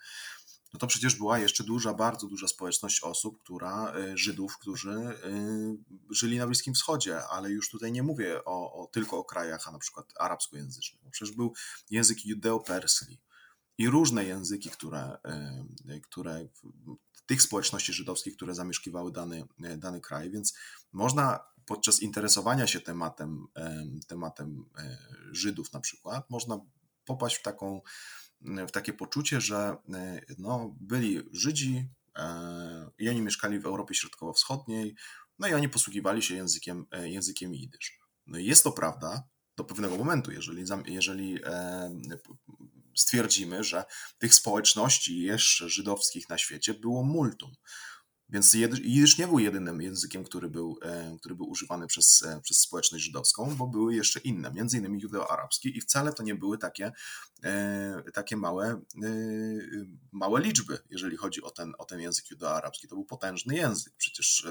no 0.74 0.80
to 0.80 0.88
przecież 0.88 1.16
była 1.16 1.40
jeszcze 1.40 1.64
duża, 1.64 1.94
bardzo 1.94 2.28
duża 2.28 2.48
społeczność 2.48 3.04
osób, 3.04 3.44
która, 3.44 3.94
e, 3.94 4.18
Żydów, 4.18 4.58
którzy 4.58 4.92
e, 4.92 5.16
żyli 6.10 6.38
na 6.38 6.48
Bliskim 6.48 6.74
Wschodzie, 6.74 7.28
ale 7.28 7.52
już 7.52 7.70
tutaj 7.70 7.92
nie 7.92 8.04
mówię 8.04 8.46
o, 8.46 8.74
o 8.74 8.88
tylko 8.88 9.18
o 9.18 9.24
krajach, 9.24 9.68
a 9.68 9.72
na 9.72 9.80
przykład 9.80 10.14
arabskojęzycznych, 10.20 11.02
bo 11.04 11.12
przecież 11.12 11.36
był 11.36 11.54
język 11.90 12.26
judeo-perski 12.26 13.18
i 13.78 13.90
różne 13.90 14.26
języki, 14.26 14.70
które, 14.70 15.18
e, 15.26 16.00
które 16.04 16.48
tych 17.26 17.42
społeczności 17.42 17.94
żydowskich, 17.94 18.36
które 18.36 18.56
zamieszkiwały 18.56 19.12
dany, 19.12 19.48
dany 19.78 20.02
kraj, 20.02 20.30
więc 20.30 20.54
można 20.92 21.40
podczas 21.66 22.02
interesowania 22.02 22.68
się 22.68 22.80
tematem, 22.80 23.48
tematem 24.08 24.66
Żydów 25.32 25.74
na 25.74 25.80
przykład, 25.80 26.30
można 26.30 26.60
popaść 27.06 27.36
w 27.38 27.42
taką 27.42 27.82
w 28.42 28.72
takie 28.72 28.94
poczucie, 28.94 29.42
że 29.42 29.78
e, 29.94 30.22
no, 30.38 30.76
byli 30.82 31.22
Żydzi 31.32 31.90
e, 32.16 32.90
i 32.98 33.10
oni 33.10 33.22
mieszkali 33.22 33.60
w 33.60 33.66
Europie 33.66 33.96
Środkowo-Wschodniej, 33.96 34.96
no 35.40 35.48
i 35.48 35.54
oni 35.54 35.70
posługiwali 35.70 36.22
się 36.22 36.36
językiem, 36.36 36.86
e, 36.92 37.10
językiem 37.10 37.56
jidysz. 37.56 38.00
No 38.28 38.38
i 38.38 38.46
jest 38.46 38.64
to 38.64 38.72
prawda 38.72 39.24
do 39.58 39.64
pewnego 39.64 39.98
momentu, 39.98 40.32
jeżeli, 40.32 40.64
jeżeli 40.86 41.40
stwierdzimy, 42.96 43.64
że 43.64 43.84
tych 44.18 44.34
społeczności 44.34 45.22
jeszcze 45.22 45.70
żydowskich 45.70 46.30
na 46.30 46.38
świecie 46.38 46.74
było 46.74 47.04
multum. 47.04 47.52
Więc 48.30 48.54
jidysz 48.84 49.18
nie 49.18 49.28
był 49.28 49.40
jedynym 49.40 49.82
językiem, 49.82 50.24
który 50.24 50.50
był, 50.50 50.80
e, 50.82 51.18
który 51.20 51.36
był 51.36 51.50
używany 51.50 51.88
przez, 51.88 52.24
e, 52.24 52.42
przez 52.42 52.58
społeczność 52.58 53.04
żydowską, 53.04 53.56
bo 53.56 53.68
były 53.68 53.96
jeszcze 53.96 54.20
inne, 54.20 54.54
między 54.54 54.78
innymi 54.78 55.02
judeo-arabskie 55.02 55.70
i 55.70 55.82
wcale 55.82 56.14
to 56.14 56.24
nie 56.24 56.36
były 56.36 56.58
takie, 56.58 56.92
e, 57.44 58.04
takie 58.14 58.38
małe, 58.38 58.82
małe 60.12 60.42
liczby, 60.42 60.80
jeżeli 60.90 61.18
chodzi 61.18 61.44
o 61.44 61.52
ten, 61.52 61.74
o 61.78 61.86
ten 61.86 62.00
język 62.00 62.26
judeo-arabski. 62.32 62.88
To 62.88 62.96
był 62.96 63.06
potężny 63.06 63.56
język. 63.56 63.94
Przecież 63.98 64.48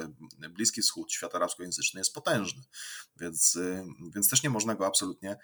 Bliski 0.50 0.82
Wschód, 0.82 1.12
świat 1.12 1.34
arabskojęzyczny 1.34 2.00
jest 2.00 2.14
potężny, 2.14 2.62
więc, 3.20 3.59
więc 4.14 4.30
też 4.30 4.42
nie 4.42 4.50
można 4.50 4.74
go 4.74 4.86
absolutnie, 4.86 5.36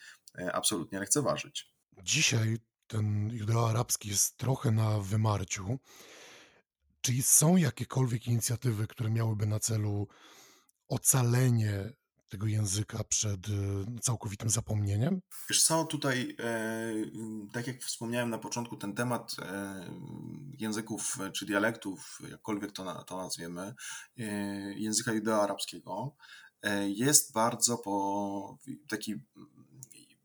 absolutnie 0.53 0.99
lekceważyć. 0.99 1.75
Dzisiaj 2.03 2.59
ten 2.87 3.31
judeo-arabski 3.31 4.09
jest 4.09 4.37
trochę 4.37 4.71
na 4.71 4.99
wymarciu. 4.99 5.79
Czy 7.05 7.23
są 7.23 7.57
jakiekolwiek 7.57 8.27
inicjatywy, 8.27 8.87
które 8.87 9.11
miałyby 9.11 9.47
na 9.47 9.61
celu 9.61 10.09
ocalenie 10.89 11.93
tego 12.29 12.47
języka 12.47 13.05
przed 13.05 13.49
e, 13.49 13.51
całkowitym 14.01 14.51
zapomnieniem? 14.51 15.21
Wiesz 15.51 15.63
co, 15.63 15.85
tutaj, 15.85 16.37
e, 16.41 16.93
tak 17.53 17.67
jak 17.67 17.83
wspomniałem 17.83 18.31
na 18.31 18.39
początku, 18.39 18.77
ten 18.77 18.95
temat 18.95 19.37
e, 19.39 19.85
języków 20.59 21.19
czy 21.33 21.47
dialektów, 21.47 22.19
jakkolwiek 22.31 22.73
to, 22.73 22.85
na, 22.85 23.03
to 23.03 23.17
nazwiemy, 23.17 23.75
języka 24.77 25.13
judeoarabskiego, 25.13 26.17
jest 26.87 27.33
bardzo 27.33 27.79
po, 27.79 28.59
taki, 28.89 29.15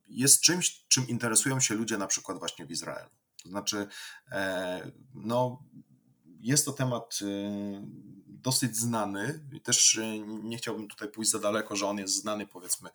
jest 0.08 0.42
czymś, 0.42 0.86
czym 0.88 1.08
interesują 1.08 1.60
się 1.60 1.76
ludzie 1.76 1.98
na 1.98 2.08
przykład 2.08 2.40
właśnie 2.40 2.66
w 2.66 2.72
Izraelu. 2.72 3.10
To 3.44 3.50
znaczy, 3.50 3.88
no, 5.14 5.64
jest 6.40 6.66
to 6.66 6.72
temat 6.72 7.20
dosyć 8.28 8.78
znany 8.78 9.46
i 9.54 9.62
też 9.62 10.00
nie 10.44 10.58
chciałbym 10.58 10.88
tutaj 10.88 11.08
pójść 11.08 11.32
za 11.32 11.40
daleko, 11.40 11.76
że 11.76 11.88
on 11.88 11.98
jest 11.98 12.22
znany 12.22 12.48
powiedzmy 12.48 12.90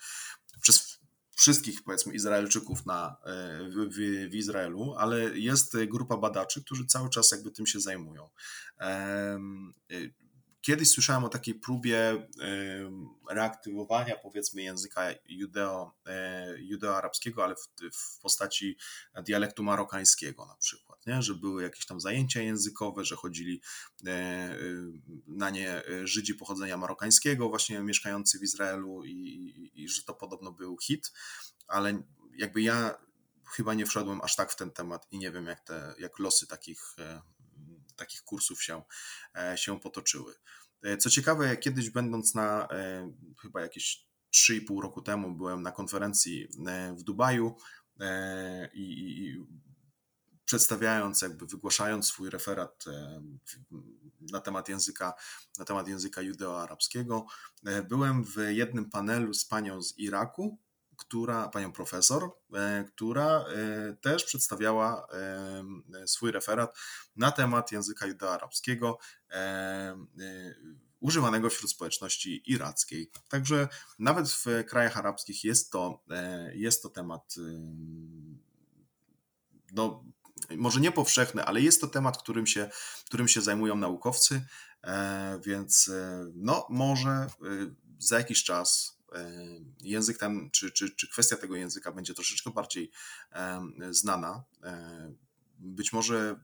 przez 0.60 0.98
wszystkich 1.36 1.82
powiedzmy 1.82 2.14
Izraelczyków 2.14 2.86
na, 2.86 3.16
e, 3.24 3.58
w, 3.68 3.74
w, 3.74 4.30
w, 4.30 4.34
Izraelu, 4.34 4.94
ale 4.98 5.38
jest 5.38 5.76
grupa 5.86 6.16
badaczy, 6.16 6.64
którzy 6.64 6.86
cały 6.86 7.10
czas 7.10 7.30
jakby 7.30 7.50
tym 7.50 7.66
się 7.66 7.80
zajmują. 7.80 8.30
Kiedyś 10.64 10.90
słyszałem 10.90 11.24
o 11.24 11.28
takiej 11.28 11.54
próbie 11.54 12.28
reaktywowania 13.30 14.16
powiedzmy 14.16 14.62
języka 14.62 15.02
judeo, 15.26 15.94
e, 16.06 16.46
judeoarabskiego, 16.58 17.44
ale 17.44 17.54
w, 17.56 17.68
w 17.94 18.20
postaci 18.20 18.76
dialektu 19.24 19.62
marokańskiego 19.62 20.46
na 20.46 20.56
przykład, 20.56 21.06
nie? 21.06 21.22
że 21.22 21.34
były 21.34 21.62
jakieś 21.62 21.86
tam 21.86 22.00
zajęcia 22.00 22.42
językowe, 22.42 23.04
że 23.04 23.16
chodzili 23.16 23.60
e, 24.06 24.56
na 25.26 25.50
nie 25.50 25.82
Żydzi 26.04 26.34
pochodzenia 26.34 26.76
marokańskiego 26.76 27.48
właśnie 27.48 27.80
mieszkający 27.80 28.38
w 28.38 28.42
Izraelu 28.42 29.04
i, 29.04 29.10
i, 29.12 29.82
i 29.82 29.88
że 29.88 30.02
to 30.02 30.14
podobno 30.14 30.52
był 30.52 30.78
hit, 30.78 31.12
ale 31.66 32.02
jakby 32.36 32.62
ja 32.62 32.98
chyba 33.46 33.74
nie 33.74 33.86
wszedłem 33.86 34.20
aż 34.20 34.36
tak 34.36 34.52
w 34.52 34.56
ten 34.56 34.70
temat 34.70 35.06
i 35.10 35.18
nie 35.18 35.30
wiem 35.30 35.46
jak, 35.46 35.60
te, 35.60 35.94
jak 35.98 36.18
losy 36.18 36.46
takich 36.46 36.94
e, 36.98 37.22
takich 37.96 38.22
kursów 38.22 38.62
się, 38.62 38.82
e, 39.36 39.58
się 39.58 39.80
potoczyły. 39.80 40.34
E, 40.82 40.96
co 40.96 41.10
ciekawe, 41.10 41.56
kiedyś 41.56 41.90
będąc 41.90 42.34
na 42.34 42.68
e, 42.68 43.12
chyba 43.42 43.60
jakieś 43.60 44.06
3,5 44.34 44.82
roku 44.82 45.02
temu 45.02 45.34
byłem 45.34 45.62
na 45.62 45.72
konferencji 45.72 46.48
w 46.96 47.02
Dubaju 47.02 47.56
i, 48.72 48.82
i 48.82 49.46
przedstawiając, 50.44 51.22
jakby 51.22 51.46
wygłaszając 51.46 52.06
swój 52.06 52.30
referat 52.30 52.84
na 54.20 54.40
temat 54.40 54.68
języka, 54.68 55.14
na 55.58 55.64
temat 55.64 55.88
języka 55.88 56.22
judeo-arabskiego, 56.22 57.26
byłem 57.88 58.24
w 58.24 58.36
jednym 58.48 58.90
panelu 58.90 59.34
z 59.34 59.44
panią 59.44 59.82
z 59.82 59.98
Iraku, 59.98 60.58
która, 61.08 61.48
panią 61.48 61.72
profesor, 61.72 62.30
e, 62.54 62.84
która 62.84 63.38
e, 63.38 63.96
też 64.00 64.24
przedstawiała 64.24 65.06
e, 65.12 66.06
swój 66.06 66.32
referat 66.32 66.76
na 67.16 67.32
temat 67.32 67.72
języka 67.72 68.06
judeoarabskiego 68.06 68.98
używanego 71.00 71.50
wśród 71.50 71.70
społeczności 71.70 72.42
irackiej. 72.46 73.10
Także 73.28 73.68
nawet 73.98 74.28
w 74.28 74.46
krajach 74.66 74.96
arabskich 74.96 75.44
jest 75.44 75.70
to, 75.70 76.02
jest 76.52 76.82
to 76.82 76.88
temat 76.88 77.34
no, 79.72 80.04
może 80.50 80.80
nie 80.80 80.92
powszechny, 80.92 81.44
ale 81.44 81.60
jest 81.60 81.80
to 81.80 81.86
temat, 81.86 82.18
którym 82.18 82.46
się, 82.46 82.70
którym 83.06 83.28
się 83.28 83.40
zajmują 83.40 83.76
naukowcy, 83.76 84.46
więc 85.44 85.90
no, 86.34 86.66
może 86.70 87.26
za 87.98 88.18
jakiś 88.18 88.44
czas 88.44 88.98
język 89.80 90.18
ten, 90.18 90.50
czy, 90.50 90.72
czy, 90.72 90.96
czy 90.96 91.08
kwestia 91.08 91.36
tego 91.36 91.56
języka 91.56 91.92
będzie 91.92 92.14
troszeczkę 92.14 92.50
bardziej 92.50 92.90
znana. 93.90 94.44
E, 94.62 95.12
być 95.58 95.92
może 95.92 96.40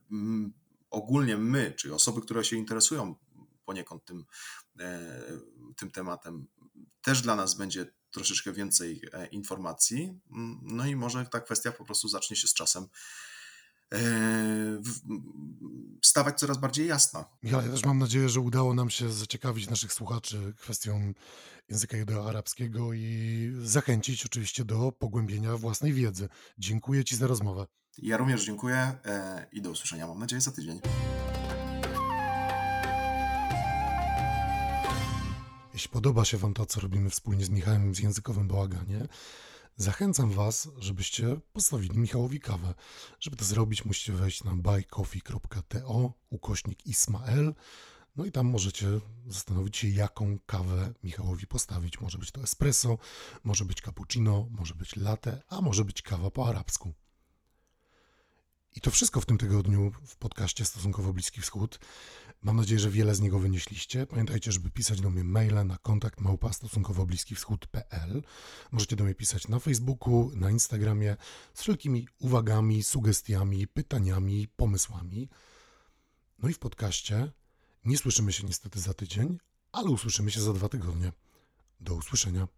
ogólnie 0.91 1.37
my, 1.37 1.75
czy 1.77 1.95
osoby, 1.95 2.21
które 2.21 2.45
się 2.45 2.57
interesują 2.57 3.15
poniekąd 3.65 4.05
tym, 4.05 4.25
e, 4.81 5.23
tym 5.77 5.91
tematem, 5.91 6.47
też 7.03 7.23
dla 7.23 7.37
nas 7.37 7.55
będzie 7.55 7.93
troszeczkę 8.11 8.53
więcej 8.53 9.03
informacji. 9.31 10.21
No 10.63 10.87
i 10.87 10.97
może 10.97 11.27
ta 11.27 11.41
kwestia 11.41 11.73
po 11.73 11.85
prostu 11.85 12.09
zacznie 12.09 12.37
się 12.37 12.49
z 12.49 12.55
czasem 12.55 12.87
stawać 16.03 16.39
coraz 16.39 16.59
bardziej 16.59 16.87
jasna. 16.87 17.25
Ja 17.43 17.63
też 17.63 17.85
mam 17.85 17.99
nadzieję, 17.99 18.29
że 18.29 18.41
udało 18.41 18.75
nam 18.75 18.91
się 18.91 19.13
zaciekawić 19.13 19.71
naszych 19.71 19.93
słuchaczy 19.93 20.55
kwestią 20.57 21.13
języka 21.69 21.97
judeoarabskiego 21.97 22.93
i 22.93 23.53
zachęcić 23.63 24.27
oczywiście 24.27 24.65
do 24.65 24.93
pogłębienia 24.93 25.57
własnej 25.57 25.93
wiedzy. 25.93 26.29
Dziękuję 26.59 27.05
Ci 27.05 27.17
za 27.17 27.27
rozmowę. 27.27 27.67
Ja 27.99 28.17
również 28.17 28.45
dziękuję 28.45 28.77
e, 28.77 29.47
i 29.53 29.63
do 29.63 29.71
usłyszenia, 29.71 30.07
mam 30.07 30.19
nadzieję, 30.19 30.41
za 30.41 30.51
tydzień. 30.51 30.81
Jeśli 35.75 35.91
podoba 35.91 36.25
się 36.25 36.37
Wam 36.39 36.55
to, 36.55 36.67
co 36.67 36.81
robimy 36.81 37.11
wspólnie 37.11 37.45
z 37.45 37.51
Michałem 37.51 37.95
z 37.95 37.99
Językowym 37.99 38.49
Bałaganie, 38.49 39.09
Zachęcam 39.81 40.31
Was, 40.31 40.69
żebyście 40.79 41.41
postawili 41.53 41.99
Michałowi 41.99 42.41
kawę. 42.41 42.75
Żeby 43.21 43.37
to 43.37 43.45
zrobić, 43.45 43.85
musicie 43.85 44.13
wejść 44.13 44.45
na 44.45 44.55
buycoffee.to 44.57 46.13
ukośnik 46.31 46.87
Ismael. 46.87 47.55
No 48.17 48.25
i 48.25 48.33
tam 48.33 48.47
możecie 48.47 48.87
zastanowić 49.27 49.77
się, 49.77 49.89
jaką 49.89 50.39
kawę 50.47 50.95
Michałowi 51.05 51.47
postawić. 51.47 52.01
Może 52.01 52.19
być 52.19 52.31
to 52.31 52.43
espresso, 52.43 52.99
może 53.45 53.65
być 53.65 53.81
cappuccino, 53.81 54.47
może 54.51 54.75
być 54.75 54.97
latte, 54.97 55.43
a 55.49 55.61
może 55.61 55.85
być 55.85 56.03
kawa 56.03 56.31
po 56.31 56.49
arabsku. 56.49 56.93
I 58.77 58.81
to 58.81 58.91
wszystko 58.91 59.21
w 59.21 59.27
tym 59.27 59.39
tygodniu 59.39 59.93
w 60.07 60.17
podcaście 60.17 60.65
Stosunkowo 60.65 61.13
Bliski 61.13 61.41
Wschód. 61.41 61.79
Mam 62.43 62.57
nadzieję, 62.57 62.81
że 62.81 62.91
wiele 62.91 63.15
z 63.15 63.21
niego 63.21 63.39
wynieśliście. 63.39 64.07
Pamiętajcie, 64.07 64.53
żeby 64.53 64.71
pisać 64.71 65.01
do 65.01 65.11
mnie 65.11 65.25
maile 65.25 65.67
na 65.67 65.79
kontakt 65.79 66.21
małpa 66.21 66.53
stosunkowo 66.53 67.07
bliski 67.07 67.35
wschód.pl. 67.35 68.23
Możecie 68.71 68.97
do 68.97 69.05
mnie 69.05 69.15
pisać 69.15 69.49
na 69.49 69.59
Facebooku, 69.59 70.31
na 70.35 70.51
Instagramie 70.51 71.17
z 71.55 71.61
wszelkimi 71.61 72.09
uwagami, 72.19 72.83
sugestiami, 72.83 73.67
pytaniami, 73.67 74.49
pomysłami. 74.57 75.29
No 76.39 76.49
i 76.49 76.53
w 76.53 76.59
podcaście 76.59 77.33
nie 77.85 77.99
słyszymy 77.99 78.33
się 78.33 78.47
niestety 78.47 78.81
za 78.81 78.95
tydzień, 78.95 79.39
ale 79.73 79.91
usłyszymy 79.91 80.31
się 80.31 80.41
za 80.41 80.53
dwa 80.53 80.69
tygodnie. 80.69 81.13
Do 81.81 81.95
usłyszenia. 81.95 82.49